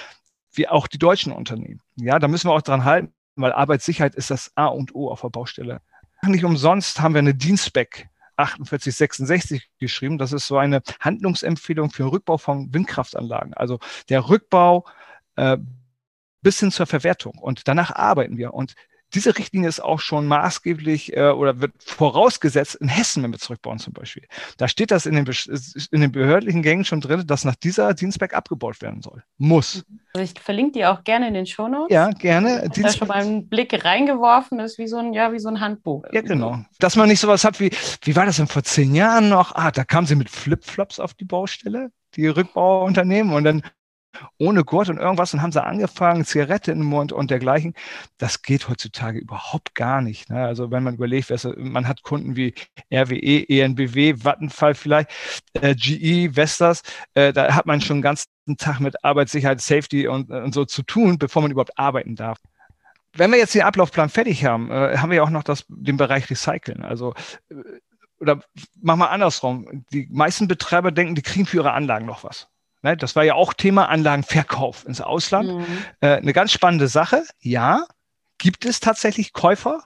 wie 0.53 0.67
auch 0.67 0.89
die 0.89 0.99
deutschen 0.99 1.33
Unternehmen. 1.33 1.83
Ja, 1.95 2.19
da 2.19 2.27
müssen 2.27 2.49
wir 2.49 2.55
auch 2.55 2.63
dran 2.63 2.85
halten, 2.85 3.13
weil 3.37 3.53
Arbeitssicherheit 3.53 4.17
ist 4.17 4.31
das 4.31 4.51
A 4.57 4.67
und 4.67 4.93
O 4.95 5.09
auf 5.09 5.21
der 5.21 5.29
Baustelle. 5.29 5.83
Nicht 6.27 6.45
umsonst 6.45 7.01
haben 7.01 7.15
wir 7.15 7.21
eine 7.21 7.35
Dienstback 7.35 8.09
4866 8.37 9.69
geschrieben. 9.79 10.19
Das 10.19 10.33
ist 10.33 10.47
so 10.47 10.59
eine 10.59 10.83
Handlungsempfehlung 11.01 11.91
für 11.91 12.05
den 12.05 12.11
Rückbau 12.11 12.39
von 12.39 12.73
Windkraftanlagen. 12.73 13.55
Also 13.55 13.79
der 14.09 14.29
Rückbau 14.29 14.85
äh, 15.37 15.59
bis 16.43 16.61
hin 16.61 16.71
zur 16.71 16.87
Verwertung. 16.87 17.39
Und 17.39 17.67
danach 17.67 17.91
arbeiten 17.91 18.37
wir. 18.37 18.55
Und 18.55 18.75
diese 19.15 19.37
Richtlinie 19.39 19.69
ist 19.69 19.81
auch 19.81 20.01
schon 20.01 20.27
maßgeblich 20.27 21.17
äh, 21.17 21.31
oder 21.31 21.61
wird 21.61 21.73
vorausgesetzt 21.83 22.77
in 22.77 22.89
Hessen, 22.89 23.23
wenn 23.23 23.33
wir 23.33 23.39
zurückbauen 23.39 23.79
zum 23.79 23.93
Beispiel. 23.93 24.25
Da 24.57 24.69
steht 24.69 24.91
das 24.91 25.07
in 25.07 25.15
den, 25.15 25.27
in 25.91 26.01
den 26.01 26.13
behördlichen 26.13 26.63
Gängen 26.63 26.85
schon 26.85 27.01
drin, 27.01 27.27
dass 27.27 27.45
nach 27.45 27.55
dieser 27.55 27.95
Dienstberg 27.95 28.35
abgebaut 28.35 28.83
werden 28.83 29.03
soll. 29.03 29.23
Muss. 29.39 29.85
Also 30.13 30.25
ich 30.25 30.41
verlinke 30.41 30.73
die 30.73 30.87
auch 30.87 31.05
gerne 31.05 31.29
in 31.29 31.35
den 31.35 31.47
Shownotes. 31.47 31.93
Ja, 31.93 32.11
gerne. 32.11 32.69
Da 32.75 32.93
schon 32.93 33.09
mal 33.09 33.23
einen 33.23 33.49
Blick 33.49 33.85
reingeworfen 33.85 34.61
ist, 34.61 34.79
wie 34.79 34.87
so 34.87 34.99
ein, 34.99 35.13
ja, 35.13 35.33
wie 35.33 35.39
so 35.39 35.49
ein 35.49 35.61
Handbuch. 35.61 36.05
Ja, 36.13 36.21
genau. 36.21 36.59
Dass 36.79 36.97
man 36.97 37.09
nicht 37.09 37.21
sowas 37.21 37.45
hat 37.45 37.61
wie, 37.61 37.71
wie 38.03 38.17
war 38.17 38.27
das 38.27 38.37
denn 38.37 38.47
vor 38.47 38.63
zehn 38.63 38.95
Jahren 38.95 39.29
noch? 39.29 39.55
Ah, 39.55 39.71
da 39.71 39.85
kamen 39.85 40.07
sie 40.07 40.17
mit 40.17 40.31
Flipflops 40.31 41.01
auf 41.01 41.15
die 41.15 41.25
Baustelle 41.25 41.91
die 42.15 42.27
Rückbauunternehmen 42.27 43.33
und 43.33 43.45
dann 43.45 43.63
ohne 44.39 44.65
Gurt 44.65 44.89
und 44.89 44.99
irgendwas 44.99 45.35
und 45.35 45.43
haben 45.43 45.53
sie 45.53 45.63
angefangen, 45.63 46.25
Zigarette 46.25 46.73
den 46.73 46.83
Mund 46.83 47.13
und 47.13 47.31
dergleichen. 47.31 47.75
Das 48.19 48.43
geht 48.43 48.69
heutzutage 48.69 49.19
überhaupt 49.19 49.75
gar 49.75 50.01
nicht. 50.01 50.31
Ne? 50.31 50.45
Also 50.45 50.71
wenn 50.71 50.83
man 50.83 50.95
überlegt, 50.95 51.33
man 51.57 51.89
hat 51.89 52.03
Kunden 52.03 52.37
wie 52.37 52.55
RWE, 52.93 53.49
ENBW, 53.49 54.25
Vattenfall 54.25 54.75
vielleicht, 54.75 55.11
äh, 55.55 55.75
GE, 55.75 56.35
Vestas, 56.35 56.83
äh, 57.15 57.33
da 57.33 57.55
hat 57.55 57.67
man 57.67 57.81
schon 57.81 57.99
den 57.99 58.03
ganzen 58.03 58.29
Tag 58.59 58.81
mit 58.81 59.05
Arbeitssicherheit, 59.05 59.61
Safety 59.61 60.09
und, 60.09 60.31
und 60.31 60.55
so 60.55 60.65
zu 60.65 60.83
tun, 60.83 61.19
bevor 61.19 61.43
man 61.43 61.51
überhaupt 61.51 61.79
arbeiten 61.79 62.17
darf 62.17 62.39
wenn 63.15 63.33
wir 63.33 63.39
jetzt 63.39 63.55
den 63.55 63.63
Ablaufplan 63.63 64.11
fertig 64.11 64.45
haben, 64.45 64.71
äh, 64.71 64.97
haben 64.99 65.11
wir 65.11 65.17
ja 65.17 65.23
auch 65.23 65.31
noch 65.31 65.43
das, 65.43 65.65
den 65.69 65.97
Bereich 65.97 66.31
Recyceln. 66.31 66.83
Also 66.83 67.15
äh, 67.51 67.55
oder 68.21 68.41
machen 68.81 69.01
wir 69.01 69.11
andersrum. 69.11 69.85
Die 69.93 70.09
meisten 70.11 70.49
Betreiber 70.49 70.91
denken, 70.91 71.15
die 71.15 71.23
kriegen 71.23 71.47
für 71.47 71.59
ihre 71.59 71.73
Anlagen 71.73 72.07
noch 72.07 72.25
was. 72.25 72.49
Ne, 72.83 72.97
das 72.97 73.17
war 73.17 73.25
ja 73.25 73.35
auch 73.35 73.55
Thema 73.55 73.89
Anlagenverkauf 73.89 74.87
ins 74.87 75.01
Ausland. 75.01 75.51
Mhm. 75.53 75.67
Äh, 76.01 76.17
eine 76.17 76.33
ganz 76.33 76.53
spannende 76.53 76.89
Sache. 76.89 77.25
Ja, 77.41 77.87
gibt 78.39 78.65
es 78.65 78.81
tatsächlich 78.81 79.33
Käufer? 79.33 79.85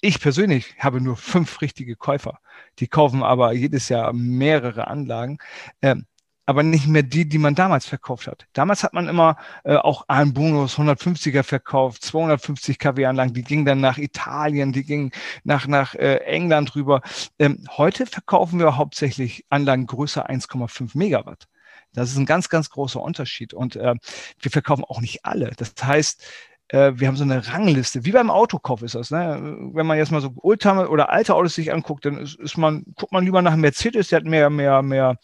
Ich 0.00 0.20
persönlich 0.20 0.76
habe 0.78 1.00
nur 1.00 1.16
fünf 1.16 1.60
richtige 1.60 1.96
Käufer. 1.96 2.38
Die 2.78 2.86
kaufen 2.86 3.22
aber 3.22 3.52
jedes 3.52 3.88
Jahr 3.88 4.12
mehrere 4.12 4.86
Anlagen. 4.88 5.38
Ähm, 5.82 6.06
aber 6.48 6.62
nicht 6.62 6.86
mehr 6.86 7.02
die, 7.02 7.28
die 7.28 7.36
man 7.36 7.54
damals 7.54 7.84
verkauft 7.84 8.26
hat. 8.26 8.46
Damals 8.54 8.82
hat 8.82 8.94
man 8.94 9.06
immer 9.06 9.36
äh, 9.64 9.76
auch 9.76 10.08
einen 10.08 10.32
Bonus 10.32 10.78
150er 10.78 11.42
verkauft, 11.42 12.02
250 12.02 12.78
kW 12.78 13.04
Anlagen, 13.04 13.34
die 13.34 13.42
gingen 13.42 13.66
dann 13.66 13.82
nach 13.82 13.98
Italien, 13.98 14.72
die 14.72 14.82
gingen 14.82 15.10
nach, 15.44 15.66
nach 15.66 15.94
äh, 15.94 16.16
England 16.24 16.74
rüber. 16.74 17.02
Ähm, 17.38 17.66
heute 17.76 18.06
verkaufen 18.06 18.60
wir 18.60 18.78
hauptsächlich 18.78 19.44
Anlagen 19.50 19.86
größer 19.86 20.30
1,5 20.30 20.96
Megawatt. 20.96 21.48
Das 21.94 22.10
ist 22.10 22.16
ein 22.16 22.26
ganz, 22.26 22.48
ganz 22.48 22.70
großer 22.70 23.00
Unterschied. 23.00 23.54
Und 23.54 23.76
äh, 23.76 23.94
wir 24.40 24.50
verkaufen 24.50 24.84
auch 24.84 25.00
nicht 25.00 25.24
alle. 25.24 25.52
Das 25.56 25.74
heißt, 25.82 26.24
äh, 26.68 26.92
wir 26.94 27.08
haben 27.08 27.16
so 27.16 27.24
eine 27.24 27.46
Rangliste, 27.46 28.04
wie 28.04 28.12
beim 28.12 28.30
Autokauf 28.30 28.82
ist 28.82 28.94
das. 28.94 29.10
Ne? 29.10 29.56
Wenn 29.72 29.86
man 29.86 29.98
jetzt 29.98 30.12
mal 30.12 30.20
so 30.20 30.32
Oldtimer 30.36 30.90
oder 30.90 31.10
alte 31.10 31.34
Autos 31.34 31.54
sich 31.54 31.72
anguckt, 31.72 32.04
dann 32.04 32.18
ist, 32.18 32.38
ist 32.38 32.58
man, 32.58 32.84
guckt 32.96 33.12
man 33.12 33.24
lieber 33.24 33.42
nach 33.42 33.56
Mercedes, 33.56 34.08
der 34.08 34.18
hat 34.18 34.26
mehr, 34.26 34.50
mehr, 34.50 34.82
mehr, 34.82 35.18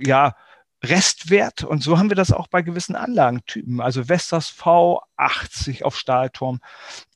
ja, 0.00 0.34
Restwert. 0.84 1.62
Und 1.62 1.82
so 1.82 1.98
haben 1.98 2.10
wir 2.10 2.16
das 2.16 2.32
auch 2.32 2.48
bei 2.48 2.62
gewissen 2.62 2.96
Anlagentypen. 2.96 3.80
Also 3.80 4.08
Vestas 4.08 4.50
V80 4.50 5.84
auf 5.84 5.96
Stahlturm 5.96 6.60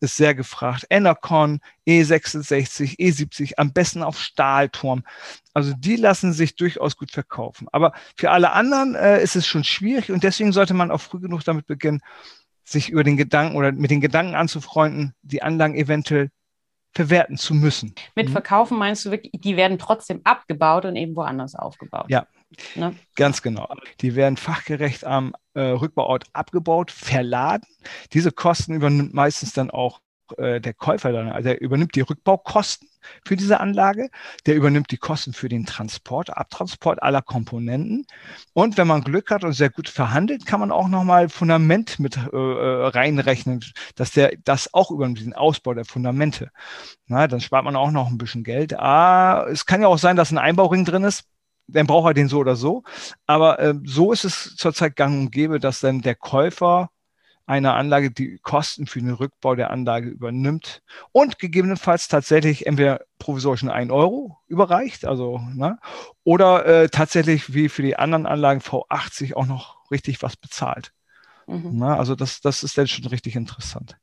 ist 0.00 0.16
sehr 0.16 0.34
gefragt. 0.34 0.86
Enercon 0.88 1.60
E66, 1.86 2.98
E70 2.98 3.54
am 3.56 3.72
besten 3.72 4.02
auf 4.02 4.20
Stahlturm. 4.20 5.02
Also 5.52 5.72
die 5.76 5.96
lassen 5.96 6.32
sich 6.32 6.54
durchaus 6.54 6.96
gut 6.96 7.10
verkaufen. 7.10 7.66
Aber 7.72 7.92
für 8.16 8.30
alle 8.30 8.52
anderen 8.52 8.94
äh, 8.94 9.22
ist 9.22 9.34
es 9.34 9.46
schon 9.46 9.64
schwierig 9.64 10.12
und 10.12 10.22
deswegen 10.22 10.52
sollte 10.52 10.74
man 10.74 10.90
auch 10.92 11.00
früh 11.00 11.18
genug 11.18 11.42
damit 11.44 11.66
beginnen, 11.66 12.02
sich 12.62 12.88
über 12.90 13.04
den 13.04 13.16
Gedanken 13.16 13.56
oder 13.56 13.72
mit 13.72 13.90
den 13.90 14.00
Gedanken 14.00 14.34
anzufreunden, 14.34 15.14
die 15.22 15.42
Anlagen 15.42 15.74
eventuell 15.74 16.30
verwerten 16.92 17.36
zu 17.36 17.54
müssen. 17.54 17.94
Mit 18.14 18.28
mhm. 18.28 18.32
Verkaufen 18.32 18.78
meinst 18.78 19.04
du 19.04 19.10
wirklich, 19.10 19.32
die 19.40 19.56
werden 19.56 19.78
trotzdem 19.78 20.20
abgebaut 20.24 20.84
und 20.84 20.96
eben 20.96 21.14
woanders 21.14 21.54
aufgebaut? 21.54 22.06
Ja, 22.08 22.26
Ne? 22.74 22.94
Ganz 23.16 23.42
genau. 23.42 23.68
Die 24.00 24.14
werden 24.14 24.36
fachgerecht 24.36 25.04
am 25.04 25.34
äh, 25.54 25.60
Rückbauort 25.60 26.24
abgebaut, 26.32 26.90
verladen. 26.90 27.66
Diese 28.12 28.32
Kosten 28.32 28.74
übernimmt 28.74 29.14
meistens 29.14 29.52
dann 29.52 29.70
auch 29.70 30.00
äh, 30.36 30.60
der 30.60 30.74
Käufer 30.74 31.12
dann. 31.12 31.28
Also 31.28 31.50
er 31.50 31.60
übernimmt 31.60 31.94
die 31.94 32.00
Rückbaukosten 32.00 32.88
für 33.24 33.36
diese 33.36 33.60
Anlage, 33.60 34.10
der 34.46 34.56
übernimmt 34.56 34.90
die 34.90 34.96
Kosten 34.96 35.32
für 35.32 35.48
den 35.48 35.64
Transport, 35.64 36.36
Abtransport 36.36 37.02
aller 37.02 37.22
Komponenten. 37.22 38.06
Und 38.52 38.76
wenn 38.76 38.88
man 38.88 39.02
Glück 39.02 39.30
hat 39.30 39.44
und 39.44 39.52
sehr 39.52 39.70
gut 39.70 39.88
verhandelt, 39.88 40.44
kann 40.44 40.60
man 40.60 40.72
auch 40.72 40.88
nochmal 40.88 41.28
Fundament 41.28 42.00
mit 42.00 42.16
äh, 42.16 42.36
äh, 42.36 42.86
reinrechnen, 42.88 43.64
dass 43.94 44.10
der 44.10 44.32
das 44.44 44.74
auch 44.74 44.90
übernimmt, 44.90 45.20
den 45.20 45.34
Ausbau 45.34 45.74
der 45.74 45.84
Fundamente. 45.84 46.50
Na, 47.06 47.28
dann 47.28 47.40
spart 47.40 47.64
man 47.64 47.76
auch 47.76 47.92
noch 47.92 48.08
ein 48.08 48.18
bisschen 48.18 48.42
Geld. 48.42 48.78
Ah, 48.78 49.46
es 49.48 49.66
kann 49.66 49.82
ja 49.82 49.88
auch 49.88 49.98
sein, 49.98 50.16
dass 50.16 50.32
ein 50.32 50.38
Einbauring 50.38 50.84
drin 50.84 51.04
ist 51.04 51.24
dann 51.68 51.86
braucht 51.86 52.10
er 52.10 52.14
den 52.14 52.28
so 52.28 52.38
oder 52.38 52.56
so. 52.56 52.82
Aber 53.26 53.58
äh, 53.58 53.74
so 53.84 54.12
ist 54.12 54.24
es 54.24 54.56
zurzeit 54.56 54.96
gang 54.96 55.20
und 55.20 55.30
gäbe, 55.30 55.60
dass 55.60 55.80
dann 55.80 56.00
der 56.02 56.14
Käufer 56.14 56.90
einer 57.46 57.74
Anlage 57.74 58.10
die 58.10 58.38
Kosten 58.38 58.86
für 58.86 59.00
den 59.00 59.12
Rückbau 59.12 59.54
der 59.54 59.70
Anlage 59.70 60.08
übernimmt 60.08 60.82
und 61.12 61.38
gegebenenfalls 61.38 62.08
tatsächlich 62.08 62.66
entweder 62.66 63.02
provisorisch 63.18 63.62
einen 63.62 63.70
1 63.70 63.92
Euro 63.92 64.38
überreicht, 64.48 65.04
also 65.04 65.40
ne, 65.54 65.78
oder 66.24 66.66
äh, 66.66 66.88
tatsächlich 66.88 67.54
wie 67.54 67.68
für 67.68 67.82
die 67.82 67.96
anderen 67.96 68.26
Anlagen 68.26 68.60
V80 68.60 69.34
auch 69.34 69.46
noch 69.46 69.90
richtig 69.92 70.22
was 70.22 70.36
bezahlt. 70.36 70.92
Mhm. 71.46 71.70
Na, 71.74 71.96
also 71.96 72.16
das, 72.16 72.40
das 72.40 72.64
ist 72.64 72.76
dann 72.76 72.88
schon 72.88 73.06
richtig 73.06 73.36
interessant. 73.36 73.96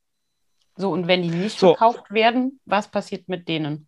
So, 0.77 0.91
und 0.91 1.07
wenn 1.07 1.21
die 1.21 1.29
nicht 1.29 1.59
so. 1.59 1.75
verkauft 1.75 2.11
werden, 2.11 2.59
was 2.65 2.87
passiert 2.87 3.27
mit 3.27 3.47
denen? 3.47 3.87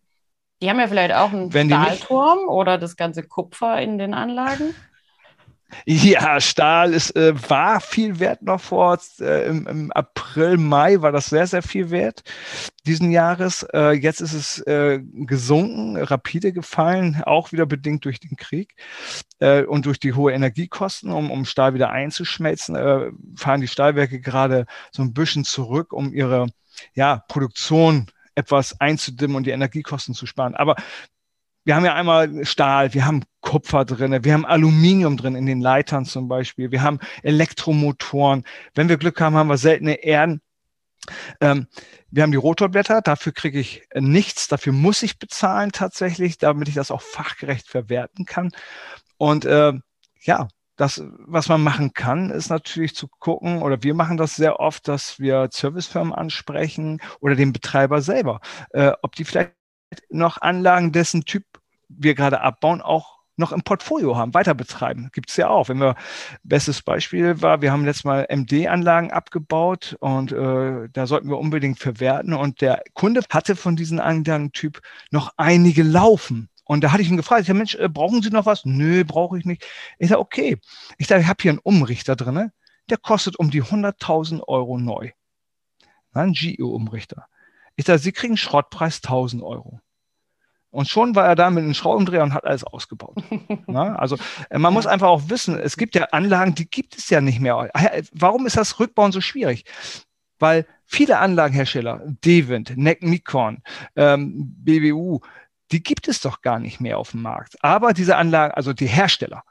Die 0.62 0.70
haben 0.70 0.80
ja 0.80 0.88
vielleicht 0.88 1.14
auch 1.14 1.32
einen 1.32 1.52
Wenn 1.52 1.68
Stahlturm 1.68 2.38
nicht... 2.38 2.48
oder 2.48 2.78
das 2.78 2.96
ganze 2.96 3.22
Kupfer 3.22 3.80
in 3.80 3.98
den 3.98 4.14
Anlagen. 4.14 4.74
Ja, 5.84 6.40
Stahl 6.40 6.94
ist, 6.94 7.16
äh, 7.16 7.34
war 7.50 7.80
viel 7.80 8.20
wert 8.20 8.42
noch 8.42 8.60
vor, 8.60 8.98
äh, 9.20 9.48
im, 9.48 9.66
im, 9.66 9.92
April, 9.92 10.58
Mai 10.58 11.02
war 11.02 11.10
das 11.10 11.26
sehr, 11.26 11.46
sehr 11.46 11.62
viel 11.62 11.90
wert 11.90 12.22
diesen 12.86 13.10
Jahres. 13.10 13.66
Äh, 13.74 13.92
jetzt 13.92 14.20
ist 14.20 14.32
es 14.32 14.60
äh, 14.66 15.00
gesunken, 15.02 15.96
rapide 15.96 16.52
gefallen, 16.52 17.20
auch 17.24 17.50
wieder 17.50 17.66
bedingt 17.66 18.04
durch 18.04 18.20
den 18.20 18.36
Krieg 18.36 18.76
äh, 19.40 19.64
und 19.64 19.86
durch 19.86 19.98
die 19.98 20.12
hohe 20.12 20.32
Energiekosten, 20.32 21.10
um, 21.10 21.32
um 21.32 21.44
Stahl 21.44 21.74
wieder 21.74 21.90
einzuschmelzen, 21.90 22.76
äh, 22.76 23.10
fahren 23.36 23.60
die 23.60 23.68
Stahlwerke 23.68 24.20
gerade 24.20 24.66
so 24.92 25.02
ein 25.02 25.14
bisschen 25.14 25.44
zurück, 25.44 25.92
um 25.92 26.14
ihre 26.14 26.46
ja, 26.94 27.24
Produktion 27.28 28.06
etwas 28.36 28.80
einzudimmen 28.80 29.36
und 29.36 29.44
die 29.44 29.50
Energiekosten 29.50 30.14
zu 30.14 30.26
sparen. 30.26 30.54
Aber 30.54 30.76
wir 31.64 31.74
haben 31.74 31.84
ja 31.84 31.94
einmal 31.94 32.44
Stahl, 32.46 32.94
wir 32.94 33.04
haben 33.06 33.24
Kupfer 33.40 33.84
drin, 33.84 34.22
wir 34.22 34.32
haben 34.32 34.46
Aluminium 34.46 35.16
drin 35.16 35.34
in 35.34 35.46
den 35.46 35.60
Leitern 35.60 36.04
zum 36.04 36.28
Beispiel, 36.28 36.70
wir 36.70 36.82
haben 36.82 37.00
Elektromotoren. 37.24 38.44
Wenn 38.74 38.88
wir 38.88 38.98
Glück 38.98 39.20
haben, 39.20 39.34
haben 39.34 39.48
wir 39.48 39.58
seltene 39.58 40.04
Erden. 40.04 40.40
Ähm, 41.40 41.66
wir 42.10 42.22
haben 42.22 42.30
die 42.30 42.36
Rotorblätter, 42.36 43.02
dafür 43.02 43.32
kriege 43.32 43.58
ich 43.58 43.82
nichts, 43.94 44.46
dafür 44.48 44.72
muss 44.72 45.02
ich 45.02 45.18
bezahlen 45.18 45.72
tatsächlich, 45.72 46.38
damit 46.38 46.68
ich 46.68 46.74
das 46.74 46.92
auch 46.92 47.02
fachgerecht 47.02 47.68
verwerten 47.68 48.26
kann. 48.26 48.52
Und 49.18 49.44
äh, 49.44 49.72
ja, 50.20 50.48
das, 50.76 51.02
was 51.18 51.48
man 51.48 51.62
machen 51.62 51.94
kann, 51.94 52.30
ist 52.30 52.50
natürlich 52.50 52.94
zu 52.94 53.08
gucken, 53.08 53.62
oder 53.62 53.82
wir 53.82 53.94
machen 53.94 54.16
das 54.16 54.36
sehr 54.36 54.60
oft, 54.60 54.88
dass 54.88 55.18
wir 55.18 55.48
Servicefirmen 55.50 56.12
ansprechen 56.12 57.00
oder 57.20 57.34
den 57.34 57.52
Betreiber 57.52 58.02
selber, 58.02 58.40
äh, 58.70 58.92
ob 59.02 59.14
die 59.16 59.24
vielleicht 59.24 59.52
noch 60.10 60.40
Anlagen 60.40 60.92
dessen 60.92 61.24
Typ 61.24 61.44
wir 61.88 62.14
gerade 62.14 62.40
abbauen, 62.40 62.82
auch 62.82 63.16
noch 63.36 63.52
im 63.52 63.62
Portfolio 63.62 64.16
haben, 64.16 64.34
weiter 64.34 64.54
betreiben. 64.54 65.10
Gibt 65.12 65.30
es 65.30 65.36
ja 65.36 65.48
auch. 65.48 65.68
Wenn 65.68 65.78
wir, 65.78 65.94
bestes 66.42 66.82
Beispiel 66.82 67.42
war, 67.42 67.60
wir 67.60 67.70
haben 67.70 67.84
letztes 67.84 68.04
Mal 68.04 68.26
MD-Anlagen 68.30 69.12
abgebaut 69.12 69.96
und 70.00 70.32
äh, 70.32 70.88
da 70.90 71.06
sollten 71.06 71.28
wir 71.28 71.38
unbedingt 71.38 71.78
verwerten. 71.78 72.32
Und 72.32 72.60
der 72.60 72.82
Kunde 72.94 73.20
hatte 73.30 73.56
von 73.56 73.76
diesen 73.76 74.00
Anlagentyp 74.00 74.80
noch 75.10 75.32
einige 75.36 75.82
laufen. 75.82 76.48
Und 76.66 76.82
da 76.82 76.92
hatte 76.92 77.02
ich 77.02 77.08
ihn 77.08 77.16
gefragt, 77.16 77.42
ich 77.42 77.46
sag, 77.46 77.56
Mensch, 77.56 77.76
äh, 77.76 77.88
brauchen 77.88 78.22
Sie 78.22 78.30
noch 78.30 78.44
was? 78.44 78.64
Nö, 78.64 79.04
brauche 79.04 79.38
ich 79.38 79.44
nicht. 79.44 79.64
Ich 79.98 80.08
sage, 80.08 80.20
okay. 80.20 80.58
Ich 80.98 81.06
sage, 81.06 81.22
ich 81.22 81.28
habe 81.28 81.40
hier 81.40 81.52
einen 81.52 81.60
Umrichter 81.60 82.16
drin, 82.16 82.50
der 82.90 82.98
kostet 82.98 83.38
um 83.38 83.50
die 83.50 83.62
100.000 83.62 84.42
Euro 84.46 84.78
neu. 84.78 85.12
Ein 86.12 86.32
GE-Umrichter. 86.32 87.26
Ich 87.76 87.86
sage, 87.86 88.00
Sie 88.00 88.12
kriegen 88.12 88.36
Schrottpreis 88.36 89.02
1.000 89.02 89.42
Euro. 89.42 89.80
Und 90.70 90.88
schon 90.88 91.14
war 91.14 91.26
er 91.26 91.36
da 91.36 91.48
mit 91.50 91.64
einem 91.64 91.74
Schraubendreher 91.74 92.22
und 92.22 92.34
hat 92.34 92.44
alles 92.44 92.64
ausgebaut. 92.64 93.16
Na, 93.66 93.94
also 93.96 94.18
äh, 94.50 94.58
man 94.58 94.74
muss 94.74 94.86
einfach 94.86 95.08
auch 95.08 95.28
wissen, 95.28 95.58
es 95.58 95.76
gibt 95.76 95.94
ja 95.94 96.04
Anlagen, 96.06 96.54
die 96.54 96.68
gibt 96.68 96.98
es 96.98 97.08
ja 97.08 97.20
nicht 97.20 97.40
mehr. 97.40 97.70
Warum 98.12 98.46
ist 98.46 98.56
das 98.56 98.78
Rückbauen 98.80 99.12
so 99.12 99.20
schwierig? 99.20 99.64
Weil 100.38 100.66
viele 100.84 101.18
Anlagenhersteller, 101.18 102.02
Devent, 102.24 102.76
NEC 102.76 103.02
Mikon, 103.02 103.62
ähm, 103.94 104.54
BBU, 104.58 105.20
die 105.72 105.82
gibt 105.82 106.08
es 106.08 106.20
doch 106.20 106.42
gar 106.42 106.58
nicht 106.58 106.80
mehr 106.80 106.98
auf 106.98 107.10
dem 107.10 107.22
Markt. 107.22 107.62
Aber 107.62 107.92
diese 107.92 108.16
Anlagen, 108.16 108.54
also 108.54 108.72
die 108.72 108.86
Hersteller, 108.86 109.42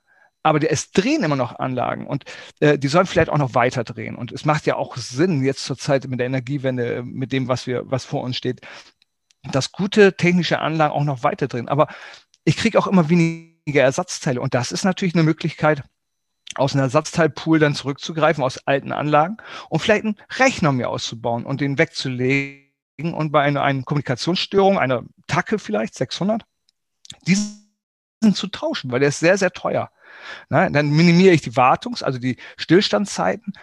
aber 0.43 0.59
es 0.69 0.91
drehen 0.91 1.23
immer 1.23 1.35
noch 1.35 1.57
Anlagen 1.57 2.05
und 2.05 2.25
äh, 2.59 2.77
die 2.77 2.87
sollen 2.87 3.07
vielleicht 3.07 3.29
auch 3.29 3.37
noch 3.39 3.55
weiter 3.55 3.83
drehen. 3.83 4.15
Und 4.15 4.31
es 4.31 4.45
macht 4.45 4.67
ja 4.67 4.75
auch 4.75 4.95
Sinn, 4.95 5.43
jetzt 5.43 5.65
zur 5.65 5.77
Zeit 5.77 6.07
mit 6.07 6.19
der 6.19 6.27
Energiewende, 6.27 7.01
mit 7.03 7.31
dem, 7.31 7.47
was 7.47 7.65
wir, 7.65 7.89
was 7.89 8.05
vor 8.05 8.21
uns 8.21 8.37
steht, 8.37 8.61
dass 9.51 9.71
gute 9.71 10.15
technische 10.15 10.59
Anlagen 10.59 10.93
auch 10.93 11.03
noch 11.03 11.23
weiter 11.23 11.47
drehen. 11.47 11.67
Aber 11.67 11.87
ich 12.43 12.57
kriege 12.57 12.77
auch 12.77 12.85
immer 12.85 13.09
weniger 13.09 13.81
Ersatzteile. 13.81 14.39
Und 14.39 14.53
das 14.53 14.71
ist 14.71 14.83
natürlich 14.83 15.15
eine 15.15 15.23
Möglichkeit, 15.23 15.83
aus 16.53 16.73
einem 16.73 16.83
Ersatzteilpool 16.83 17.57
dann 17.57 17.73
zurückzugreifen, 17.73 18.43
aus 18.43 18.59
alten 18.67 18.91
Anlagen 18.91 19.37
und 19.69 19.79
vielleicht 19.79 20.05
einen 20.05 20.17
Rechner 20.37 20.71
mir 20.71 20.89
auszubauen 20.89 21.43
und 21.45 21.59
den 21.59 21.79
wegzulegen 21.79 22.64
und 23.01 23.31
bei 23.31 23.41
einer, 23.41 23.63
einer 23.63 23.83
Kommunikationsstörung, 23.83 24.79
einer 24.79 25.03
Tacke 25.27 25.59
vielleicht, 25.59 25.95
600, 25.95 26.43
diesen 27.27 27.65
zu 28.33 28.47
tauschen, 28.47 28.91
weil 28.91 28.99
der 28.99 29.09
ist 29.09 29.19
sehr, 29.19 29.37
sehr 29.37 29.51
teuer. 29.51 29.91
Na, 30.49 30.69
dann 30.69 30.89
minimiere 30.89 31.33
ich 31.33 31.41
die 31.41 31.55
Wartungs-, 31.55 32.03
also 32.03 32.17
die 32.17 32.37
Stillstandszeiten, 32.57 33.53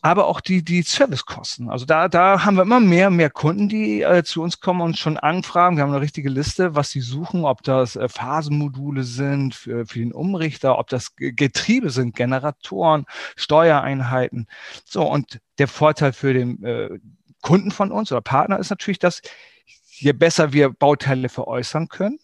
aber 0.00 0.26
auch 0.26 0.40
die, 0.40 0.64
die 0.64 0.82
Servicekosten. 0.82 1.70
Also 1.70 1.86
da, 1.86 2.08
da 2.08 2.44
haben 2.44 2.56
wir 2.56 2.62
immer 2.62 2.80
mehr, 2.80 3.10
mehr 3.10 3.30
Kunden, 3.30 3.68
die 3.68 4.02
äh, 4.02 4.24
zu 4.24 4.42
uns 4.42 4.60
kommen 4.60 4.80
und 4.80 4.98
schon 4.98 5.16
anfragen. 5.16 5.76
Wir 5.76 5.82
haben 5.82 5.92
eine 5.92 6.00
richtige 6.00 6.28
Liste, 6.28 6.74
was 6.74 6.90
sie 6.90 7.00
suchen, 7.00 7.44
ob 7.44 7.62
das 7.62 7.96
äh, 7.96 8.08
Phasenmodule 8.08 9.04
sind 9.04 9.54
für, 9.54 9.86
für 9.86 9.98
den 9.98 10.12
Umrichter, 10.12 10.78
ob 10.78 10.88
das 10.88 11.14
Getriebe 11.16 11.90
sind, 11.90 12.16
Generatoren, 12.16 13.04
Steuereinheiten. 13.36 14.46
So, 14.84 15.04
und 15.08 15.40
der 15.58 15.68
Vorteil 15.68 16.12
für 16.12 16.34
den 16.34 16.62
äh, 16.64 16.98
Kunden 17.42 17.70
von 17.70 17.92
uns 17.92 18.10
oder 18.10 18.22
Partner 18.22 18.58
ist 18.58 18.70
natürlich, 18.70 18.98
dass 18.98 19.20
je 19.88 20.12
besser 20.12 20.52
wir 20.52 20.70
Bauteile 20.70 21.28
veräußern 21.28 21.88
können, 21.88 22.18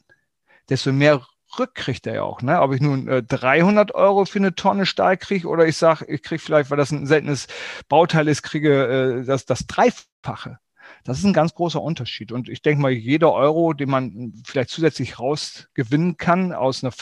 desto 0.69 0.93
mehr 0.93 1.27
rückkriegt 1.59 2.07
er 2.07 2.15
ja 2.15 2.23
auch. 2.23 2.43
Ne? 2.43 2.61
Ob 2.61 2.73
ich 2.73 2.81
nun 2.81 3.09
äh, 3.09 3.23
300 3.23 3.95
Euro 3.95 4.25
für 4.25 4.39
eine 4.39 4.55
Tonne 4.55 4.87
Stahl 4.87 5.17
kriege 5.17 5.49
oder 5.49 5.67
ich 5.67 5.77
sage, 5.77 6.05
ich 6.07 6.23
kriege 6.23 6.43
vielleicht, 6.43 6.71
weil 6.71 6.79
das 6.79 6.91
ein 6.91 7.07
seltenes 7.07 7.47
Bauteil 7.89 8.29
ist, 8.29 8.43
kriege 8.43 9.21
äh, 9.21 9.25
das, 9.25 9.47
das 9.47 9.67
Dreifache. 9.67 10.59
Das 11.05 11.19
ist 11.19 11.25
ein 11.25 11.33
ganz 11.33 11.55
großer 11.55 11.81
Unterschied. 11.81 12.33
Und 12.33 12.49
ich 12.49 12.63
denke 12.63 12.83
mal, 12.83 12.91
jeder 12.91 13.33
Euro, 13.33 13.73
den 13.73 13.91
man 13.91 14.33
vielleicht 14.45 14.71
zusätzlich 14.71 15.19
rausgewinnen 15.19 16.17
kann 16.17 16.53
aus 16.53 16.83
einer 16.83 16.93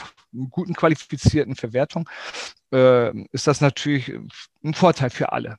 guten 0.51 0.75
qualifizierten 0.75 1.55
Verwertung, 1.55 2.09
äh, 2.73 3.17
ist 3.33 3.47
das 3.47 3.61
natürlich 3.61 4.13
ein 4.65 4.75
Vorteil 4.75 5.11
für 5.11 5.33
alle. 5.33 5.57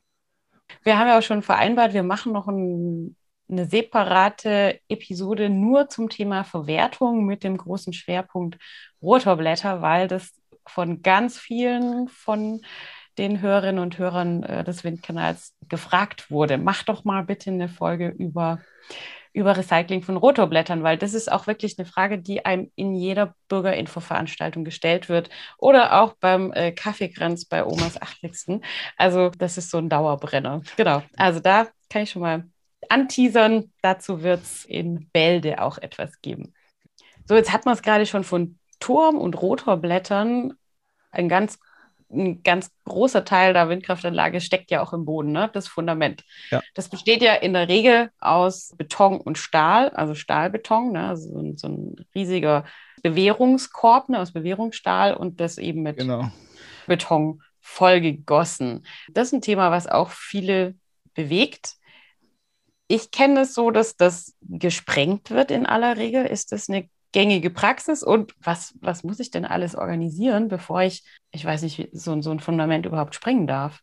Wir 0.82 0.98
haben 0.98 1.08
ja 1.08 1.18
auch 1.18 1.22
schon 1.22 1.42
vereinbart, 1.42 1.94
wir 1.94 2.02
machen 2.02 2.32
noch 2.32 2.48
ein 2.48 3.16
eine 3.50 3.66
separate 3.66 4.80
Episode 4.88 5.48
nur 5.48 5.88
zum 5.88 6.08
Thema 6.08 6.44
Verwertung 6.44 7.24
mit 7.24 7.44
dem 7.44 7.56
großen 7.56 7.92
Schwerpunkt 7.92 8.58
Rotorblätter, 9.02 9.80
weil 9.80 10.08
das 10.08 10.32
von 10.66 11.02
ganz 11.02 11.38
vielen 11.38 12.08
von 12.08 12.60
den 13.16 13.40
Hörerinnen 13.40 13.82
und 13.82 13.98
Hörern 13.98 14.42
äh, 14.44 14.64
des 14.64 14.84
Windkanals 14.84 15.54
gefragt 15.68 16.30
wurde. 16.30 16.58
Mach 16.58 16.84
doch 16.84 17.04
mal 17.04 17.24
bitte 17.24 17.50
eine 17.50 17.68
Folge 17.68 18.08
über, 18.08 18.60
über 19.38 19.56
Recycling 19.56 20.02
von 20.02 20.16
Rotorblättern, 20.16 20.82
weil 20.82 20.98
das 20.98 21.14
ist 21.14 21.30
auch 21.30 21.46
wirklich 21.46 21.78
eine 21.78 21.86
Frage, 21.86 22.18
die 22.18 22.44
einem 22.44 22.72
in 22.74 22.94
jeder 22.94 23.34
Bürgerinfo-Veranstaltung 23.48 24.64
gestellt 24.64 25.08
wird 25.08 25.30
oder 25.58 26.00
auch 26.02 26.14
beim 26.14 26.52
äh, 26.52 26.72
Kaffeekranz 26.72 27.44
bei 27.44 27.64
Omas 27.64 28.02
80. 28.02 28.60
Also 28.96 29.30
das 29.38 29.56
ist 29.56 29.70
so 29.70 29.78
ein 29.78 29.88
Dauerbrenner. 29.88 30.62
Genau. 30.76 31.02
Also 31.16 31.38
da 31.38 31.68
kann 31.88 32.02
ich 32.02 32.10
schon 32.10 32.22
mal 32.22 32.44
anteasern. 32.88 33.72
Dazu 33.80 34.22
wird 34.22 34.42
es 34.42 34.64
in 34.64 35.08
Bälde 35.12 35.62
auch 35.62 35.78
etwas 35.78 36.20
geben. 36.20 36.52
So, 37.24 37.36
jetzt 37.36 37.52
hat 37.52 37.64
man 37.64 37.74
es 37.74 37.82
gerade 37.82 38.06
schon 38.06 38.24
von 38.24 38.58
Turm- 38.80 39.18
und 39.18 39.40
Rotorblättern. 39.40 40.54
Ein 41.12 41.28
ganz, 41.28 41.60
ein 42.10 42.42
ganz 42.42 42.70
großer 42.84 43.24
Teil 43.24 43.52
der 43.52 43.68
Windkraftanlage 43.68 44.40
steckt 44.40 44.70
ja 44.70 44.82
auch 44.82 44.92
im 44.92 45.04
Boden, 45.04 45.32
ne? 45.32 45.50
das 45.52 45.68
Fundament. 45.68 46.24
Ja. 46.50 46.62
Das 46.74 46.88
besteht 46.88 47.22
ja 47.22 47.34
in 47.34 47.52
der 47.52 47.68
Regel 47.68 48.10
aus 48.18 48.74
Beton 48.76 49.20
und 49.20 49.38
Stahl, 49.38 49.90
also 49.90 50.14
Stahlbeton, 50.14 50.92
ne? 50.92 51.08
also 51.08 51.32
so, 51.32 51.40
ein, 51.40 51.56
so 51.56 51.68
ein 51.68 52.06
riesiger 52.14 52.64
Bewährungskorb 53.02 54.08
ne? 54.08 54.20
aus 54.20 54.32
Bewährungsstahl 54.32 55.14
und 55.14 55.40
das 55.40 55.58
eben 55.58 55.82
mit 55.82 55.98
genau. 55.98 56.30
Beton 56.86 57.42
vollgegossen. 57.60 58.86
Das 59.12 59.28
ist 59.28 59.34
ein 59.34 59.42
Thema, 59.42 59.70
was 59.70 59.86
auch 59.86 60.10
viele 60.10 60.74
bewegt 61.14 61.78
ich 62.88 63.10
kenne 63.10 63.42
es 63.42 63.54
so, 63.54 63.70
dass 63.70 63.96
das 63.96 64.34
gesprengt 64.40 65.30
wird 65.30 65.50
in 65.50 65.66
aller 65.66 65.98
Regel. 65.98 66.24
Ist 66.24 66.52
das 66.52 66.68
eine 66.68 66.88
gängige 67.12 67.50
Praxis? 67.50 68.02
Und 68.02 68.34
was, 68.42 68.74
was 68.80 69.04
muss 69.04 69.20
ich 69.20 69.30
denn 69.30 69.44
alles 69.44 69.74
organisieren, 69.74 70.48
bevor 70.48 70.82
ich, 70.82 71.04
ich 71.30 71.44
weiß 71.44 71.62
nicht, 71.62 71.88
so, 71.92 72.20
so 72.20 72.30
ein 72.30 72.40
Fundament 72.40 72.86
überhaupt 72.86 73.14
sprengen 73.14 73.46
darf? 73.46 73.82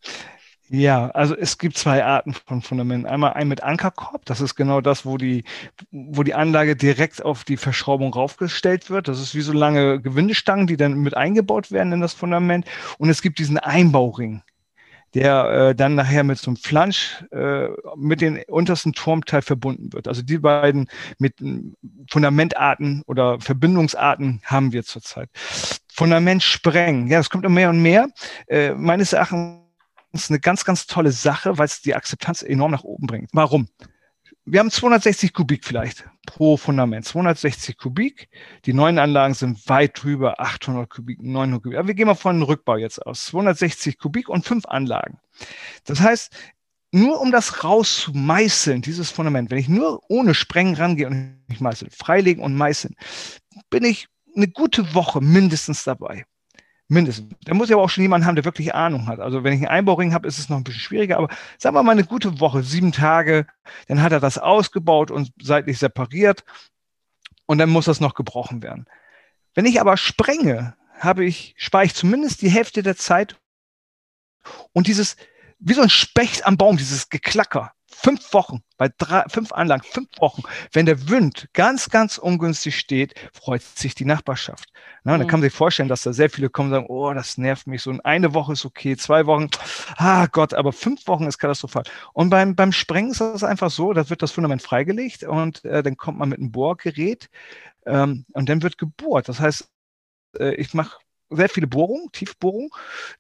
Ja, 0.68 1.10
also 1.12 1.36
es 1.36 1.60
gibt 1.60 1.78
zwei 1.78 2.04
Arten 2.04 2.34
von 2.34 2.64
Fundamenten. 2.64 3.08
Einmal 3.08 3.34
ein 3.34 3.48
mit 3.48 3.62
Ankerkorb, 3.62 4.26
das 4.26 4.42
ist 4.42 4.56
genau 4.56 4.82
das, 4.82 5.06
wo 5.06 5.18
die, 5.18 5.44
wo 5.92 6.24
die 6.24 6.34
Anlage 6.34 6.76
direkt 6.76 7.24
auf 7.24 7.44
die 7.44 7.58
Verschraubung 7.58 8.12
raufgestellt 8.12 8.90
wird. 8.90 9.08
Das 9.08 9.22
ist 9.22 9.36
wie 9.36 9.42
so 9.42 9.54
lange 9.54 10.02
Gewindestangen, 10.02 10.66
die 10.66 10.78
dann 10.78 10.96
mit 10.96 11.16
eingebaut 11.16 11.72
werden 11.72 11.94
in 11.94 12.02
das 12.02 12.16
Fundament. 12.16 12.66
Und 12.98 13.10
es 13.10 13.22
gibt 13.22 13.38
diesen 13.38 13.60
Einbauring 13.60 14.42
der 15.16 15.70
äh, 15.70 15.76
dann 15.76 15.96
nachher 15.96 16.24
mit 16.24 16.38
so 16.38 16.52
einem 16.52 16.58
Flansch 16.58 17.24
äh, 17.32 17.70
mit 17.96 18.20
den 18.20 18.44
untersten 18.48 18.92
Turmteil 18.94 19.42
verbunden 19.42 19.94
wird. 19.94 20.08
Also 20.10 20.22
die 20.22 20.38
beiden 20.38 20.90
mit 21.18 21.36
Fundamentarten 22.10 23.02
oder 23.08 23.40
Verbindungsarten 23.40 24.42
haben 24.44 24.74
wir 24.74 24.84
zurzeit. 24.84 25.30
Fundament 25.92 26.44
sprengen, 26.44 27.08
ja, 27.08 27.18
das 27.18 27.30
kommt 27.30 27.46
immer 27.46 27.56
mehr 27.56 27.70
und 27.70 27.82
mehr. 27.82 28.10
Äh, 28.48 28.74
meines 28.74 29.14
Erachtens 29.14 29.62
eine 30.30 30.40
ganz, 30.42 30.66
ganz 30.66 30.86
tolle 30.86 31.14
Sache, 31.14 31.58
weil 31.58 31.66
es 31.66 31.82
die 31.82 31.96
Akzeptanz 31.96 32.42
enorm 32.42 32.72
nach 32.72 32.84
oben 32.84 33.08
bringt. 33.08 33.30
Warum? 33.32 33.70
Wir 34.46 34.60
haben 34.60 34.70
260 34.70 35.34
Kubik 35.34 35.66
vielleicht 35.66 36.06
pro 36.28 36.56
Fundament. 36.56 37.06
260 37.06 37.78
Kubik. 37.78 38.30
Die 38.66 38.74
neuen 38.74 39.00
Anlagen 39.00 39.34
sind 39.34 39.68
weit 39.68 40.02
drüber, 40.02 40.40
800 40.40 40.90
Kubik, 40.90 41.22
900 41.22 41.64
Kubik. 41.64 41.80
Aber 41.80 41.88
wir 41.88 41.96
gehen 41.96 42.08
mal 42.08 42.16
von 42.16 42.42
Rückbau 42.44 42.78
jetzt 42.78 43.04
aus. 43.06 43.26
260 43.26 43.98
Kubik 43.98 44.30
und 44.30 44.46
fünf 44.46 44.66
Anlagen. 44.66 45.20
Das 45.86 46.00
heißt, 46.00 46.32
nur 46.92 47.20
um 47.20 47.32
das 47.32 47.64
rauszumeißeln, 47.64 48.82
dieses 48.82 49.10
Fundament, 49.10 49.50
wenn 49.50 49.58
ich 49.58 49.68
nur 49.68 50.02
ohne 50.10 50.36
Sprengen 50.36 50.76
rangehe 50.76 51.08
und 51.08 51.42
ich 51.50 51.60
meißel, 51.60 51.90
freilegen 51.90 52.44
und 52.44 52.56
meißeln, 52.56 52.96
bin 53.70 53.84
ich 53.84 54.08
eine 54.36 54.48
gute 54.48 54.94
Woche 54.94 55.22
mindestens 55.22 55.84
dabei. 55.84 56.26
Mindestens. 56.88 57.34
Da 57.44 57.56
muss 57.56 57.70
ich 57.70 57.74
aber 57.74 57.82
auch 57.82 57.90
schon 57.90 58.04
jemanden 58.04 58.28
haben, 58.28 58.36
der 58.36 58.46
wirklich 58.46 58.76
Ahnung 58.76 59.08
hat. 59.08 59.20
Also 59.20 59.44
wenn 59.44 59.54
ich 59.54 59.60
einen 59.60 59.70
Einbauring 59.70 60.14
habe, 60.14 60.28
ist 60.28 60.38
es 60.38 60.50
noch 60.50 60.58
ein 60.58 60.64
bisschen 60.64 60.82
schwieriger, 60.82 61.18
aber 61.18 61.30
sagen 61.58 61.76
wir 61.76 61.82
mal 61.82 61.94
eine 61.94 62.04
gute 62.04 62.40
Woche, 62.40 62.62
sieben 62.62 62.92
Tage, 62.92 63.48
dann 63.88 64.04
hat 64.04 64.12
er 64.12 64.20
das 64.20 64.38
ausgebaut 64.38 65.10
und 65.10 65.32
seitlich 65.42 65.80
separiert 65.80 66.44
und 67.48 67.58
dann 67.58 67.70
muss 67.70 67.86
das 67.86 68.00
noch 68.00 68.14
gebrochen 68.14 68.62
werden. 68.62 68.86
Wenn 69.56 69.66
ich 69.66 69.82
aber 69.82 69.98
sprenge, 69.98 70.76
habe 71.00 71.26
ich, 71.26 71.56
spare 71.58 71.86
ich 71.86 71.96
zumindest 71.96 72.42
die 72.42 72.50
Hälfte 72.50 72.84
der 72.84 72.96
Zeit 72.96 73.40
und 74.74 74.86
dieses, 74.86 75.16
wie 75.58 75.74
so 75.74 75.82
ein 75.82 75.90
Specht 75.90 76.46
am 76.46 76.58
Baum, 76.58 76.78
dieses 76.78 77.10
Geklacker, 77.10 77.74
fünf 78.06 78.34
Wochen, 78.34 78.62
bei 78.78 78.88
drei, 79.00 79.24
fünf 79.30 79.52
Anlagen, 79.52 79.82
fünf 79.84 80.10
Wochen, 80.20 80.44
wenn 80.74 80.86
der 80.86 81.10
Wind 81.10 81.50
ganz, 81.54 81.90
ganz 81.90 82.20
ungünstig 82.20 82.78
steht, 82.78 83.16
freut 83.34 83.64
sich 83.64 83.96
die 83.96 84.06
Nachbarschaft. 84.06 84.70
Na, 85.04 85.14
mhm. 85.14 85.22
Dann 85.22 85.28
kann 85.28 85.40
man 85.40 85.50
sich 85.50 85.58
vorstellen, 85.58 85.90
dass 85.90 86.04
da 86.04 86.14
sehr 86.14 86.30
viele 86.30 86.52
kommen 86.52 86.70
und 86.70 86.76
sagen, 86.76 86.86
oh, 86.88 87.12
das 87.16 87.40
nervt 87.40 87.66
mich 87.66 87.82
so. 87.82 87.90
Und 87.90 88.06
eine 88.06 88.36
Woche 88.36 88.54
ist 88.54 88.64
okay, 88.64 88.96
zwei 88.96 89.26
Wochen, 89.26 89.50
ah 89.98 90.28
Gott, 90.28 90.54
aber 90.54 90.72
fünf 90.72 91.08
Wochen 91.08 91.26
ist 91.26 91.40
katastrophal. 91.40 91.82
Und 92.14 92.30
beim, 92.30 92.56
beim 92.56 92.72
Sprengen 92.72 93.10
ist 93.10 93.22
das 93.22 93.44
einfach 93.44 93.72
so, 93.72 93.92
da 93.92 94.08
wird 94.08 94.22
das 94.22 94.32
Fundament 94.32 94.62
freigelegt 94.62 95.24
und 95.24 95.66
äh, 95.66 95.82
dann 95.82 95.98
kommt 95.98 96.20
man 96.20 96.30
mit 96.30 96.38
einem 96.38 96.52
Bohrgerät 96.52 97.28
ähm, 97.88 98.26
und 98.34 98.50
dann 98.50 98.62
wird 98.62 98.78
gebohrt. 98.78 99.30
Das 99.30 99.40
heißt, 99.40 99.68
äh, 100.40 100.54
ich 100.56 100.76
mache 100.76 101.00
sehr 101.30 101.50
viele 101.50 101.68
Bohrungen, 101.68 102.12
Tiefbohrungen. 102.12 102.70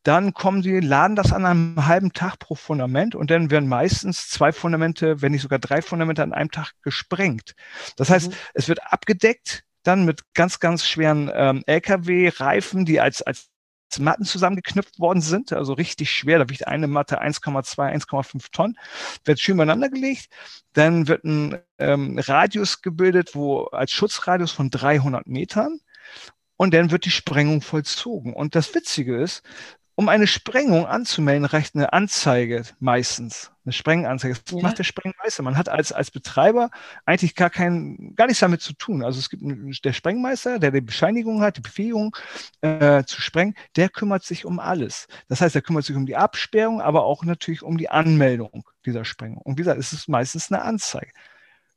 Dann 0.03 0.33
kommen 0.33 0.61
sie, 0.63 0.79
laden 0.79 1.15
das 1.15 1.33
an 1.33 1.45
einem 1.45 1.87
halben 1.87 2.13
Tag 2.13 2.39
pro 2.39 2.55
Fundament 2.55 3.15
und 3.15 3.31
dann 3.31 3.51
werden 3.51 3.67
meistens 3.67 4.29
zwei 4.29 4.51
Fundamente, 4.51 5.21
wenn 5.21 5.31
nicht 5.31 5.41
sogar 5.41 5.59
drei 5.59 5.81
Fundamente 5.81 6.23
an 6.23 6.33
einem 6.33 6.51
Tag 6.51 6.73
gesprengt. 6.81 7.55
Das 7.95 8.09
heißt, 8.09 8.29
mhm. 8.29 8.35
es 8.53 8.67
wird 8.67 8.79
abgedeckt, 8.91 9.63
dann 9.83 10.05
mit 10.05 10.21
ganz, 10.33 10.59
ganz 10.59 10.85
schweren 10.85 11.31
ähm, 11.33 11.63
LKW-Reifen, 11.65 12.85
die 12.85 12.99
als, 12.99 13.21
als 13.21 13.49
Matten 13.99 14.25
zusammengeknüpft 14.25 14.99
worden 14.99 15.21
sind, 15.21 15.53
also 15.53 15.73
richtig 15.73 16.11
schwer. 16.11 16.39
Da 16.39 16.49
wiegt 16.49 16.67
eine 16.67 16.87
Matte 16.87 17.21
1,2, 17.21 17.93
1,5 18.07 18.51
Tonnen, 18.51 18.77
wird 19.23 19.39
schön 19.39 19.57
beieinander 19.57 19.89
gelegt. 19.89 20.27
Dann 20.73 21.07
wird 21.07 21.23
ein 21.23 21.59
ähm, 21.77 22.19
Radius 22.19 22.81
gebildet, 22.81 23.35
wo 23.35 23.65
als 23.65 23.91
Schutzradius 23.91 24.51
von 24.51 24.69
300 24.69 25.27
Metern 25.27 25.79
und 26.57 26.73
dann 26.73 26.91
wird 26.91 27.05
die 27.05 27.11
Sprengung 27.11 27.61
vollzogen. 27.61 28.33
Und 28.33 28.55
das 28.55 28.73
Witzige 28.73 29.17
ist, 29.21 29.43
um 29.95 30.09
eine 30.09 30.27
Sprengung 30.27 30.85
anzumelden, 30.85 31.45
reicht 31.45 31.75
eine 31.75 31.93
Anzeige 31.93 32.63
meistens. 32.79 33.51
Eine 33.63 33.71
Sprenganzeige. 33.71 34.35
Das 34.35 34.53
ja. 34.53 34.61
macht 34.61 34.77
der 34.77 34.83
Sprengmeister. 34.83 35.41
Man 35.41 35.57
hat 35.57 35.69
als, 35.69 35.91
als 35.93 36.11
Betreiber 36.11 36.69
eigentlich 37.05 37.33
gar 37.33 37.49
kein, 37.49 38.13
gar 38.15 38.27
nichts 38.27 38.41
damit 38.41 38.61
zu 38.61 38.73
tun. 38.73 39.03
Also 39.03 39.19
es 39.19 39.29
gibt 39.29 39.41
einen, 39.41 39.73
der 39.83 39.93
Sprengmeister, 39.93 40.59
der 40.59 40.71
die 40.71 40.81
Bescheinigung 40.81 41.41
hat, 41.41 41.57
die 41.57 41.61
Befähigung 41.61 42.15
äh, 42.61 43.03
zu 43.05 43.21
sprengen, 43.21 43.55
der 43.77 43.89
kümmert 43.89 44.23
sich 44.23 44.45
um 44.45 44.59
alles. 44.59 45.07
Das 45.29 45.41
heißt, 45.41 45.55
er 45.55 45.61
kümmert 45.61 45.85
sich 45.85 45.95
um 45.95 46.05
die 46.05 46.17
Absperrung, 46.17 46.81
aber 46.81 47.05
auch 47.05 47.23
natürlich 47.23 47.63
um 47.63 47.77
die 47.77 47.89
Anmeldung 47.89 48.69
dieser 48.85 49.05
Sprengung. 49.05 49.41
Und 49.41 49.57
wie 49.57 49.61
gesagt, 49.61 49.79
es 49.79 49.93
ist 49.93 50.09
meistens 50.09 50.51
eine 50.51 50.61
Anzeige. 50.61 51.11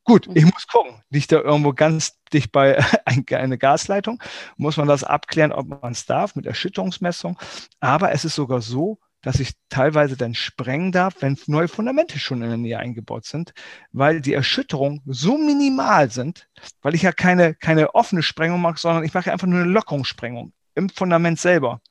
Gut, 0.09 0.27
ich 0.33 0.45
mhm. 0.45 0.53
muss 0.55 0.67
gucken. 0.67 1.03
Liegt 1.11 1.33
da 1.33 1.41
irgendwo 1.41 1.75
ganz 1.75 2.19
dicht 2.33 2.51
bei 2.51 2.79
eine 3.05 3.59
Gasleitung? 3.59 4.23
Muss 4.57 4.79
man 4.79 4.89
das 4.89 5.05
abklären, 5.05 5.53
ob 5.53 5.69
man 5.69 5.93
es 5.93 6.07
darf 6.07 6.35
mit 6.35 6.47
Erschütterungsmessung? 6.47 7.39
Aber 7.79 8.11
es 8.13 8.25
ist 8.25 8.35
sogar 8.35 8.63
so, 8.63 8.99
dass 9.21 9.39
ich 9.39 9.53
teilweise 9.69 10.17
dann 10.17 10.35
sprengen 10.35 10.93
darf, 10.93 11.17
wenn 11.21 11.37
neue 11.47 11.69
Fundamente 11.69 12.19
schon 12.19 12.41
in 12.41 12.49
der 12.49 12.57
Nähe 12.57 12.79
eingebaut 12.79 13.27
sind, 13.27 13.53
weil 13.93 14.23
die 14.23 14.33
Erschütterungen 14.33 15.03
so 15.05 15.37
minimal 15.37 16.11
sind, 16.11 16.49
weil 16.81 16.95
ich 16.95 17.03
ja 17.03 17.13
keine, 17.13 17.55
keine 17.55 17.95
offene 17.95 18.23
Sprengung 18.23 18.63
mache, 18.63 18.79
sondern 18.79 19.05
ich 19.05 19.13
mache 19.13 19.31
einfach 19.31 19.47
nur 19.47 19.61
eine 19.61 19.71
Lockerungssprengung 19.71 20.55
im 20.75 20.89
Fundament 20.89 21.39
selber. 21.39 21.83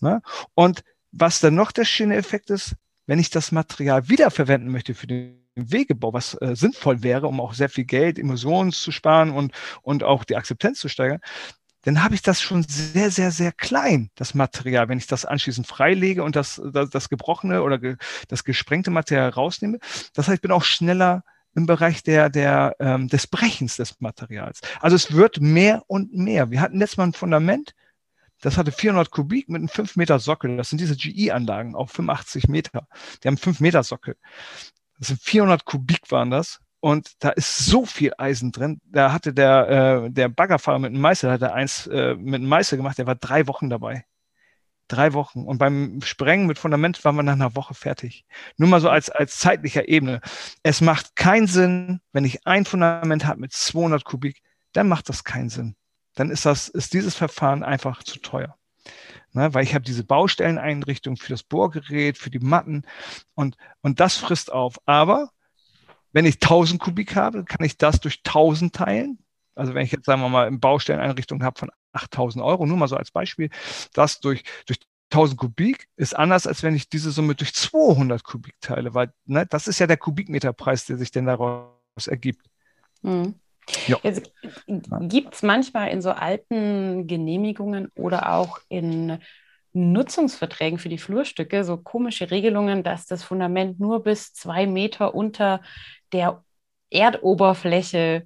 Ne? 0.00 0.20
Und 0.52 0.84
was 1.10 1.40
dann 1.40 1.54
noch 1.54 1.72
der 1.72 1.86
schöne 1.86 2.16
Effekt 2.16 2.50
ist, 2.50 2.74
wenn 3.06 3.18
ich 3.18 3.30
das 3.30 3.50
Material 3.50 4.10
wiederverwenden 4.10 4.70
möchte 4.70 4.94
für 4.94 5.06
den 5.06 5.45
Wegebau, 5.56 6.12
was 6.12 6.34
äh, 6.40 6.54
sinnvoll 6.54 7.02
wäre, 7.02 7.26
um 7.26 7.40
auch 7.40 7.54
sehr 7.54 7.68
viel 7.68 7.84
Geld, 7.84 8.18
Emissionen 8.18 8.72
zu 8.72 8.92
sparen 8.92 9.30
und, 9.30 9.52
und 9.82 10.04
auch 10.04 10.24
die 10.24 10.36
Akzeptanz 10.36 10.78
zu 10.78 10.88
steigern, 10.88 11.20
dann 11.82 12.02
habe 12.02 12.14
ich 12.14 12.22
das 12.22 12.40
schon 12.40 12.64
sehr, 12.64 13.10
sehr, 13.10 13.30
sehr 13.30 13.52
klein, 13.52 14.10
das 14.16 14.34
Material. 14.34 14.88
Wenn 14.88 14.98
ich 14.98 15.06
das 15.06 15.24
anschließend 15.24 15.66
freilege 15.66 16.24
und 16.24 16.34
das, 16.34 16.60
das, 16.72 16.90
das 16.90 17.08
gebrochene 17.08 17.62
oder 17.62 17.78
ge, 17.78 17.96
das 18.28 18.44
gesprengte 18.44 18.90
Material 18.90 19.30
rausnehme, 19.30 19.78
das 20.12 20.26
heißt, 20.26 20.36
ich 20.36 20.42
bin 20.42 20.50
auch 20.50 20.64
schneller 20.64 21.22
im 21.54 21.66
Bereich 21.66 22.02
der, 22.02 22.28
der, 22.28 22.74
ähm, 22.80 23.08
des 23.08 23.26
Brechens 23.26 23.76
des 23.76 24.00
Materials. 24.00 24.60
Also 24.80 24.96
es 24.96 25.12
wird 25.12 25.40
mehr 25.40 25.84
und 25.86 26.12
mehr. 26.12 26.50
Wir 26.50 26.60
hatten 26.60 26.78
letztes 26.78 26.98
Mal 26.98 27.04
ein 27.04 27.12
Fundament, 27.12 27.74
das 28.42 28.58
hatte 28.58 28.72
400 28.72 29.10
Kubik 29.10 29.48
mit 29.48 29.60
einem 29.60 29.68
5 29.68 29.96
Meter 29.96 30.18
Sockel. 30.18 30.56
Das 30.56 30.68
sind 30.68 30.80
diese 30.80 30.96
GE-Anlagen 30.96 31.74
auf 31.74 31.90
85 31.92 32.48
Meter. 32.48 32.86
Die 33.22 33.28
haben 33.28 33.38
5 33.38 33.60
Meter 33.60 33.82
Sockel. 33.82 34.16
Das 34.98 35.08
sind 35.08 35.20
400 35.22 35.64
Kubik 35.64 36.10
waren 36.10 36.30
das. 36.30 36.60
Und 36.80 37.12
da 37.18 37.30
ist 37.30 37.58
so 37.58 37.84
viel 37.84 38.12
Eisen 38.16 38.52
drin. 38.52 38.80
Da 38.84 39.12
hatte 39.12 39.32
der, 39.32 40.04
äh, 40.04 40.10
der 40.10 40.28
Baggerfahrer 40.28 40.78
mit 40.78 40.90
einem 40.90 41.00
Meißel, 41.00 41.30
hat 41.30 41.42
er 41.42 41.54
eins 41.54 41.86
äh, 41.88 42.14
mit 42.14 42.36
einem 42.36 42.48
Meißel 42.48 42.76
gemacht, 42.76 42.98
der 42.98 43.06
war 43.06 43.16
drei 43.16 43.46
Wochen 43.46 43.70
dabei. 43.70 44.04
Drei 44.88 45.14
Wochen. 45.14 45.44
Und 45.44 45.58
beim 45.58 46.00
Sprengen 46.02 46.46
mit 46.46 46.58
Fundament 46.58 47.04
waren 47.04 47.16
wir 47.16 47.24
nach 47.24 47.32
einer 47.32 47.56
Woche 47.56 47.74
fertig. 47.74 48.24
Nur 48.56 48.68
mal 48.68 48.80
so 48.80 48.88
als, 48.88 49.10
als 49.10 49.38
zeitlicher 49.38 49.88
Ebene. 49.88 50.20
Es 50.62 50.80
macht 50.80 51.16
keinen 51.16 51.48
Sinn, 51.48 52.00
wenn 52.12 52.24
ich 52.24 52.46
ein 52.46 52.64
Fundament 52.64 53.26
habe 53.26 53.40
mit 53.40 53.52
200 53.52 54.04
Kubik, 54.04 54.42
dann 54.72 54.88
macht 54.88 55.08
das 55.08 55.24
keinen 55.24 55.48
Sinn. 55.48 55.74
Dann 56.14 56.30
ist 56.30 56.46
das, 56.46 56.68
ist 56.68 56.92
dieses 56.92 57.16
Verfahren 57.16 57.64
einfach 57.64 58.04
zu 58.04 58.20
teuer. 58.20 58.56
Ne, 59.32 59.52
weil 59.52 59.64
ich 59.64 59.74
habe 59.74 59.84
diese 59.84 60.04
Baustelleneinrichtung 60.04 61.16
für 61.16 61.30
das 61.30 61.42
Bohrgerät, 61.42 62.16
für 62.16 62.30
die 62.30 62.38
Matten 62.38 62.84
und, 63.34 63.56
und 63.82 64.00
das 64.00 64.16
frisst 64.16 64.50
auf. 64.50 64.80
Aber 64.86 65.30
wenn 66.12 66.24
ich 66.24 66.36
1000 66.36 66.80
Kubik 66.80 67.14
habe, 67.16 67.44
kann 67.44 67.64
ich 67.64 67.76
das 67.76 68.00
durch 68.00 68.22
1000 68.24 68.74
teilen. 68.74 69.18
Also 69.54 69.74
wenn 69.74 69.84
ich 69.84 69.92
jetzt, 69.92 70.06
sagen 70.06 70.22
wir 70.22 70.30
mal, 70.30 70.46
eine 70.46 70.58
Baustelleneinrichtung 70.58 71.42
habe 71.42 71.58
von 71.58 71.70
8000 71.92 72.42
Euro, 72.42 72.64
nur 72.64 72.76
mal 72.78 72.88
so 72.88 72.96
als 72.96 73.10
Beispiel, 73.10 73.50
das 73.92 74.20
durch, 74.20 74.42
durch 74.66 74.78
1000 75.10 75.38
Kubik 75.38 75.88
ist 75.96 76.16
anders, 76.16 76.46
als 76.46 76.62
wenn 76.62 76.74
ich 76.74 76.88
diese 76.88 77.10
Summe 77.10 77.34
durch 77.34 77.54
200 77.54 78.24
Kubik 78.24 78.54
teile, 78.60 78.94
weil 78.94 79.12
ne, 79.24 79.46
das 79.46 79.68
ist 79.68 79.78
ja 79.78 79.86
der 79.86 79.96
Kubikmeterpreis, 79.96 80.86
der 80.86 80.98
sich 80.98 81.10
denn 81.10 81.26
daraus 81.26 82.06
ergibt. 82.06 82.46
Mhm. 83.02 83.34
Ja. 83.86 83.98
Gibt 85.00 85.34
es 85.34 85.42
manchmal 85.42 85.90
in 85.90 86.00
so 86.00 86.10
alten 86.10 87.06
Genehmigungen 87.06 87.90
oder 87.96 88.32
auch 88.32 88.58
in 88.68 89.18
Nutzungsverträgen 89.72 90.78
für 90.78 90.88
die 90.88 90.98
Flurstücke 90.98 91.64
so 91.64 91.76
komische 91.76 92.30
Regelungen, 92.30 92.82
dass 92.82 93.06
das 93.06 93.22
Fundament 93.22 93.78
nur 93.78 94.02
bis 94.02 94.32
zwei 94.32 94.66
Meter 94.66 95.14
unter 95.14 95.60
der 96.12 96.44
Erdoberfläche 96.90 98.24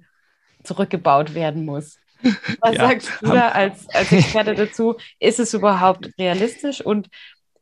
zurückgebaut 0.63 1.33
werden 1.33 1.65
muss? 1.65 1.99
Was 2.61 2.75
ja. 2.75 2.87
sagst 2.87 3.11
du 3.21 3.27
da 3.27 3.49
als, 3.49 3.89
als 3.89 4.11
Experte 4.11 4.53
dazu? 4.53 4.95
Ist 5.19 5.39
es 5.39 5.53
überhaupt 5.53 6.09
realistisch 6.17 6.81
und 6.81 7.09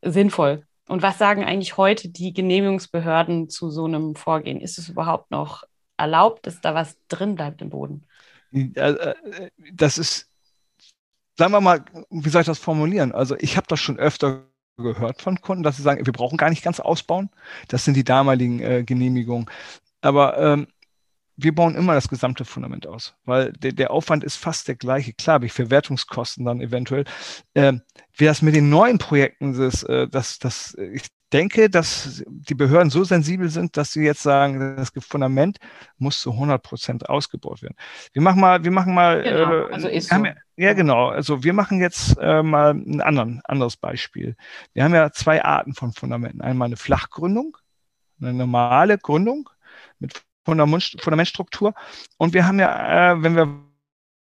sinnvoll? 0.02 0.66
Und 0.90 1.04
was 1.04 1.20
sagen 1.20 1.46
eigentlich 1.46 1.78
heute 1.78 2.10
die 2.10 2.34
Genehmigungsbehörden 2.34 3.48
zu 3.48 3.70
so 3.70 3.86
einem 3.86 4.16
Vorgehen? 4.16 4.60
Ist 4.60 4.80
es 4.80 4.90
überhaupt 4.90 5.30
noch 5.30 5.64
erlaubt, 6.00 6.48
dass 6.48 6.62
da 6.62 6.74
was 6.74 6.98
drin 7.08 7.36
bleibt 7.36 7.62
im 7.62 7.70
Boden? 7.70 8.06
Äh, 8.52 9.14
das 9.74 9.98
ist, 9.98 10.30
sagen 11.38 11.52
wir 11.52 11.62
mal, 11.62 11.86
wie 12.10 12.30
soll 12.30 12.42
ich 12.42 12.48
das 12.48 12.60
formulieren? 12.60 13.12
Also 13.12 13.36
ich 13.38 13.58
habe 13.58 13.68
das 13.68 13.80
schon 13.80 14.00
öfter 14.00 14.46
gehört 14.78 15.22
von 15.22 15.42
Kunden, 15.42 15.64
dass 15.64 15.78
sie 15.78 15.84
sagen, 15.84 16.06
wir 16.06 16.14
brauchen 16.14 16.38
gar 16.38 16.50
nicht 16.50 16.64
ganz 16.64 16.80
ausbauen. 16.80 17.30
Das 17.68 17.84
sind 17.86 17.96
die 17.96 18.04
damaligen 18.04 18.62
äh, 18.62 18.84
Genehmigungen. 18.84 19.50
Aber 20.02 20.38
ähm, 20.38 20.68
wir 21.36 21.56
bauen 21.56 21.76
immer 21.76 21.94
das 21.94 22.10
gesamte 22.10 22.46
Fundament 22.46 22.88
aus, 22.88 23.16
weil 23.26 23.54
der, 23.54 23.72
der 23.72 23.92
Aufwand 23.92 24.24
ist 24.24 24.36
fast 24.36 24.68
der 24.68 24.76
gleiche. 24.76 25.14
Klar, 25.14 25.42
ich 25.44 25.54
Verwertungskosten 25.54 26.46
dann 26.46 26.62
eventuell. 26.62 27.06
Ähm, 27.56 27.82
wie 28.18 28.26
das 28.26 28.42
mit 28.42 28.56
den 28.56 28.70
neuen 28.70 28.98
Projekten 28.98 29.54
ist, 29.54 29.84
äh, 29.84 30.08
das, 30.08 30.40
das, 30.40 30.76
ich 30.76 31.08
denke, 31.32 31.70
dass 31.70 32.24
die 32.28 32.56
Behörden 32.56 32.90
so 32.90 33.04
sensibel 33.04 33.50
sind, 33.50 33.78
dass 33.78 33.94
sie 33.94 34.04
jetzt 34.04 34.24
sagen, 34.24 34.78
das 34.78 34.92
Fundament 35.00 35.58
muss 35.98 36.20
zu 36.20 36.32
100 36.32 36.62
Prozent 36.62 37.10
ausgebaut 37.10 37.62
werden. 37.62 37.76
Wir 38.14 38.22
machen 38.22 38.42
mal, 38.42 38.64
wir 38.64 38.72
machen 38.72 38.94
mal, 38.94 39.22
genau, 39.22 39.68
äh, 39.68 39.74
also 39.74 39.88
ist 39.88 40.10
so. 40.10 40.16
ja, 40.16 40.34
ja, 40.58 40.74
genau. 40.74 41.10
Also 41.10 41.44
wir 41.44 41.54
machen 41.54 41.80
jetzt 41.80 42.18
äh, 42.20 42.44
mal 42.44 42.74
ein 42.74 43.02
anderen, 43.02 43.42
anderes 43.46 43.78
Beispiel. 43.78 44.36
Wir 44.74 44.84
haben 44.84 44.94
ja 44.94 45.12
zwei 45.12 45.44
Arten 45.44 45.74
von 45.74 45.94
Fundamenten. 45.94 46.42
Einmal 46.42 46.68
eine 46.68 46.78
Flachgründung, 46.78 47.58
eine 48.20 48.34
normale 48.34 48.98
Gründung 48.98 49.50
mit 50.00 50.22
Fundament, 50.46 50.98
Fundamentstruktur. 51.00 51.74
Und 52.18 52.34
wir 52.34 52.48
haben 52.48 52.60
ja, 52.60 53.14
äh, 53.14 53.24
wenn 53.24 53.36
wir 53.36 53.70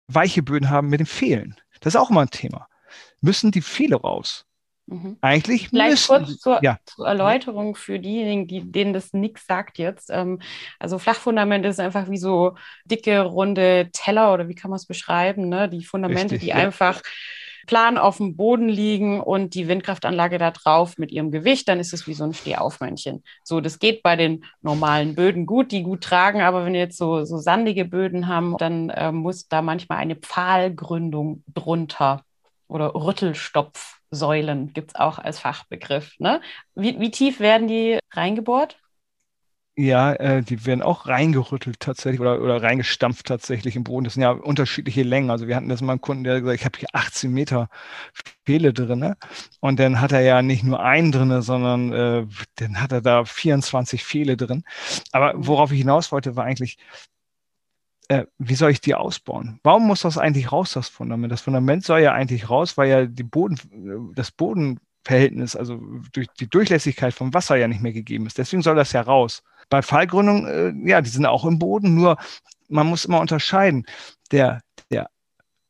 weiche 0.07 0.43
Böden 0.43 0.69
haben, 0.69 0.89
mit 0.89 0.99
dem 0.99 1.07
Fehlen. 1.07 1.55
Das 1.81 1.93
ist 1.93 1.99
auch 1.99 2.09
immer 2.09 2.21
ein 2.21 2.29
Thema. 2.29 2.67
Müssen 3.21 3.51
die 3.51 3.61
Fehle 3.61 3.95
raus? 3.95 4.45
Mhm. 4.87 5.17
Eigentlich 5.21 5.69
Vielleicht 5.69 6.09
müssen, 6.09 6.25
kurz 6.25 6.37
zur, 6.37 6.63
ja. 6.63 6.77
zur, 6.85 7.07
Erläuterung 7.07 7.75
für 7.75 7.99
diejenigen, 7.99 8.47
die, 8.47 8.71
denen 8.71 8.93
das 8.93 9.13
nichts 9.13 9.47
sagt 9.47 9.79
jetzt. 9.79 10.09
Ähm, 10.11 10.39
also 10.79 10.99
Flachfundament 10.99 11.65
ist 11.65 11.79
einfach 11.79 12.09
wie 12.09 12.17
so 12.17 12.55
dicke, 12.85 13.21
runde 13.21 13.89
Teller 13.91 14.33
oder 14.33 14.47
wie 14.47 14.55
kann 14.55 14.69
man 14.69 14.77
es 14.77 14.85
beschreiben? 14.85 15.49
Ne? 15.49 15.69
Die 15.69 15.83
Fundamente, 15.83 16.35
Richtig, 16.35 16.41
die 16.41 16.47
ja. 16.49 16.55
einfach 16.55 17.01
plan 17.65 17.97
auf 17.97 18.17
dem 18.17 18.35
Boden 18.35 18.69
liegen 18.69 19.19
und 19.19 19.55
die 19.55 19.67
Windkraftanlage 19.67 20.37
da 20.37 20.51
drauf 20.51 20.97
mit 20.97 21.11
ihrem 21.11 21.31
Gewicht, 21.31 21.67
dann 21.67 21.79
ist 21.79 21.93
es 21.93 22.07
wie 22.07 22.13
so 22.13 22.23
ein 22.23 22.33
Stehaufmännchen. 22.33 23.23
So, 23.43 23.61
das 23.61 23.79
geht 23.79 24.03
bei 24.03 24.15
den 24.15 24.45
normalen 24.61 25.15
Böden 25.15 25.47
gut, 25.47 25.71
die 25.71 25.83
gut 25.83 26.01
tragen, 26.01 26.41
aber 26.41 26.63
wenn 26.63 26.73
wir 26.73 26.79
jetzt 26.79 26.97
so, 26.97 27.25
so 27.25 27.37
sandige 27.37 27.85
Böden 27.85 28.27
haben, 28.27 28.55
dann 28.57 28.89
äh, 28.89 29.11
muss 29.11 29.47
da 29.47 29.61
manchmal 29.63 29.97
eine 29.97 30.15
Pfahlgründung 30.15 31.43
drunter 31.53 32.23
oder 32.67 32.95
Rüttelstopfsäulen 34.15 34.73
gibt 34.73 34.91
es 34.91 34.95
auch 34.95 35.19
als 35.19 35.39
Fachbegriff. 35.39 36.19
Ne? 36.19 36.41
Wie, 36.75 36.99
wie 36.99 37.11
tief 37.11 37.39
werden 37.39 37.67
die 37.67 37.99
reingebohrt? 38.11 38.77
Ja, 39.77 40.13
äh, 40.13 40.41
die 40.41 40.65
werden 40.65 40.81
auch 40.81 41.05
reingerüttelt 41.05 41.81
tatsächlich 41.81 42.21
oder, 42.21 42.41
oder 42.41 42.63
reingestampft 42.63 43.25
tatsächlich 43.27 43.75
im 43.75 43.83
Boden. 43.83 44.05
Das 44.05 44.13
sind 44.13 44.23
ja 44.23 44.31
unterschiedliche 44.31 45.03
Längen. 45.03 45.29
Also 45.29 45.47
wir 45.49 45.55
hatten 45.57 45.67
das 45.67 45.81
mal 45.81 45.93
einen 45.93 46.01
Kunden, 46.01 46.23
der 46.23 46.39
gesagt, 46.39 46.59
ich 46.61 46.65
habe 46.65 46.79
hier 46.79 46.87
18 46.93 47.29
Meter 47.33 47.67
Pfähle 48.45 48.71
drin. 48.71 49.15
Und 49.59 49.79
dann 49.79 49.99
hat 49.99 50.13
er 50.13 50.21
ja 50.21 50.41
nicht 50.41 50.63
nur 50.63 50.81
einen 50.81 51.11
drin, 51.11 51.41
sondern 51.41 51.91
äh, 51.91 52.25
dann 52.55 52.81
hat 52.81 52.93
er 52.93 53.01
da 53.01 53.25
24 53.25 54.05
Pfähle 54.05 54.37
drin. 54.37 54.63
Aber 55.11 55.33
worauf 55.35 55.73
ich 55.73 55.79
hinaus 55.79 56.09
wollte, 56.13 56.37
war 56.37 56.45
eigentlich, 56.45 56.77
äh, 58.07 58.25
wie 58.37 58.55
soll 58.55 58.71
ich 58.71 58.81
die 58.81 58.95
ausbauen? 58.95 59.59
Warum 59.63 59.87
muss 59.87 60.01
das 60.01 60.17
eigentlich 60.17 60.51
raus, 60.51 60.73
das 60.73 60.89
Fundament? 60.89 61.31
Das 61.31 61.41
Fundament 61.41 61.83
soll 61.83 62.01
ja 62.01 62.13
eigentlich 62.13 62.49
raus, 62.49 62.77
weil 62.77 62.89
ja 62.89 63.05
die 63.05 63.23
Boden, 63.23 64.13
das 64.15 64.31
Bodenverhältnis, 64.31 65.55
also 65.55 65.81
durch 66.11 66.27
die 66.39 66.49
Durchlässigkeit 66.49 67.13
vom 67.13 67.33
Wasser 67.33 67.55
ja 67.55 67.67
nicht 67.67 67.81
mehr 67.81 67.93
gegeben 67.93 68.25
ist. 68.27 68.37
Deswegen 68.37 68.61
soll 68.61 68.75
das 68.75 68.91
ja 68.91 69.01
raus. 69.01 69.43
Bei 69.69 69.81
Fallgründung, 69.81 70.45
äh, 70.45 70.73
ja, 70.89 71.01
die 71.01 71.09
sind 71.09 71.25
auch 71.25 71.45
im 71.45 71.59
Boden, 71.59 71.95
nur 71.95 72.17
man 72.67 72.87
muss 72.87 73.05
immer 73.05 73.19
unterscheiden. 73.19 73.85
Der, 74.31 74.61
der 74.91 75.09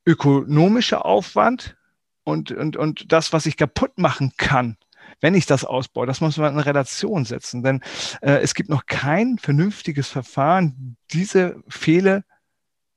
ökonomische 0.06 1.04
Aufwand 1.06 1.78
und, 2.24 2.52
und, 2.52 2.78
und 2.78 3.12
das, 3.12 3.34
was 3.34 3.46
ich 3.46 3.58
kaputt 3.58 3.98
machen 3.98 4.34
kann, 4.38 4.78
wenn 5.22 5.36
ich 5.36 5.46
das 5.46 5.64
ausbaue, 5.64 6.06
das 6.06 6.22
muss 6.22 6.38
man 6.38 6.54
in 6.54 6.60
Relation 6.60 7.26
setzen. 7.26 7.64
Denn 7.64 7.82
äh, 8.22 8.40
es 8.42 8.54
gibt 8.54 8.70
noch 8.70 8.86
kein 8.86 9.38
vernünftiges 9.38 10.10
Verfahren, 10.10 10.98
diese 11.12 11.62
Fehler 11.68 12.24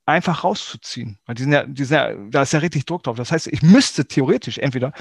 einfach 0.09 0.43
rauszuziehen. 0.43 1.19
Weil 1.27 1.35
die 1.35 1.43
sind 1.43 1.53
ja, 1.53 1.65
die 1.65 1.85
sind 1.85 1.97
ja, 1.97 2.15
da 2.31 2.43
ist 2.43 2.53
ja 2.53 2.59
richtig 2.61 2.87
Druck 2.87 3.03
drauf. 3.03 3.17
Das 3.17 3.31
heißt, 3.31 3.47
ich 3.47 3.63
müsste 3.63 4.07
theoretisch 4.07 4.59
entweder 4.59 4.93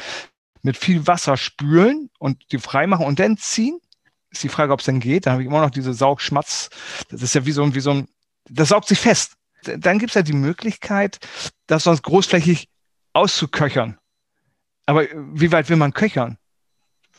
mit 0.61 0.75
viel 0.75 1.07
Wasser 1.07 1.37
spülen 1.37 2.09
und 2.19 2.51
die 2.51 2.59
freimachen 2.59 3.05
und 3.05 3.19
dann 3.19 3.37
ziehen. 3.37 3.79
Ist 4.29 4.43
die 4.43 4.49
Frage, 4.49 4.73
ob 4.73 4.81
es 4.81 4.85
denn 4.85 4.99
geht. 4.99 5.25
Dann 5.25 5.33
habe 5.33 5.43
ich 5.43 5.47
immer 5.47 5.61
noch 5.61 5.69
diese 5.69 5.93
Saugschmatz. 5.93 6.69
Das 7.09 7.21
ist 7.21 7.33
ja 7.33 7.45
wie 7.45 7.53
so, 7.53 7.73
wie 7.73 7.79
so 7.79 7.91
ein, 7.91 8.07
das 8.49 8.69
saugt 8.69 8.89
sich 8.89 8.99
fest. 8.99 9.33
Dann 9.63 9.97
gibt 9.97 10.11
es 10.11 10.15
ja 10.15 10.21
die 10.21 10.33
Möglichkeit, 10.33 11.19
das 11.67 11.85
sonst 11.85 12.03
großflächig 12.03 12.67
auszuköchern. 13.13 13.97
Aber 14.85 15.05
wie 15.13 15.51
weit 15.51 15.69
will 15.69 15.77
man 15.77 15.93
köchern? 15.93 16.37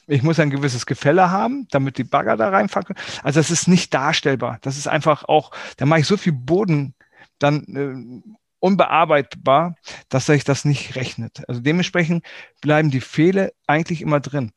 Ich 0.06 0.22
muss 0.22 0.38
ein 0.38 0.50
gewisses 0.50 0.86
Gefälle 0.86 1.30
haben, 1.30 1.66
damit 1.70 1.98
die 1.98 2.04
Bagger 2.04 2.36
da 2.36 2.50
reinfahren 2.50 2.86
können. 2.86 3.00
Also 3.22 3.40
das 3.40 3.50
ist 3.50 3.66
nicht 3.66 3.92
darstellbar. 3.92 4.58
Das 4.60 4.76
ist 4.76 4.88
einfach 4.88 5.24
auch, 5.24 5.50
da 5.78 5.86
mache 5.86 6.00
ich 6.00 6.06
so 6.06 6.16
viel 6.16 6.32
Boden 6.32 6.94
dann 7.38 8.22
äh, 8.24 8.36
unbearbeitbar, 8.60 9.76
dass 10.08 10.26
sich 10.26 10.44
das 10.44 10.64
nicht 10.64 10.96
rechnet. 10.96 11.48
Also 11.48 11.60
dementsprechend 11.60 12.24
bleiben 12.60 12.90
die 12.90 13.00
Fehler 13.00 13.50
eigentlich 13.66 14.02
immer 14.02 14.20
drin. 14.20 14.52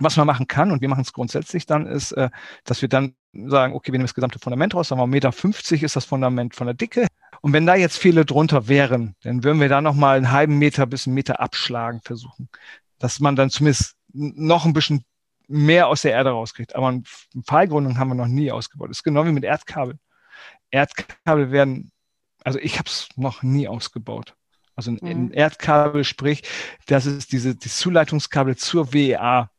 Was 0.00 0.16
man 0.16 0.26
machen 0.26 0.48
kann, 0.48 0.72
und 0.72 0.80
wir 0.80 0.88
machen 0.88 1.02
es 1.02 1.12
grundsätzlich 1.12 1.66
dann, 1.66 1.86
ist, 1.86 2.12
äh, 2.12 2.30
dass 2.64 2.82
wir 2.82 2.88
dann 2.88 3.14
sagen, 3.32 3.74
okay, 3.74 3.92
wir 3.92 3.98
nehmen 3.98 4.06
das 4.06 4.14
gesamte 4.14 4.38
Fundament 4.38 4.74
raus, 4.74 4.88
sagen 4.88 5.00
wir, 5.00 5.06
1,50 5.20 5.72
Meter 5.72 5.84
ist 5.84 5.96
das 5.96 6.04
Fundament 6.04 6.54
von 6.54 6.66
der 6.66 6.74
Dicke. 6.74 7.06
Und 7.42 7.52
wenn 7.52 7.66
da 7.66 7.74
jetzt 7.74 7.98
Fehler 7.98 8.24
drunter 8.24 8.68
wären, 8.68 9.14
dann 9.22 9.44
würden 9.44 9.60
wir 9.60 9.68
da 9.68 9.80
nochmal 9.80 10.16
einen 10.16 10.32
halben 10.32 10.58
Meter 10.58 10.86
bis 10.86 11.06
einen 11.06 11.14
Meter 11.14 11.40
abschlagen 11.40 12.00
versuchen. 12.02 12.48
Dass 12.98 13.20
man 13.20 13.36
dann 13.36 13.50
zumindest 13.50 13.96
noch 14.12 14.64
ein 14.64 14.72
bisschen 14.72 15.04
mehr 15.46 15.88
aus 15.88 16.02
der 16.02 16.12
Erde 16.12 16.30
rauskriegt. 16.30 16.74
Aber 16.74 16.88
eine 16.88 17.02
Pfeilgründung 17.46 17.98
haben 17.98 18.08
wir 18.08 18.14
noch 18.14 18.26
nie 18.26 18.50
ausgebaut. 18.50 18.90
Das 18.90 18.98
ist 18.98 19.04
genau 19.04 19.26
wie 19.26 19.32
mit 19.32 19.44
Erdkabel. 19.44 19.98
Erdkabel 20.70 21.50
werden, 21.50 21.92
also 22.44 22.58
ich 22.60 22.78
habe 22.78 22.88
es 22.88 23.08
noch 23.16 23.42
nie 23.42 23.66
ausgebaut. 23.66 24.36
Also 24.76 24.90
ein 24.90 25.26
mhm. 25.26 25.32
Erdkabel, 25.32 26.04
sprich, 26.04 26.42
das 26.86 27.06
ist 27.06 27.32
diese 27.32 27.54
die 27.54 27.68
Zuleitungskabel 27.68 28.56
zur 28.56 28.92
WEA. 28.92 29.50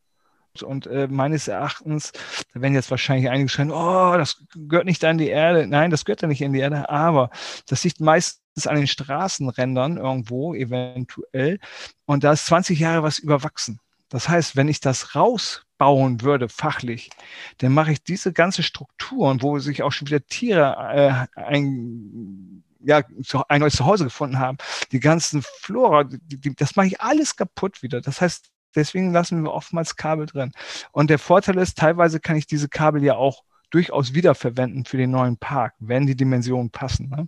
Und 0.64 0.88
äh, 0.88 1.08
meines 1.10 1.50
Erachtens, 1.50 2.14
da 2.54 2.62
werden 2.62 2.76
jetzt 2.76 2.92
wahrscheinlich 2.92 3.30
einige 3.30 3.50
schreien, 3.50 3.72
oh, 3.72 4.16
das 4.18 4.42
gehört 4.56 4.86
nicht 4.86 5.04
an 5.04 5.18
die 5.18 5.28
Erde. 5.28 5.68
Nein, 5.68 5.92
das 5.92 6.06
gehört 6.06 6.22
ja 6.22 6.30
nicht 6.30 6.42
in 6.42 6.54
die 6.54 6.60
Erde, 6.60 6.90
aber 6.90 7.30
das 7.68 7.84
liegt 7.84 8.00
meistens 8.00 8.66
an 8.66 8.78
den 8.78 8.88
Straßenrändern 8.88 9.98
irgendwo, 9.98 10.54
eventuell. 10.54 11.60
Und 12.06 12.24
da 12.24 12.32
ist 12.32 12.46
20 12.46 12.80
Jahre 12.80 13.04
was 13.04 13.20
überwachsen. 13.20 13.82
Das 14.10 14.30
heißt, 14.30 14.56
wenn 14.56 14.70
ich 14.70 14.80
das 14.80 15.16
rausbauen 15.16 16.22
würde, 16.22 16.48
fachlich, 16.48 17.10
dann 17.58 17.74
mache 17.74 17.92
ich 17.92 18.04
diese 18.04 18.32
ganze 18.32 18.64
Strukturen, 18.64 19.42
wo 19.42 19.60
sich 19.60 19.84
auch 19.84 19.92
schon 19.92 20.08
wieder 20.08 20.26
Tiere 20.26 21.28
äh, 21.36 21.40
ein, 21.42 22.64
ja, 22.86 23.02
ein 23.50 23.60
neues 23.60 23.76
Zuhause 23.76 24.06
gefunden 24.06 24.40
haben, 24.40 24.58
die 24.92 25.00
ganzen 25.00 25.44
Flora, 25.62 26.04
die, 26.04 26.20
die, 26.38 26.56
das 26.56 26.76
mache 26.76 26.88
ich 26.88 27.02
alles 27.02 27.36
kaputt 27.36 27.82
wieder. 27.84 28.02
Das 28.02 28.22
heißt, 28.22 28.52
deswegen 28.76 29.12
lassen 29.12 29.44
wir 29.44 29.54
oftmals 29.54 29.96
Kabel 29.96 30.26
drin. 30.26 30.52
Und 30.92 31.10
der 31.10 31.20
Vorteil 31.20 31.58
ist, 31.58 31.78
teilweise 31.78 32.20
kann 32.20 32.36
ich 32.36 32.48
diese 32.48 32.70
Kabel 32.70 33.04
ja 33.04 33.16
auch 33.16 33.44
durchaus 33.72 34.14
wiederverwenden 34.14 34.86
für 34.86 34.98
den 34.98 35.12
neuen 35.12 35.38
Park, 35.38 35.74
wenn 35.80 36.06
die 36.06 36.16
Dimensionen 36.16 36.70
passen. 36.70 37.10
Ne? 37.10 37.28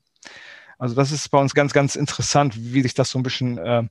Also 0.78 0.95
das 0.95 1.12
ist 1.12 1.30
bei 1.30 1.39
uns 1.39 1.53
ganz, 1.53 1.74
ganz 1.74 1.95
interessant, 1.95 2.55
wie 2.55 2.82
sich 2.82 2.93
das 2.93 3.10
so 3.10 3.20
ein 3.20 3.24
bisschen 3.24 3.58
äh, 3.58 3.84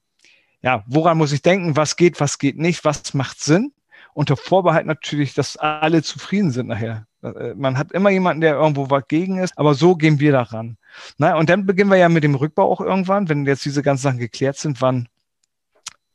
ja, 0.63 0.83
woran 0.87 1.19
muss 1.19 1.33
ich 1.33 1.43
denken, 1.43 1.77
was 1.77 1.95
geht, 1.97 2.19
was 2.19 2.39
geht 2.39 2.59
nicht, 2.59 2.85
was 2.85 3.15
macht 3.15 3.41
Sinn? 3.41 3.73
Unter 4.15 4.37
Vorbehalt 4.37 4.87
natürlich, 4.87 5.35
dass 5.35 5.57
alle 5.57 6.03
zufrieden 6.03 6.51
sind 6.51 6.69
nachher. 6.69 7.06
Äh, 7.23 7.55
man 7.55 7.79
hat 7.79 7.93
immer 7.93 8.11
jemanden, 8.11 8.41
der 8.41 8.55
irgendwo 8.55 8.91
was 8.91 9.05
gegen 9.09 9.39
ist, 9.39 9.57
aber 9.59 9.75
so 9.75 9.97
gehen 9.97 10.21
wir 10.21 10.33
daran. 10.33 10.77
Na, 11.19 11.37
und 11.37 11.49
dann 11.51 11.67
beginnen 11.67 11.91
wir 11.91 11.99
ja 11.99 12.09
mit 12.09 12.25
dem 12.25 12.35
Rückbau 12.35 12.71
auch 12.71 12.81
irgendwann, 12.81 13.29
wenn 13.29 13.47
jetzt 13.47 13.65
diese 13.65 13.83
ganzen 13.83 14.03
Sachen 14.03 14.19
geklärt 14.19 14.57
sind, 14.57 14.81
wann 14.81 15.09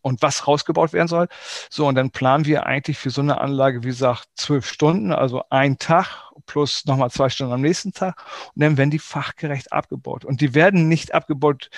und 0.02 0.22
was 0.22 0.48
rausgebaut 0.48 0.94
werden 0.94 1.08
soll. 1.08 1.28
So, 1.70 1.88
und 1.88 1.96
dann 1.96 2.12
planen 2.12 2.46
wir 2.46 2.66
eigentlich 2.66 2.98
für 2.98 3.12
so 3.12 3.22
eine 3.22 3.40
Anlage, 3.40 3.84
wie 3.84 3.88
gesagt, 3.88 4.28
zwölf 4.36 4.66
Stunden, 4.66 5.12
also 5.12 5.44
ein 5.50 5.78
Tag 5.78 6.32
plus 6.48 6.86
nochmal 6.86 7.12
zwei 7.12 7.30
Stunden 7.30 7.54
am 7.54 7.62
nächsten 7.62 7.94
Tag. 7.94 8.22
Und 8.56 8.64
dann 8.64 8.78
werden 8.78 8.90
die 8.90 9.00
fachgerecht 9.00 9.72
abgebaut. 9.72 10.26
Und 10.26 10.42
die 10.42 10.56
werden 10.56 10.88
nicht 10.88 11.14
abgebaut, 11.14 11.70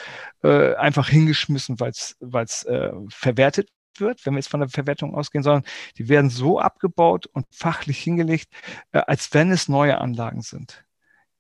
äh, 0.43 0.73
einfach 0.75 1.09
hingeschmissen, 1.09 1.79
weil 1.79 1.91
es 1.91 2.63
äh, 2.63 2.91
verwertet 3.09 3.69
wird, 3.99 4.25
wenn 4.25 4.33
wir 4.33 4.39
jetzt 4.39 4.49
von 4.49 4.59
der 4.59 4.69
Verwertung 4.69 5.15
ausgehen, 5.15 5.43
sondern 5.43 5.63
die 5.97 6.09
werden 6.09 6.29
so 6.29 6.59
abgebaut 6.59 7.27
und 7.27 7.45
fachlich 7.51 7.99
hingelegt, 7.99 8.49
äh, 8.91 8.99
als 8.99 9.33
wenn 9.33 9.51
es 9.51 9.67
neue 9.67 9.99
Anlagen 9.99 10.41
sind. 10.41 10.85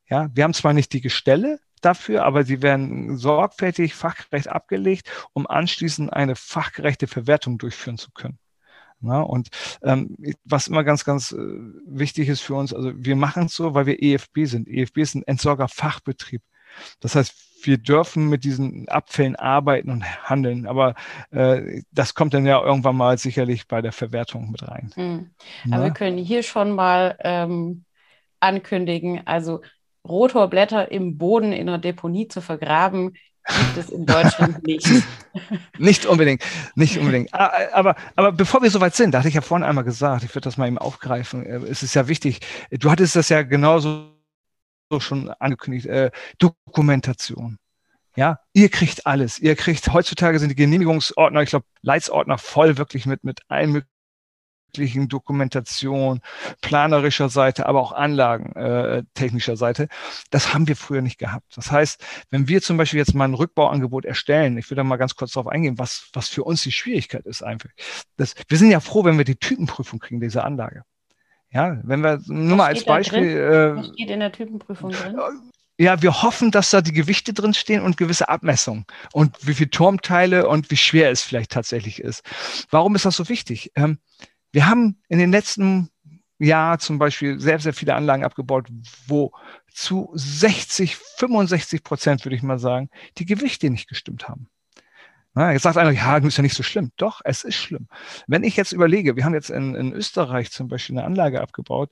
Ja, 0.09 0.29
wir 0.33 0.43
haben 0.43 0.53
zwar 0.53 0.73
nicht 0.73 0.93
die 0.93 1.01
Gestelle, 1.01 1.59
dafür, 1.83 2.23
aber 2.25 2.43
sie 2.43 2.61
werden 2.61 3.17
sorgfältig 3.17 3.93
fachgerecht 3.93 4.47
abgelegt, 4.47 5.09
um 5.33 5.47
anschließend 5.47 6.11
eine 6.13 6.35
fachgerechte 6.35 7.07
Verwertung 7.07 7.57
durchführen 7.57 7.97
zu 7.97 8.11
können. 8.11 8.39
Na, 9.05 9.19
und 9.21 9.49
ähm, 9.81 10.15
was 10.45 10.67
immer 10.67 10.85
ganz, 10.85 11.03
ganz 11.03 11.33
äh, 11.33 11.37
wichtig 11.37 12.29
ist 12.29 12.39
für 12.39 12.55
uns, 12.55 12.73
also 12.73 12.93
wir 12.95 13.17
machen 13.17 13.47
es 13.47 13.55
so, 13.55 13.73
weil 13.73 13.85
wir 13.85 14.01
EFB 14.01 14.45
sind. 14.45 14.69
EFB 14.69 14.99
ist 14.99 15.15
ein 15.15 15.23
Entsorgerfachbetrieb. 15.23 16.41
Das 17.01 17.15
heißt, 17.15 17.33
wir 17.65 17.77
dürfen 17.77 18.29
mit 18.29 18.43
diesen 18.43 18.87
Abfällen 18.89 19.35
arbeiten 19.35 19.89
und 19.89 20.03
handeln, 20.23 20.67
aber 20.67 20.95
äh, 21.31 21.81
das 21.91 22.13
kommt 22.13 22.33
dann 22.33 22.45
ja 22.45 22.61
irgendwann 22.61 22.95
mal 22.95 23.17
sicherlich 23.17 23.67
bei 23.67 23.81
der 23.81 23.91
Verwertung 23.91 24.51
mit 24.51 24.67
rein. 24.67 24.91
Mhm. 24.95 25.29
Aber 25.73 25.85
wir 25.85 25.91
können 25.91 26.17
hier 26.17 26.43
schon 26.43 26.71
mal 26.71 27.17
ähm, 27.19 27.85
ankündigen, 28.39 29.25
also 29.25 29.61
Rotorblätter 30.07 30.91
im 30.91 31.17
Boden 31.17 31.53
in 31.53 31.69
einer 31.69 31.77
Deponie 31.77 32.27
zu 32.27 32.41
vergraben, 32.41 33.13
gibt 33.47 33.77
es 33.77 33.89
in 33.89 34.05
Deutschland 34.05 34.63
nicht. 34.67 34.87
nicht 35.77 36.05
unbedingt, 36.05 36.43
nicht 36.75 36.97
unbedingt. 36.97 37.33
Ah, 37.33 37.51
aber, 37.73 37.95
aber 38.15 38.31
bevor 38.31 38.61
wir 38.61 38.69
soweit 38.69 38.95
sind, 38.95 39.13
da 39.13 39.19
hatte 39.19 39.27
ich 39.29 39.33
ja 39.35 39.41
vorhin 39.41 39.65
einmal 39.65 39.83
gesagt, 39.83 40.23
ich 40.23 40.33
würde 40.35 40.45
das 40.45 40.57
mal 40.57 40.67
eben 40.67 40.77
aufgreifen, 40.77 41.45
äh, 41.45 41.57
es 41.69 41.83
ist 41.83 41.93
ja 41.93 42.07
wichtig, 42.07 42.39
du 42.71 42.91
hattest 42.91 43.15
das 43.15 43.29
ja 43.29 43.43
genauso 43.43 44.12
schon 45.01 45.29
angekündigt, 45.29 45.87
äh, 45.87 46.11
Dokumentation. 46.37 47.57
Ja, 48.15 48.39
ihr 48.53 48.69
kriegt 48.69 49.07
alles. 49.07 49.39
Ihr 49.39 49.55
kriegt, 49.55 49.91
heutzutage 49.91 50.37
sind 50.37 50.49
die 50.49 50.55
Genehmigungsordner, 50.55 51.41
ich 51.41 51.49
glaube, 51.49 51.65
Leitsordner 51.81 52.37
voll 52.37 52.77
wirklich 52.77 53.05
mit, 53.05 53.23
mit 53.23 53.41
allen 53.47 53.71
möglichen 53.71 53.93
wissenschaftlichen 54.73 55.07
Dokumentation, 55.07 56.21
planerischer 56.61 57.29
Seite, 57.29 57.65
aber 57.67 57.79
auch 57.79 57.91
anlagentechnischer 57.91 59.53
äh, 59.53 59.57
Seite. 59.57 59.87
Das 60.31 60.53
haben 60.53 60.67
wir 60.67 60.75
früher 60.75 61.01
nicht 61.01 61.19
gehabt. 61.19 61.55
Das 61.55 61.71
heißt, 61.71 62.03
wenn 62.29 62.47
wir 62.47 62.61
zum 62.61 62.77
Beispiel 62.77 62.99
jetzt 62.99 63.13
mal 63.13 63.25
ein 63.25 63.33
Rückbauangebot 63.33 64.05
erstellen, 64.05 64.57
ich 64.57 64.69
würde 64.69 64.77
da 64.77 64.83
mal 64.83 64.97
ganz 64.97 65.15
kurz 65.15 65.33
darauf 65.33 65.51
eingehen, 65.51 65.77
was, 65.77 66.09
was 66.13 66.27
für 66.27 66.43
uns 66.43 66.63
die 66.63 66.71
Schwierigkeit 66.71 67.25
ist 67.25 67.43
einfach. 67.43 67.69
Das, 68.17 68.35
wir 68.47 68.57
sind 68.57 68.71
ja 68.71 68.79
froh, 68.79 69.03
wenn 69.03 69.17
wir 69.17 69.25
die 69.25 69.35
Typenprüfung 69.35 69.99
kriegen, 69.99 70.21
diese 70.21 70.43
Anlage. 70.43 70.83
Ja, 71.53 71.79
wenn 71.83 72.01
wir 72.01 72.19
nur 72.25 72.57
mal 72.57 72.67
als 72.67 72.83
Beispiel. 72.83 73.23
Äh, 73.23 73.75
was 73.77 73.87
steht 73.87 74.09
in 74.09 74.19
der 74.19 74.31
Typenprüfung 74.31 74.91
drin? 74.91 75.19
ja, 75.79 76.01
wir 76.01 76.21
hoffen, 76.21 76.51
dass 76.51 76.69
da 76.69 76.81
die 76.81 76.93
Gewichte 76.93 77.33
drin 77.33 77.53
stehen 77.53 77.81
und 77.81 77.97
gewisse 77.97 78.29
Abmessungen 78.29 78.85
und 79.11 79.35
wie 79.45 79.53
viele 79.53 79.69
Turmteile 79.69 80.47
und 80.47 80.69
wie 80.71 80.77
schwer 80.77 81.11
es 81.11 81.21
vielleicht 81.21 81.51
tatsächlich 81.51 81.99
ist. 81.99 82.23
Warum 82.69 82.95
ist 82.95 83.05
das 83.05 83.15
so 83.15 83.29
wichtig? 83.29 83.71
Ähm, 83.75 83.99
wir 84.51 84.67
haben 84.67 84.97
in 85.09 85.19
den 85.19 85.31
letzten 85.31 85.89
Jahren 86.37 86.79
zum 86.79 86.99
Beispiel 86.99 87.39
sehr, 87.39 87.59
sehr 87.59 87.73
viele 87.73 87.95
Anlagen 87.95 88.23
abgebaut, 88.23 88.67
wo 89.07 89.31
zu 89.71 90.11
60, 90.13 90.95
65 90.95 91.83
Prozent, 91.83 92.25
würde 92.25 92.35
ich 92.35 92.43
mal 92.43 92.59
sagen, 92.59 92.89
die 93.17 93.25
Gewichte 93.25 93.69
nicht 93.69 93.87
gestimmt 93.87 94.29
haben. 94.29 94.47
Na, 95.35 95.51
jetzt 95.51 95.63
sagt 95.63 95.77
einer, 95.77 95.91
ja, 95.91 96.17
ist 96.17 96.37
ja 96.37 96.43
nicht 96.43 96.55
so 96.55 96.63
schlimm. 96.63 96.91
Doch, 96.97 97.21
es 97.23 97.43
ist 97.43 97.55
schlimm. 97.55 97.87
Wenn 98.27 98.43
ich 98.43 98.55
jetzt 98.55 98.71
überlege, 98.71 99.15
wir 99.15 99.25
haben 99.25 99.33
jetzt 99.33 99.49
in, 99.49 99.73
in 99.75 99.91
Österreich 99.91 100.51
zum 100.51 100.67
Beispiel 100.67 100.97
eine 100.97 101.05
Anlage 101.05 101.41
abgebaut, 101.41 101.89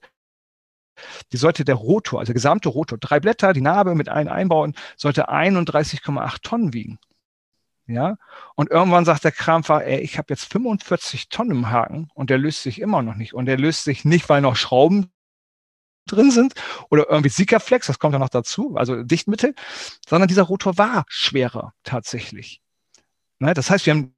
die 1.32 1.38
sollte 1.38 1.66
der 1.66 1.76
Rotor, 1.76 2.20
also 2.20 2.30
der 2.30 2.36
gesamte 2.36 2.70
Rotor, 2.70 2.98
drei 3.00 3.20
Blätter, 3.20 3.54
die 3.54 3.62
Narbe 3.62 3.96
mit 3.96 4.10
allen 4.10 4.28
Einbauten, 4.28 4.76
sollte 4.96 5.30
31,8 5.30 6.42
Tonnen 6.44 6.74
wiegen. 6.74 7.00
Ja, 7.88 8.18
und 8.56 8.70
irgendwann 8.70 9.06
sagt 9.06 9.24
der 9.24 9.32
Krampfer, 9.32 9.86
ey, 9.86 10.00
ich 10.00 10.18
habe 10.18 10.28
jetzt 10.30 10.46
45 10.52 11.30
Tonnen 11.30 11.52
im 11.52 11.70
Haken 11.72 12.10
und 12.14 12.30
der 12.30 12.38
löst 12.38 12.64
sich 12.64 12.80
immer 12.80 13.02
noch 13.02 13.16
nicht. 13.16 13.34
Und 13.34 13.48
der 13.48 13.58
löst 13.58 13.84
sich 13.84 14.06
nicht, 14.06 14.30
weil 14.30 14.42
noch 14.42 14.56
Schrauben 14.56 15.12
drin 16.08 16.32
sind 16.32 16.54
oder 16.90 17.10
irgendwie 17.10 17.30
Sikaflex, 17.30 17.88
das 17.88 18.00
kommt 18.00 18.14
ja 18.14 18.20
noch 18.20 18.30
dazu, 18.30 18.76
also 18.76 19.04
Dichtmittel, 19.04 19.56
sondern 20.08 20.28
dieser 20.28 20.44
Rotor 20.44 20.78
war 20.78 21.06
schwerer 21.08 21.74
tatsächlich. 21.84 22.61
Ne, 23.42 23.56
das 23.56 23.72
heißt, 23.72 23.88
wir 23.88 23.94
haben 23.96 24.16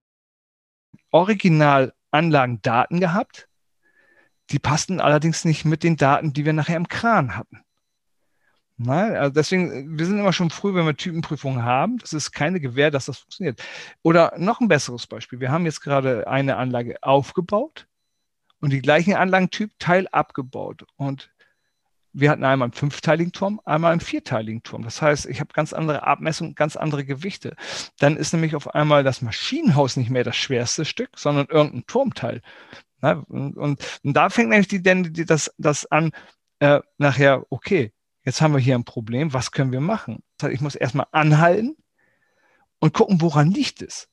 original 1.11 1.93
Anlagendaten 2.11 2.99
gehabt, 2.99 3.47
die 4.49 4.59
passten 4.59 4.99
allerdings 4.99 5.45
nicht 5.45 5.63
mit 5.63 5.83
den 5.83 5.95
Daten, 5.95 6.33
die 6.33 6.43
wir 6.43 6.51
nachher 6.51 6.75
im 6.75 6.89
Kran 6.89 7.37
hatten. 7.37 7.63
Nein, 8.75 9.15
also 9.15 9.31
deswegen, 9.31 9.97
wir 9.97 10.05
sind 10.05 10.19
immer 10.19 10.33
schon 10.33 10.49
früh, 10.49 10.73
wenn 10.73 10.85
wir 10.85 10.97
Typenprüfungen 10.97 11.63
haben. 11.63 11.99
Das 11.99 12.11
ist 12.11 12.33
keine 12.33 12.59
Gewähr, 12.59 12.91
dass 12.91 13.05
das 13.05 13.19
funktioniert. 13.19 13.63
Oder 14.01 14.33
noch 14.37 14.59
ein 14.59 14.67
besseres 14.67 15.07
Beispiel. 15.07 15.39
Wir 15.39 15.51
haben 15.51 15.63
jetzt 15.63 15.79
gerade 15.79 16.27
eine 16.27 16.57
Anlage 16.57 17.01
aufgebaut 17.01 17.87
und 18.59 18.71
die 18.73 18.81
gleichen 18.81 19.13
Anlagentyp 19.13 19.71
Teil 19.79 20.09
abgebaut. 20.11 20.85
Und 20.97 21.32
wir 22.13 22.29
hatten 22.29 22.43
einmal 22.43 22.67
einen 22.67 22.73
fünfteiligen 22.73 23.31
Turm, 23.31 23.59
einmal 23.65 23.91
einen 23.91 24.01
vierteiligen 24.01 24.61
Turm. 24.61 24.83
Das 24.83 25.01
heißt, 25.01 25.25
ich 25.25 25.39
habe 25.39 25.53
ganz 25.53 25.73
andere 25.73 26.03
Abmessungen, 26.03 26.55
ganz 26.55 26.75
andere 26.75 27.03
Gewichte. 27.05 27.55
Dann 27.99 28.17
ist 28.17 28.33
nämlich 28.33 28.55
auf 28.55 28.73
einmal 28.73 29.03
das 29.03 29.21
Maschinenhaus 29.21 29.97
nicht 29.97 30.11
mehr 30.11 30.23
das 30.23 30.35
schwerste 30.35 30.85
Stück, 30.85 31.09
sondern 31.17 31.47
irgendein 31.49 31.85
Turmteil. 31.87 32.41
Ja, 33.01 33.23
und, 33.27 33.57
und, 33.57 33.99
und, 34.03 34.13
da 34.13 34.29
fängt 34.29 34.49
nämlich 34.49 34.67
die, 34.67 34.81
die, 34.81 35.25
das, 35.25 35.53
das 35.57 35.85
an, 35.87 36.11
äh, 36.59 36.79
nachher, 36.97 37.45
okay, 37.49 37.91
jetzt 38.23 38.41
haben 38.41 38.53
wir 38.53 38.59
hier 38.59 38.75
ein 38.75 38.85
Problem, 38.85 39.33
was 39.33 39.51
können 39.51 39.71
wir 39.71 39.81
machen? 39.81 40.23
Das 40.37 40.45
heißt, 40.47 40.55
ich 40.55 40.61
muss 40.61 40.75
erstmal 40.75 41.07
anhalten 41.11 41.75
und 42.79 42.93
gucken, 42.93 43.21
woran 43.21 43.51
liegt 43.51 43.81
es. 43.81 44.07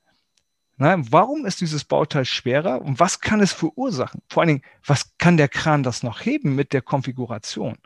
Na, 0.76 0.96
warum 1.12 1.44
ist 1.44 1.60
dieses 1.60 1.84
Bauteil 1.84 2.24
schwerer 2.24 2.80
und 2.80 2.98
was 2.98 3.20
kann 3.20 3.40
es 3.40 3.52
verursachen? 3.52 4.22
Vor 4.28 4.42
allen 4.42 4.48
Dingen, 4.48 4.62
was 4.84 5.16
kann 5.18 5.36
der 5.36 5.48
Kran 5.48 5.82
das 5.82 6.02
noch 6.02 6.24
heben 6.24 6.54
mit 6.54 6.72
der 6.72 6.80
Konfiguration? 6.80 7.76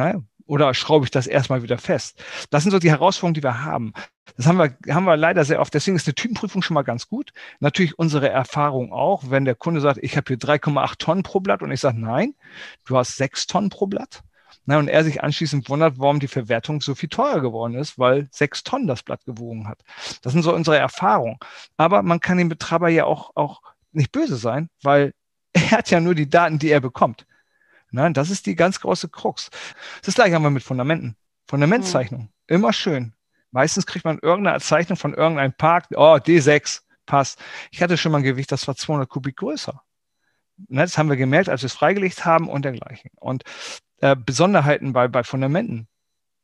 Ja, 0.00 0.22
oder 0.46 0.74
schraube 0.74 1.04
ich 1.04 1.10
das 1.10 1.26
erstmal 1.26 1.62
wieder 1.62 1.78
fest? 1.78 2.22
Das 2.50 2.62
sind 2.62 2.72
so 2.72 2.78
die 2.78 2.90
Herausforderungen, 2.90 3.34
die 3.34 3.42
wir 3.42 3.62
haben. 3.62 3.92
Das 4.36 4.46
haben 4.46 4.58
wir, 4.58 4.74
haben 4.92 5.04
wir 5.04 5.16
leider 5.16 5.44
sehr 5.44 5.60
oft. 5.60 5.72
Deswegen 5.74 5.96
ist 5.96 6.08
eine 6.08 6.14
Typenprüfung 6.14 6.62
schon 6.62 6.74
mal 6.74 6.82
ganz 6.82 7.06
gut. 7.06 7.32
Natürlich 7.60 7.98
unsere 7.98 8.30
Erfahrung 8.30 8.92
auch, 8.92 9.24
wenn 9.28 9.44
der 9.44 9.54
Kunde 9.54 9.80
sagt, 9.80 9.98
ich 10.02 10.16
habe 10.16 10.26
hier 10.28 10.38
3,8 10.38 10.98
Tonnen 10.98 11.22
pro 11.22 11.40
Blatt 11.40 11.62
und 11.62 11.70
ich 11.70 11.80
sage, 11.80 12.00
nein, 12.00 12.34
du 12.84 12.96
hast 12.96 13.16
6 13.16 13.46
Tonnen 13.46 13.70
pro 13.70 13.86
Blatt. 13.86 14.22
Na, 14.66 14.78
und 14.78 14.88
er 14.88 15.04
sich 15.04 15.22
anschließend 15.22 15.68
wundert, 15.68 15.98
warum 15.98 16.20
die 16.20 16.28
Verwertung 16.28 16.80
so 16.80 16.94
viel 16.94 17.08
teurer 17.08 17.40
geworden 17.40 17.74
ist, 17.74 17.98
weil 17.98 18.28
sechs 18.30 18.62
Tonnen 18.62 18.86
das 18.86 19.02
Blatt 19.02 19.24
gewogen 19.24 19.66
hat. 19.66 19.82
Das 20.22 20.32
sind 20.32 20.42
so 20.42 20.54
unsere 20.54 20.76
Erfahrungen. 20.76 21.38
Aber 21.76 22.02
man 22.02 22.20
kann 22.20 22.38
dem 22.38 22.48
Betreiber 22.48 22.88
ja 22.88 23.04
auch, 23.04 23.30
auch 23.34 23.62
nicht 23.92 24.12
böse 24.12 24.36
sein, 24.36 24.68
weil 24.82 25.12
er 25.52 25.70
hat 25.72 25.90
ja 25.90 26.00
nur 26.00 26.14
die 26.14 26.28
Daten, 26.28 26.58
die 26.58 26.70
er 26.70 26.80
bekommt. 26.80 27.26
Nein, 27.90 28.14
das 28.14 28.30
ist 28.30 28.46
die 28.46 28.54
ganz 28.54 28.80
große 28.80 29.08
Krux. 29.08 29.50
Das 30.04 30.14
gleiche 30.14 30.34
haben 30.34 30.42
wir 30.42 30.50
mit 30.50 30.62
Fundamenten. 30.62 31.16
Fundamentzeichnung. 31.46 32.22
Mhm. 32.22 32.28
Immer 32.46 32.72
schön. 32.72 33.14
Meistens 33.50 33.86
kriegt 33.86 34.04
man 34.04 34.18
irgendeine 34.20 34.60
Zeichnung 34.60 34.96
von 34.96 35.14
irgendeinem 35.14 35.52
Park. 35.52 35.86
Oh, 35.94 36.16
D6, 36.16 36.82
passt. 37.06 37.40
Ich 37.72 37.82
hatte 37.82 37.96
schon 37.96 38.12
mal 38.12 38.18
ein 38.18 38.24
Gewicht, 38.24 38.52
das 38.52 38.68
war 38.68 38.76
200 38.76 39.08
Kubik 39.08 39.36
größer. 39.36 39.82
Ne, 40.68 40.82
das 40.82 40.98
haben 40.98 41.08
wir 41.08 41.16
gemerkt, 41.16 41.48
als 41.48 41.62
wir 41.62 41.66
es 41.66 41.74
freigelegt 41.74 42.24
haben 42.24 42.48
und 42.48 42.64
dergleichen. 42.64 43.10
Und 43.16 43.44
äh, 44.00 44.14
Besonderheiten 44.14 44.92
bei, 44.92 45.08
bei 45.08 45.24
Fundamenten. 45.24 45.88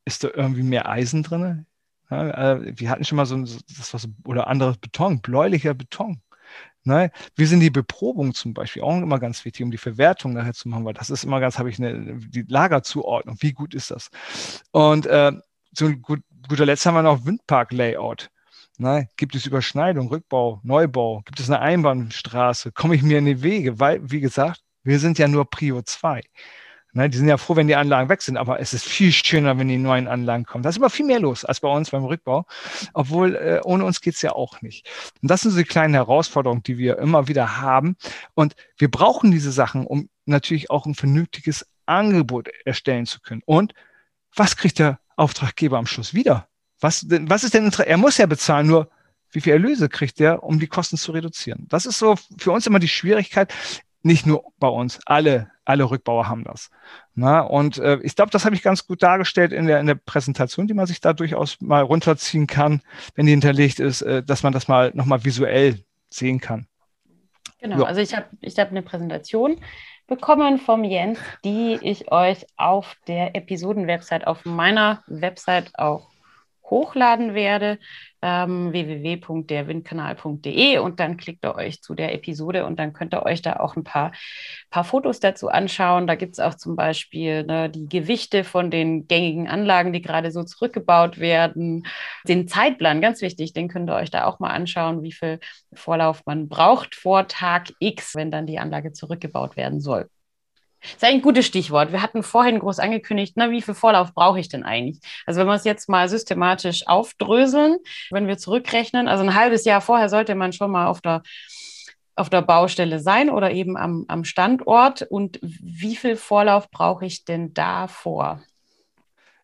Ist 0.04 0.24
da 0.24 0.28
irgendwie 0.32 0.62
mehr 0.62 0.88
Eisen 0.88 1.22
drin? 1.22 1.66
Ja, 2.10 2.54
äh, 2.54 2.78
wir 2.78 2.90
hatten 2.90 3.04
schon 3.04 3.16
mal 3.16 3.26
so, 3.26 3.36
das 3.42 3.92
war 3.92 4.00
so 4.00 4.08
oder 4.24 4.46
anderes 4.46 4.78
Beton, 4.78 5.20
bläulicher 5.20 5.74
Beton. 5.74 6.22
Ne? 6.86 7.10
Wie 7.34 7.46
sind 7.46 7.60
die 7.60 7.70
Beprobungen 7.70 8.32
zum 8.32 8.54
Beispiel 8.54 8.82
auch 8.82 8.96
immer 8.96 9.18
ganz 9.18 9.44
wichtig, 9.44 9.64
um 9.64 9.70
die 9.70 9.78
Verwertung 9.78 10.32
nachher 10.32 10.54
zu 10.54 10.68
machen, 10.68 10.84
weil 10.84 10.94
das 10.94 11.10
ist 11.10 11.24
immer 11.24 11.40
ganz, 11.40 11.58
habe 11.58 11.68
ich 11.68 11.78
eine, 11.78 12.16
die 12.16 12.44
Lagerzuordnung, 12.46 13.36
wie 13.40 13.52
gut 13.52 13.74
ist 13.74 13.90
das? 13.90 14.10
Und 14.70 15.06
äh, 15.06 15.32
zu 15.74 15.96
gut, 15.96 16.20
guter 16.48 16.64
Letzt 16.64 16.86
haben 16.86 16.94
wir 16.94 17.02
noch 17.02 17.26
Windpark-Layout. 17.26 18.30
Ne? 18.78 19.08
Gibt 19.16 19.34
es 19.34 19.46
Überschneidung, 19.46 20.08
Rückbau, 20.08 20.60
Neubau? 20.62 21.22
Gibt 21.24 21.40
es 21.40 21.50
eine 21.50 21.60
Einbahnstraße? 21.60 22.72
Komme 22.72 22.94
ich 22.94 23.02
mir 23.02 23.18
in 23.18 23.26
die 23.26 23.42
Wege? 23.42 23.80
Weil, 23.80 24.00
wie 24.08 24.20
gesagt, 24.20 24.62
wir 24.84 25.00
sind 25.00 25.18
ja 25.18 25.26
nur 25.26 25.50
Prio 25.50 25.82
2. 25.82 26.20
Ne, 26.96 27.10
die 27.10 27.18
sind 27.18 27.28
ja 27.28 27.36
froh, 27.36 27.56
wenn 27.56 27.66
die 27.66 27.76
Anlagen 27.76 28.08
weg 28.08 28.22
sind, 28.22 28.38
aber 28.38 28.58
es 28.58 28.72
ist 28.72 28.86
viel 28.86 29.12
schöner, 29.12 29.58
wenn 29.58 29.68
die 29.68 29.76
neuen 29.76 30.08
Anlagen 30.08 30.46
kommen. 30.46 30.62
Da 30.62 30.70
ist 30.70 30.78
immer 30.78 30.88
viel 30.88 31.04
mehr 31.04 31.20
los 31.20 31.44
als 31.44 31.60
bei 31.60 31.68
uns 31.68 31.90
beim 31.90 32.06
Rückbau, 32.06 32.46
obwohl 32.94 33.36
äh, 33.36 33.60
ohne 33.64 33.84
uns 33.84 34.00
geht's 34.00 34.22
ja 34.22 34.32
auch 34.32 34.62
nicht. 34.62 34.88
Und 35.20 35.30
das 35.30 35.42
sind 35.42 35.50
so 35.50 35.58
die 35.58 35.64
kleinen 35.64 35.92
Herausforderungen, 35.92 36.62
die 36.62 36.78
wir 36.78 36.98
immer 36.98 37.28
wieder 37.28 37.60
haben. 37.60 37.96
Und 38.32 38.56
wir 38.78 38.90
brauchen 38.90 39.30
diese 39.30 39.52
Sachen, 39.52 39.86
um 39.86 40.08
natürlich 40.24 40.70
auch 40.70 40.86
ein 40.86 40.94
vernünftiges 40.94 41.66
Angebot 41.84 42.48
erstellen 42.64 43.04
zu 43.04 43.20
können. 43.20 43.42
Und 43.44 43.74
was 44.34 44.56
kriegt 44.56 44.78
der 44.78 44.98
Auftraggeber 45.16 45.76
am 45.76 45.86
Schluss 45.86 46.14
wieder? 46.14 46.48
Was, 46.80 47.04
was 47.10 47.44
ist 47.44 47.52
denn, 47.52 47.70
er 47.72 47.96
muss 47.98 48.16
ja 48.16 48.24
bezahlen, 48.24 48.68
nur 48.68 48.88
wie 49.32 49.42
viel 49.42 49.52
Erlöse 49.52 49.90
kriegt 49.90 50.18
er, 50.18 50.42
um 50.42 50.58
die 50.58 50.66
Kosten 50.66 50.96
zu 50.96 51.12
reduzieren? 51.12 51.66
Das 51.68 51.84
ist 51.84 51.98
so 51.98 52.14
für 52.38 52.52
uns 52.52 52.66
immer 52.66 52.78
die 52.78 52.88
Schwierigkeit 52.88 53.52
nicht 54.02 54.24
nur 54.24 54.44
bei 54.58 54.68
uns, 54.68 54.98
alle, 55.04 55.50
alle 55.66 55.90
Rückbauer 55.90 56.28
haben 56.28 56.44
das. 56.44 56.70
Na, 57.14 57.40
und 57.40 57.78
äh, 57.78 57.98
ich 58.02 58.16
glaube, 58.16 58.30
das 58.30 58.44
habe 58.44 58.54
ich 58.54 58.62
ganz 58.62 58.86
gut 58.86 59.02
dargestellt 59.02 59.52
in 59.52 59.66
der, 59.66 59.80
in 59.80 59.86
der 59.86 59.96
Präsentation, 59.96 60.66
die 60.66 60.74
man 60.74 60.86
sich 60.86 61.00
da 61.00 61.12
durchaus 61.12 61.60
mal 61.60 61.82
runterziehen 61.82 62.46
kann, 62.46 62.82
wenn 63.14 63.26
die 63.26 63.32
hinterlegt 63.32 63.80
ist, 63.80 64.02
äh, 64.02 64.22
dass 64.22 64.42
man 64.42 64.52
das 64.52 64.68
mal 64.68 64.92
nochmal 64.94 65.24
visuell 65.24 65.84
sehen 66.08 66.40
kann. 66.40 66.66
Genau, 67.60 67.80
ja. 67.80 67.84
also 67.84 68.00
ich 68.00 68.14
habe 68.14 68.26
ich 68.40 68.58
hab 68.58 68.70
eine 68.70 68.82
Präsentation 68.82 69.60
bekommen 70.06 70.58
vom 70.58 70.84
Jens, 70.84 71.18
die 71.44 71.78
ich 71.82 72.12
euch 72.12 72.46
auf 72.56 72.96
der 73.08 73.34
Episodenwebsite, 73.34 74.26
auf 74.26 74.44
meiner 74.44 75.02
Website 75.08 75.72
auch 75.78 76.08
hochladen 76.62 77.34
werde, 77.34 77.78
ähm, 78.26 78.72
www.derwindkanal.de 78.72 80.78
und 80.78 80.98
dann 80.98 81.16
klickt 81.16 81.44
ihr 81.44 81.54
euch 81.54 81.80
zu 81.80 81.94
der 81.94 82.12
Episode 82.12 82.66
und 82.66 82.80
dann 82.80 82.92
könnt 82.92 83.14
ihr 83.14 83.24
euch 83.24 83.40
da 83.40 83.60
auch 83.60 83.76
ein 83.76 83.84
paar, 83.84 84.10
paar 84.68 84.82
Fotos 84.82 85.20
dazu 85.20 85.48
anschauen. 85.48 86.08
Da 86.08 86.16
gibt 86.16 86.32
es 86.32 86.40
auch 86.40 86.56
zum 86.56 86.74
Beispiel 86.74 87.44
ne, 87.44 87.70
die 87.70 87.88
Gewichte 87.88 88.42
von 88.42 88.72
den 88.72 89.06
gängigen 89.06 89.46
Anlagen, 89.46 89.92
die 89.92 90.02
gerade 90.02 90.32
so 90.32 90.42
zurückgebaut 90.42 91.20
werden, 91.20 91.86
den 92.26 92.48
Zeitplan, 92.48 93.00
ganz 93.00 93.22
wichtig, 93.22 93.52
den 93.52 93.68
könnt 93.68 93.88
ihr 93.88 93.94
euch 93.94 94.10
da 94.10 94.24
auch 94.24 94.40
mal 94.40 94.50
anschauen, 94.50 95.04
wie 95.04 95.12
viel 95.12 95.38
Vorlauf 95.72 96.26
man 96.26 96.48
braucht 96.48 96.96
vor 96.96 97.28
Tag 97.28 97.72
X, 97.78 98.16
wenn 98.16 98.32
dann 98.32 98.46
die 98.46 98.58
Anlage 98.58 98.92
zurückgebaut 98.92 99.56
werden 99.56 99.80
soll. 99.80 100.08
Das 100.80 100.92
ist 100.92 101.04
ein 101.04 101.22
gutes 101.22 101.46
Stichwort. 101.46 101.92
Wir 101.92 102.02
hatten 102.02 102.22
vorhin 102.22 102.58
groß 102.58 102.78
angekündigt, 102.78 103.34
na, 103.36 103.50
wie 103.50 103.62
viel 103.62 103.74
Vorlauf 103.74 104.14
brauche 104.14 104.38
ich 104.38 104.48
denn 104.48 104.62
eigentlich? 104.62 105.00
Also 105.26 105.40
wenn 105.40 105.46
wir 105.46 105.54
es 105.54 105.64
jetzt 105.64 105.88
mal 105.88 106.08
systematisch 106.08 106.86
aufdröseln, 106.86 107.78
wenn 108.10 108.26
wir 108.26 108.38
zurückrechnen, 108.38 109.08
also 109.08 109.24
ein 109.24 109.34
halbes 109.34 109.64
Jahr 109.64 109.80
vorher 109.80 110.08
sollte 110.08 110.34
man 110.34 110.52
schon 110.52 110.70
mal 110.70 110.86
auf 110.86 111.00
der, 111.00 111.22
auf 112.14 112.30
der 112.30 112.42
Baustelle 112.42 113.00
sein 113.00 113.30
oder 113.30 113.50
eben 113.50 113.76
am, 113.76 114.04
am 114.08 114.24
Standort. 114.24 115.02
Und 115.02 115.38
wie 115.42 115.96
viel 115.96 116.16
Vorlauf 116.16 116.70
brauche 116.70 117.04
ich 117.06 117.24
denn 117.24 117.52
davor? 117.52 118.40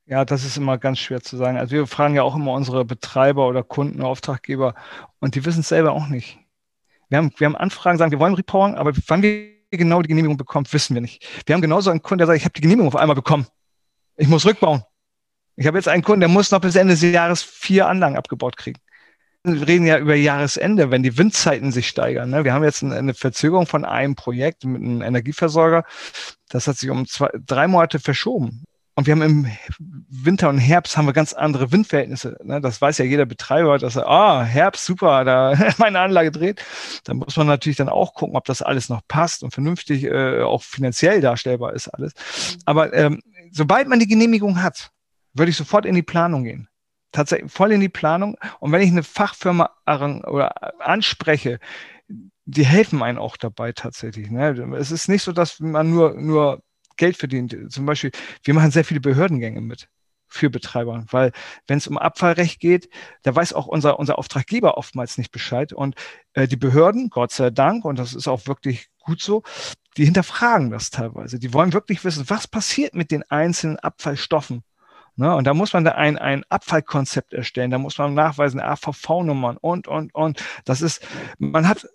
Ja, 0.07 0.25
das 0.25 0.45
ist 0.45 0.57
immer 0.57 0.79
ganz 0.79 0.99
schwer 0.99 1.21
zu 1.23 1.37
sagen. 1.37 1.59
Also 1.59 1.73
wir 1.73 1.87
fragen 1.87 2.15
ja 2.15 2.23
auch 2.23 2.35
immer 2.35 2.53
unsere 2.53 2.85
Betreiber 2.85 3.47
oder 3.47 3.63
Kunden, 3.63 4.03
Auftraggeber 4.03 4.75
und 5.21 5.35
die 5.35 5.45
wissen 5.45 5.61
es 5.61 5.69
selber 5.69 5.93
auch 5.93 6.09
nicht. 6.09 6.39
Wir 7.09 7.19
haben, 7.19 7.33
wir 7.37 7.47
haben 7.47 7.57
Anfragen, 7.57 7.99
sagen, 7.99 8.11
wir 8.11 8.19
wollen 8.19 8.35
repowern, 8.35 8.75
aber 8.75 8.93
wann 9.07 9.23
wir 9.23 9.62
genau 9.79 10.03
die 10.03 10.09
Genehmigung 10.09 10.37
bekommt, 10.37 10.73
wissen 10.73 10.95
wir 10.95 11.01
nicht. 11.01 11.27
Wir 11.47 11.55
haben 11.55 11.63
genauso 11.63 11.91
einen 11.91 12.03
Kunden, 12.03 12.19
der 12.19 12.27
sagt, 12.27 12.39
ich 12.39 12.45
habe 12.45 12.53
die 12.53 12.61
Genehmigung 12.61 12.89
auf 12.89 12.97
einmal 12.97 13.17
bekommen. 13.17 13.47
Ich 14.17 14.29
muss 14.29 14.47
rückbauen. 14.47 14.83
Ich 15.57 15.67
habe 15.67 15.79
jetzt 15.79 15.89
einen 15.89 16.03
Kunden, 16.03 16.21
der 16.21 16.29
muss 16.29 16.51
noch 16.51 16.61
bis 16.61 16.77
Ende 16.77 16.95
des 16.95 17.03
Jahres 17.03 17.43
vier 17.43 17.87
Anlagen 17.89 18.17
abgebaut 18.17 18.57
kriegen. 18.57 18.81
Wir 19.45 19.67
reden 19.67 19.87
ja 19.87 19.99
über 19.99 20.15
Jahresende, 20.15 20.91
wenn 20.91 21.03
die 21.03 21.19
Windzeiten 21.19 21.73
sich 21.73 21.89
steigern. 21.89 22.31
Ne? 22.31 22.45
Wir 22.45 22.55
haben 22.55 22.63
jetzt 22.63 22.85
eine 22.85 23.13
Verzögerung 23.13 23.67
von 23.67 23.85
einem 23.85 24.15
Projekt 24.15 24.65
mit 24.65 24.81
einem 24.81 25.03
Energieversorger. 25.03 25.85
Das 26.49 26.69
hat 26.69 26.79
sich 26.79 26.91
um 26.91 27.07
zwei, 27.07 27.29
drei 27.45 27.67
Monate 27.67 27.99
verschoben. 27.99 28.65
Und 28.95 29.07
wir 29.07 29.13
haben 29.13 29.23
im 29.23 29.47
Winter 29.79 30.51
und 30.51 30.59
Herbst 30.59 30.97
haben 30.97 31.07
wir 31.07 31.15
ganz 31.15 31.33
andere 31.33 31.73
Windverhältnisse. 31.73 32.37
Ne? 32.43 32.61
Das 32.61 32.81
weiß 32.81 32.99
ja 32.99 33.07
jeder 33.07 33.25
Betreiber, 33.25 33.79
dass 33.79 33.97
er, 33.97 34.07
ah, 34.07 34.43
Herbst, 34.43 34.85
super, 34.85 35.25
da 35.25 35.55
meine 35.79 36.01
Anlage 36.01 36.31
dreht. 36.31 36.63
Da 37.05 37.15
muss 37.15 37.37
man 37.37 37.47
natürlich 37.47 37.79
dann 37.79 37.89
auch 37.89 38.15
gucken, 38.15 38.37
ob 38.37 38.45
das 38.45 38.61
alles 38.61 38.89
noch 38.91 39.01
passt 39.09 39.43
und 39.43 39.53
vernünftig 39.53 40.05
äh, 40.05 40.43
auch 40.43 40.63
finanziell 40.63 41.21
darstellbar 41.23 41.73
ist 41.73 41.89
alles. 41.89 42.13
Aber 42.67 42.93
ähm, 42.93 43.23
sobald 43.51 43.89
man 43.89 43.99
die 43.99 44.09
Genehmigung 44.09 44.63
hat, 44.63 44.91
würde 45.33 45.51
ich 45.51 45.57
sofort 45.57 45.87
in 45.87 45.95
die 45.95 46.03
Planung 46.03 46.45
gehen. 46.45 46.69
Tatsächlich 47.13 47.51
voll 47.51 47.73
in 47.73 47.81
die 47.81 47.89
Planung. 47.89 48.37
Und 48.61 48.73
wenn 48.73 48.83
ich 48.83 48.91
eine 48.91 49.03
Fachfirma 49.03 49.71
oder 49.87 50.81
anspreche, 50.81 51.59
die 52.45 52.67
helfen 52.67 53.03
einen 53.03 53.19
auch 53.19 53.37
dabei 53.37 53.73
tatsächlich. 53.73 54.31
Ne? 54.31 54.51
Es 54.77 54.91
ist 54.91 55.09
nicht 55.09 55.23
so, 55.23 55.33
dass 55.33 55.61
man 55.61 55.91
nur, 55.91 56.15
nur 56.15 56.63
Geld 56.97 57.17
verdient. 57.17 57.57
Zum 57.71 57.87
Beispiel, 57.87 58.11
wir 58.45 58.55
machen 58.55 58.71
sehr 58.71 58.85
viele 58.85 59.01
Behördengänge 59.01 59.61
mit 59.61 59.89
für 60.29 60.49
Betreiber, 60.49 61.05
weil 61.11 61.33
wenn 61.67 61.77
es 61.77 61.87
um 61.87 61.99
Abfallrecht 61.99 62.59
geht, 62.59 62.89
da 63.23 63.35
weiß 63.35 63.53
auch 63.53 63.67
unser, 63.67 63.99
unser 63.99 64.19
Auftraggeber 64.19 64.79
oftmals 64.79 65.19
nicht 65.19 65.31
Bescheid. 65.31 65.75
Und 65.75 65.95
äh, 66.33 66.49
die 66.49 66.57
Behörden, 66.57 67.11
Gott 67.11 67.33
sei 67.33 67.51
Dank, 67.51 67.85
und 67.85 67.99
das 67.99 68.15
ist 68.15 68.29
auch 68.29 68.47
wirklich 68.47 68.89
gut 68.99 69.21
so, 69.21 69.43
die 69.99 70.07
hinterfragen 70.07 70.71
das 70.71 70.91
teilweise. 70.91 71.39
Die 71.39 71.53
wollen 71.53 71.75
wirklich 71.75 72.03
wissen, 72.05 72.25
was 72.29 72.49
passiert 72.49 72.95
mit 72.95 73.11
den 73.11 73.25
einzelnen 73.31 73.79
Abfallstoffen. 73.79 74.65
Ne? 75.17 75.35
Und 75.35 75.45
da 75.45 75.53
muss 75.53 75.75
man 75.75 75.85
da 75.85 75.93
ein, 75.93 76.17
ein 76.17 76.45
Abfallkonzept 76.49 77.35
erstellen, 77.35 77.71
da 77.71 77.79
muss 77.79 77.99
man 77.99 78.15
nachweisen, 78.15 78.61
AVV-Nummern 78.61 79.59
und, 79.59 79.87
und, 79.87 80.15
und. 80.15 80.43
Das 80.65 80.81
ist, 80.81 81.07
man 81.39 81.69
hat 81.69 81.87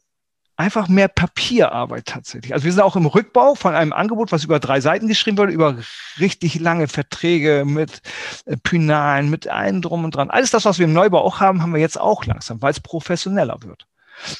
einfach 0.57 0.87
mehr 0.87 1.07
Papierarbeit 1.07 2.07
tatsächlich. 2.07 2.53
Also 2.53 2.65
wir 2.65 2.71
sind 2.71 2.81
auch 2.81 2.95
im 2.95 3.05
Rückbau 3.05 3.53
von 3.53 3.75
einem 3.75 3.93
Angebot, 3.93 4.31
was 4.31 4.43
über 4.43 4.59
drei 4.59 4.81
Seiten 4.81 5.07
geschrieben 5.07 5.37
wurde, 5.37 5.51
über 5.51 5.77
richtig 6.19 6.59
lange 6.59 6.87
Verträge 6.87 7.63
mit 7.65 8.01
äh, 8.45 8.57
Pynalen, 8.57 9.29
mit 9.29 9.47
allem 9.47 9.83
drum 9.83 10.03
und 10.03 10.15
dran. 10.15 10.31
Alles 10.31 10.49
das, 10.49 10.65
was 10.65 10.79
wir 10.79 10.85
im 10.85 10.93
Neubau 10.93 11.21
auch 11.21 11.39
haben, 11.39 11.61
haben 11.61 11.73
wir 11.73 11.79
jetzt 11.79 11.99
auch 11.99 12.25
langsam, 12.25 12.61
weil 12.61 12.71
es 12.71 12.79
professioneller 12.79 13.59
wird. 13.61 13.85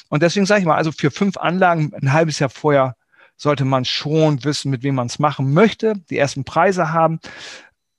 Und 0.08 0.22
deswegen 0.22 0.44
sage 0.44 0.60
ich 0.60 0.66
mal, 0.66 0.76
also 0.76 0.90
für 0.90 1.12
fünf 1.12 1.36
Anlagen 1.36 1.92
ein 1.94 2.12
halbes 2.12 2.40
Jahr 2.40 2.50
vorher 2.50 2.96
sollte 3.36 3.64
man 3.64 3.84
schon 3.84 4.42
wissen, 4.42 4.70
mit 4.70 4.82
wem 4.82 4.96
man 4.96 5.06
es 5.06 5.20
machen 5.20 5.54
möchte, 5.54 5.94
die 6.10 6.18
ersten 6.18 6.42
Preise 6.42 6.92
haben, 6.92 7.20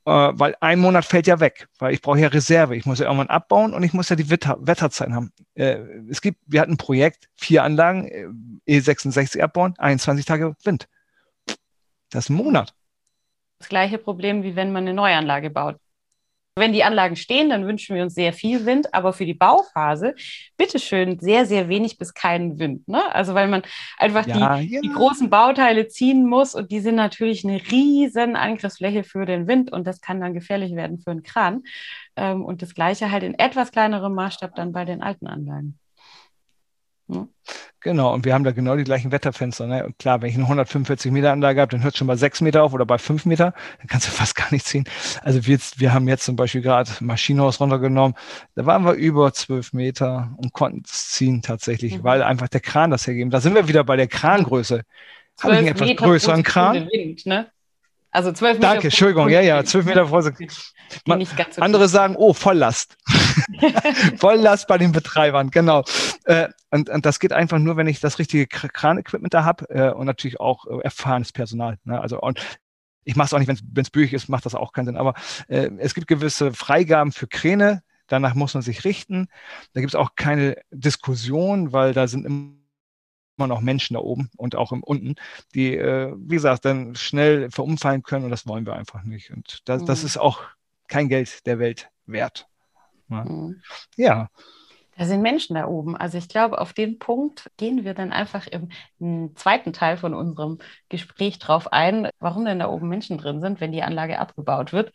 weil 0.10 0.56
ein 0.60 0.80
Monat 0.80 1.06
fällt 1.06 1.28
ja 1.28 1.40
weg, 1.40 1.68
weil 1.78 1.94
ich 1.94 2.02
brauche 2.02 2.20
ja 2.20 2.28
Reserve. 2.28 2.76
Ich 2.76 2.86
muss 2.86 3.00
ja 3.00 3.06
irgendwann 3.06 3.28
abbauen 3.28 3.74
und 3.74 3.84
ich 3.84 3.94
muss 3.94 4.10
ja 4.10 4.16
die 4.16 4.30
Wetter 4.30 4.58
Wetterzeiten 4.60 5.14
haben. 5.14 5.32
Äh, 5.56 5.80
es 6.10 6.22
gibt, 6.22 6.40
wir 6.46 6.62
hatten 6.62 6.74
ein 6.74 6.78
Projekt, 6.78 7.30
vier 7.36 7.64
Anlagen, 7.64 8.08
äh, 8.08 8.78
E66 8.80 9.42
abbauen, 9.42 9.74
21 9.78 10.26
Tage 10.26 10.56
Wind. 10.64 10.88
Das 12.10 12.26
ist 12.26 12.30
ein 12.30 12.36
Monat. 12.36 12.74
Das 13.60 13.70
gleiche 13.70 13.98
Problem, 13.98 14.44
wie 14.44 14.56
wenn 14.56 14.72
man 14.72 14.84
eine 14.84 14.94
Neuanlage 14.94 15.50
baut. 15.50 15.78
Wenn 16.60 16.74
die 16.74 16.84
Anlagen 16.84 17.16
stehen, 17.16 17.50
dann 17.50 17.66
wünschen 17.66 17.96
wir 17.96 18.04
uns 18.04 18.14
sehr 18.14 18.34
viel 18.34 18.66
Wind, 18.66 18.94
aber 18.94 19.14
für 19.14 19.26
die 19.26 19.34
Bauphase 19.34 20.16
bitteschön 20.58 21.20
sehr, 21.20 21.46
sehr 21.46 21.70
wenig 21.70 21.98
bis 21.98 22.14
keinen 22.14 22.60
Wind. 22.60 22.88
Ne? 22.88 23.02
Also 23.14 23.34
weil 23.34 23.48
man 23.48 23.64
einfach 23.98 24.28
ja, 24.28 24.58
die, 24.58 24.74
ja. 24.74 24.82
die 24.82 24.90
großen 24.90 25.30
Bauteile 25.30 25.88
ziehen 25.88 26.28
muss 26.28 26.56
und 26.56 26.72
die 26.72 26.80
sind 26.80 26.96
natürlich 26.96 27.44
eine 27.44 27.62
riesen 27.72 28.36
Angriffsfläche 28.36 29.04
für 29.04 29.26
den 29.26 29.48
Wind 29.48 29.72
und 29.72 29.88
das 29.88 30.02
kann 30.02 30.22
dann 30.22 30.34
gefährlich 30.34 30.76
werden 30.76 31.00
für 31.00 31.12
einen 31.12 31.24
Kran. 31.24 31.64
Ähm, 32.16 32.44
und 32.44 32.62
das 32.62 32.76
gleiche 32.76 33.12
halt 33.12 33.24
in 33.24 33.38
etwas 33.38 33.72
kleinerem 33.72 34.14
Maßstab 34.14 34.56
dann 34.56 34.72
bei 34.72 34.86
den 34.86 35.02
alten 35.02 35.28
Anlagen. 35.28 35.80
Genau, 37.82 38.14
und 38.14 38.26
wir 38.26 38.34
haben 38.34 38.44
da 38.44 38.52
genau 38.52 38.76
die 38.76 38.84
gleichen 38.84 39.12
Wetterfenster. 39.12 39.66
Ne? 39.66 39.86
Und 39.86 39.98
klar, 39.98 40.22
wenn 40.22 40.30
ich 40.30 40.36
eine 40.36 40.44
145 40.44 41.12
Meter 41.12 41.32
Anlage 41.32 41.62
habe, 41.62 41.72
dann 41.72 41.82
hört 41.82 41.94
es 41.94 41.98
schon 41.98 42.08
bei 42.08 42.16
6 42.16 42.42
Meter 42.42 42.64
auf 42.64 42.74
oder 42.74 42.86
bei 42.86 42.98
5 42.98 43.26
Meter, 43.26 43.54
dann 43.80 43.88
kannst 43.88 44.08
du 44.08 44.12
fast 44.16 44.36
gar 44.36 44.52
nicht 44.52 44.66
ziehen. 44.66 44.84
Also 45.22 45.46
wir, 45.48 45.58
wir 45.78 45.94
haben 45.94 46.08
jetzt 46.08 46.26
zum 46.26 46.36
Beispiel 46.36 46.62
gerade 46.62 46.92
Maschinenhaus 47.00 47.60
runtergenommen, 47.60 48.16
da 48.56 48.66
waren 48.66 48.84
wir 48.84 48.94
über 48.94 49.34
12 49.34 49.74
Meter 49.74 50.34
und 50.38 50.54
konnten 50.54 50.84
es 50.86 51.12
ziehen 51.12 51.42
tatsächlich, 51.42 52.00
mhm. 52.00 52.04
weil 52.04 52.22
einfach 52.22 52.50
der 52.50 52.62
Kran 52.62 52.92
das 52.92 53.08
hergeben. 53.08 53.32
Da 53.32 53.40
sind 53.40 53.56
wir 53.56 53.68
wieder 53.68 53.84
bei 53.84 53.96
der 53.96 54.08
Krangröße. 54.08 54.84
Habe 55.42 55.54
ich 55.54 55.60
einen 55.60 55.68
etwas 55.70 55.88
Meter 55.88 56.06
größeren 56.06 56.44
Kran? 56.44 56.90
Wind, 56.92 57.26
ne? 57.26 57.50
Also 58.12 58.32
zwölf 58.32 58.58
Meter. 58.58 58.74
Danke, 58.74 58.88
Entschuldigung, 58.88 59.30
ja, 59.30 59.42
ja, 59.42 59.64
zwölf 59.64 59.86
Meter 59.86 60.08
vor 60.08 60.24
Man, 61.06 61.26
so 61.26 61.62
andere 61.62 61.84
gut. 61.84 61.92
sagen, 61.92 62.16
oh, 62.18 62.34
Volllast. 62.34 62.98
Volllast 64.18 64.68
bei 64.68 64.78
den 64.78 64.92
Betreibern, 64.92 65.52
genau. 65.52 65.84
Äh, 66.26 66.50
und, 66.72 66.90
und 66.90 67.06
das 67.06 67.20
geht 67.20 67.34
einfach 67.34 67.60
nur, 67.60 67.78
wenn 67.78 67.88
ich 67.88 68.00
das 68.00 68.18
richtige 68.18 68.48
Kran-Equipment 68.48 69.34
da 69.34 69.44
habe 69.44 69.70
äh, 69.70 69.92
und 69.92 70.08
natürlich 70.08 70.40
auch 70.40 70.66
äh, 70.66 70.80
erfahrenes 70.82 71.32
Personal. 71.32 71.78
Ne? 71.84 72.00
Also 72.02 72.20
und 72.20 72.40
ich 73.04 73.16
mache 73.16 73.28
es 73.28 73.34
auch 73.34 73.40
nicht, 73.40 73.48
wenn 73.48 73.82
es 73.82 73.90
büchig 73.90 74.14
ist, 74.14 74.30
macht 74.30 74.46
das 74.46 74.56
auch 74.56 74.72
keinen 74.72 74.86
Sinn. 74.86 74.98
Aber 74.98 75.14
äh, 75.48 75.70
es 75.78 75.94
gibt 75.94 76.08
gewisse 76.08 76.54
Freigaben 76.54 77.12
für 77.12 77.28
Kräne, 77.28 77.82
danach 78.08 78.36
muss 78.36 78.54
man 78.54 78.64
sich 78.64 78.86
richten. 78.86 79.28
Da 79.74 79.82
gibt 79.82 79.94
es 79.94 80.00
auch 80.00 80.12
keine 80.16 80.58
Diskussion, 80.72 81.74
weil 81.74 81.94
da 81.94 82.08
sind 82.08 82.26
immer 82.26 82.59
immer 83.40 83.48
noch 83.48 83.62
Menschen 83.62 83.94
da 83.94 84.02
oben 84.02 84.30
und 84.36 84.56
auch 84.56 84.72
im 84.72 84.84
unten, 84.84 85.16
die, 85.56 85.76
äh, 85.76 86.14
wie 86.18 86.36
gesagt, 86.36 86.66
dann 86.66 86.96
schnell 86.96 87.50
verumfallen 87.50 88.04
können 88.04 88.26
und 88.26 88.32
das 88.32 88.46
wollen 88.46 88.66
wir 88.66 88.74
einfach 88.76 89.04
nicht. 89.04 89.32
Und 89.32 89.62
das, 89.66 89.82
mhm. 89.82 89.86
das 89.86 90.04
ist 90.04 90.18
auch 90.18 90.42
kein 90.88 91.08
Geld 91.08 91.46
der 91.46 91.58
Welt 91.58 91.90
wert. 92.06 92.48
Ja. 93.10 93.24
Mhm. 93.24 93.62
ja. 93.96 94.30
Da 94.98 95.06
sind 95.06 95.22
Menschen 95.22 95.56
da 95.56 95.66
oben. 95.66 95.96
Also 95.96 96.18
ich 96.18 96.28
glaube, 96.28 96.60
auf 96.60 96.74
den 96.74 97.00
Punkt 97.00 97.50
gehen 97.56 97.86
wir 97.86 97.94
dann 97.94 98.12
einfach 98.12 98.48
im, 98.48 98.70
im, 99.00 99.34
zweiten 99.38 99.72
Teil 99.72 99.96
von 99.96 100.14
unserem 100.14 100.58
Gespräch 100.90 101.40
drauf 101.40 101.72
ein, 101.72 102.10
warum 102.20 102.44
denn 102.44 102.60
da 102.60 102.68
oben 102.68 102.90
Menschen 102.90 103.18
drin 103.18 103.40
sind, 103.40 103.62
wenn 103.62 103.72
die 103.72 103.82
Anlage 103.82 104.20
abgebaut 104.20 104.74
wird. 104.74 104.92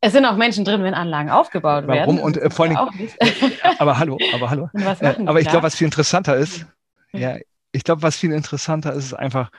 Es 0.00 0.12
sind 0.12 0.24
auch 0.24 0.36
Menschen 0.36 0.64
drin, 0.64 0.84
wenn 0.84 0.94
Anlagen 0.94 1.28
aufgebaut 1.28 1.88
warum? 1.88 1.88
werden. 1.88 2.16
Warum? 2.18 2.20
Und 2.20 2.36
äh, 2.36 2.50
vor 2.50 2.66
allem, 2.66 2.76
aber 3.78 3.98
hallo, 3.98 4.16
aber 4.32 4.48
hallo. 4.48 4.70
Äh, 4.72 5.26
aber 5.26 5.40
ich 5.40 5.48
glaube, 5.48 5.64
was 5.64 5.74
viel 5.74 5.86
interessanter 5.86 6.36
ist, 6.36 6.64
ja, 7.12 7.36
ich 7.72 7.84
glaube, 7.84 8.02
was 8.02 8.16
viel 8.16 8.32
interessanter 8.32 8.92
ist, 8.92 9.06
ist 9.06 9.14
einfach, 9.14 9.50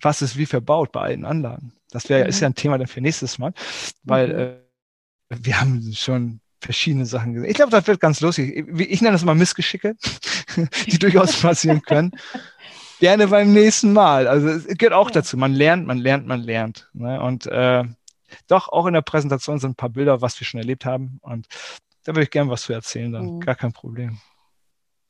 was 0.00 0.22
ist 0.22 0.36
wie 0.36 0.46
verbaut 0.46 0.92
bei 0.92 1.00
alten 1.00 1.24
Anlagen. 1.24 1.72
Das 1.90 2.08
wäre, 2.08 2.24
mhm. 2.24 2.28
ist 2.28 2.40
ja 2.40 2.48
ein 2.48 2.54
Thema 2.54 2.78
dann 2.78 2.86
für 2.86 3.00
nächstes 3.00 3.38
Mal, 3.38 3.52
weil 4.02 4.28
mhm. 4.28 5.36
äh, 5.36 5.44
wir 5.44 5.60
haben 5.60 5.92
schon 5.94 6.40
verschiedene 6.60 7.06
Sachen 7.06 7.34
gesehen. 7.34 7.50
Ich 7.50 7.56
glaube, 7.56 7.70
das 7.70 7.86
wird 7.86 8.00
ganz 8.00 8.20
lustig. 8.20 8.56
Ich, 8.56 8.90
ich 8.90 9.02
nenne 9.02 9.12
das 9.12 9.24
mal 9.24 9.34
Missgeschicke, 9.34 9.96
die 10.86 10.98
durchaus 10.98 11.36
passieren 11.40 11.82
können. 11.82 12.12
Gerne 13.00 13.28
beim 13.28 13.52
nächsten 13.52 13.92
Mal. 13.92 14.26
Also 14.26 14.48
es 14.48 14.66
gehört 14.66 14.94
auch 14.94 15.08
ja. 15.08 15.14
dazu. 15.14 15.36
Man 15.36 15.54
lernt, 15.54 15.86
man 15.86 15.98
lernt, 15.98 16.26
man 16.26 16.40
lernt. 16.40 16.90
Ne? 16.94 17.20
Und 17.22 17.46
äh, 17.46 17.84
doch, 18.48 18.68
auch 18.68 18.86
in 18.86 18.94
der 18.94 19.02
Präsentation 19.02 19.58
sind 19.58 19.72
ein 19.72 19.76
paar 19.76 19.90
Bilder, 19.90 20.20
was 20.20 20.38
wir 20.40 20.46
schon 20.46 20.58
erlebt 20.58 20.84
haben. 20.84 21.18
Und 21.22 21.46
da 22.04 22.12
würde 22.12 22.24
ich 22.24 22.30
gerne 22.30 22.50
was 22.50 22.62
zu 22.62 22.72
erzählen, 22.72 23.12
dann 23.12 23.36
mhm. 23.36 23.40
gar 23.40 23.54
kein 23.54 23.72
Problem. 23.72 24.18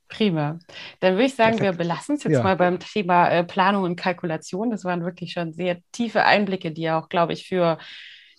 Prima. 0.09 0.59
Dann 1.00 1.14
würde 1.14 1.26
ich 1.26 1.34
sagen, 1.34 1.59
Perfekt. 1.59 1.78
wir 1.78 1.84
belassen 1.84 2.16
es 2.16 2.24
jetzt 2.24 2.32
ja. 2.34 2.42
mal 2.42 2.56
beim 2.56 2.78
Thema 2.78 3.28
äh, 3.28 3.44
Planung 3.44 3.84
und 3.84 3.96
Kalkulation. 3.96 4.70
Das 4.70 4.84
waren 4.84 5.04
wirklich 5.04 5.32
schon 5.32 5.52
sehr 5.52 5.78
tiefe 5.92 6.24
Einblicke, 6.24 6.72
die 6.72 6.90
auch, 6.90 7.09
glaube 7.09 7.34
ich, 7.34 7.46
für 7.46 7.78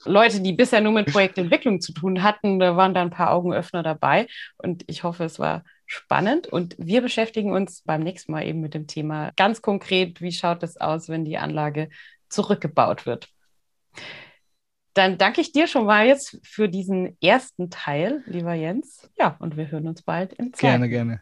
Leute, 0.05 0.41
die 0.41 0.53
bisher 0.53 0.81
nur 0.81 0.93
mit 0.93 1.11
Projektentwicklung 1.11 1.81
zu 1.81 1.93
tun 1.93 2.23
hatten, 2.23 2.59
da 2.59 2.77
waren 2.77 2.93
da 2.93 3.01
ein 3.01 3.09
paar 3.09 3.31
Augenöffner 3.31 3.83
dabei. 3.83 4.27
Und 4.57 4.83
ich 4.87 5.03
hoffe, 5.03 5.25
es 5.25 5.39
war 5.39 5.63
spannend. 5.85 6.47
Und 6.47 6.75
wir 6.79 7.01
beschäftigen 7.01 7.51
uns 7.51 7.81
beim 7.83 8.01
nächsten 8.01 8.31
Mal 8.31 8.45
eben 8.45 8.61
mit 8.61 8.73
dem 8.73 8.87
Thema 8.87 9.31
ganz 9.35 9.61
konkret, 9.61 10.21
wie 10.21 10.31
schaut 10.31 10.63
es 10.63 10.77
aus, 10.77 11.09
wenn 11.09 11.25
die 11.25 11.37
Anlage 11.37 11.89
zurückgebaut 12.29 13.05
wird. 13.05 13.27
Dann 14.93 15.17
danke 15.17 15.41
ich 15.41 15.51
dir 15.51 15.67
schon 15.67 15.85
mal 15.85 16.07
jetzt 16.07 16.39
für 16.43 16.67
diesen 16.67 17.17
ersten 17.21 17.69
Teil, 17.69 18.23
lieber 18.25 18.53
Jens. 18.53 19.09
Ja, 19.17 19.37
und 19.39 19.57
wir 19.57 19.69
hören 19.69 19.87
uns 19.87 20.01
bald 20.01 20.33
in 20.33 20.53
Zeit. 20.53 20.61
Gerne, 20.61 20.89
gerne. 20.89 21.21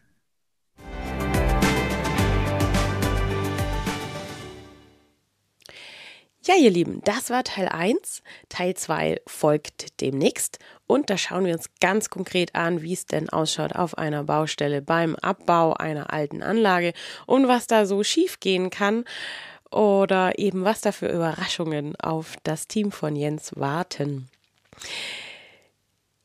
Ja, 6.48 6.54
ihr 6.54 6.70
Lieben, 6.70 7.02
das 7.04 7.28
war 7.28 7.44
Teil 7.44 7.68
1. 7.68 8.22
Teil 8.48 8.72
2 8.72 9.20
folgt 9.26 10.00
demnächst. 10.00 10.58
Und 10.86 11.10
da 11.10 11.18
schauen 11.18 11.44
wir 11.44 11.52
uns 11.52 11.68
ganz 11.78 12.08
konkret 12.08 12.54
an, 12.54 12.80
wie 12.80 12.94
es 12.94 13.04
denn 13.04 13.28
ausschaut 13.28 13.74
auf 13.74 13.98
einer 13.98 14.24
Baustelle 14.24 14.80
beim 14.80 15.14
Abbau 15.16 15.74
einer 15.74 16.10
alten 16.10 16.42
Anlage 16.42 16.94
und 17.26 17.48
was 17.48 17.66
da 17.66 17.84
so 17.84 18.02
schief 18.02 18.40
gehen 18.40 18.70
kann 18.70 19.04
oder 19.70 20.38
eben 20.38 20.64
was 20.64 20.80
da 20.80 20.90
für 20.90 21.08
Überraschungen 21.08 21.96
auf 21.96 22.36
das 22.44 22.66
Team 22.66 22.92
von 22.92 23.14
Jens 23.14 23.52
warten. 23.54 24.30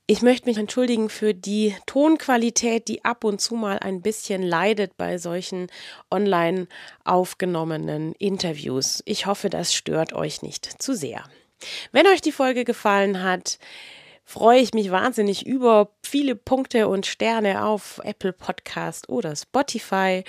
Ich 0.05 0.21
möchte 0.21 0.49
mich 0.49 0.57
entschuldigen 0.57 1.07
für 1.07 1.33
die 1.33 1.73
Tonqualität, 1.85 2.89
die 2.89 3.05
ab 3.05 3.23
und 3.23 3.39
zu 3.39 3.55
mal 3.55 3.79
ein 3.79 4.01
bisschen 4.01 4.43
leidet 4.43 4.97
bei 4.97 5.17
solchen 5.17 5.67
online 6.11 6.67
aufgenommenen 7.05 8.11
Interviews. 8.19 9.01
Ich 9.05 9.27
hoffe, 9.27 9.49
das 9.49 9.73
stört 9.73 10.11
euch 10.11 10.41
nicht 10.41 10.81
zu 10.81 10.93
sehr. 10.93 11.23
Wenn 11.93 12.05
euch 12.07 12.19
die 12.19 12.33
Folge 12.33 12.65
gefallen 12.65 13.23
hat, 13.23 13.59
freue 14.25 14.59
ich 14.59 14.73
mich 14.73 14.91
wahnsinnig 14.91 15.45
über 15.45 15.89
viele 16.03 16.35
Punkte 16.35 16.89
und 16.89 17.05
Sterne 17.05 17.63
auf 17.63 18.01
Apple 18.03 18.33
Podcast 18.33 19.07
oder 19.07 19.37
Spotify 19.37 20.25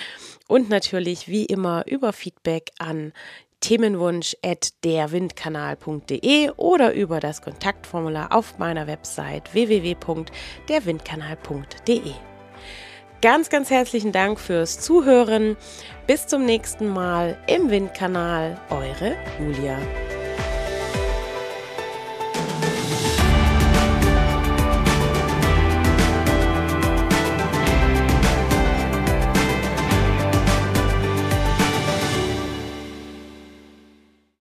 und 0.47 0.69
natürlich 0.69 1.27
wie 1.27 1.47
immer 1.47 1.85
über 1.89 2.13
Feedback 2.13 2.71
an 2.79 3.13
Themenwunsch 3.65 4.37
at 4.45 4.73
derwindkanal.de 4.85 6.51
oder 6.59 6.93
über 6.93 7.19
das 7.19 7.41
Kontaktformular 7.41 8.31
auf 8.31 8.59
meiner 8.59 8.87
Website 8.87 9.55
www.derwindkanal.de. 9.55 12.13
Ganz, 13.23 13.49
ganz 13.49 13.71
herzlichen 13.71 14.13
Dank 14.13 14.39
fürs 14.39 14.81
Zuhören. 14.81 15.57
Bis 16.07 16.27
zum 16.27 16.45
nächsten 16.45 16.89
Mal 16.89 17.39
im 17.47 17.71
Windkanal. 17.71 18.61
Eure 18.69 19.17
Julia. 19.41 19.79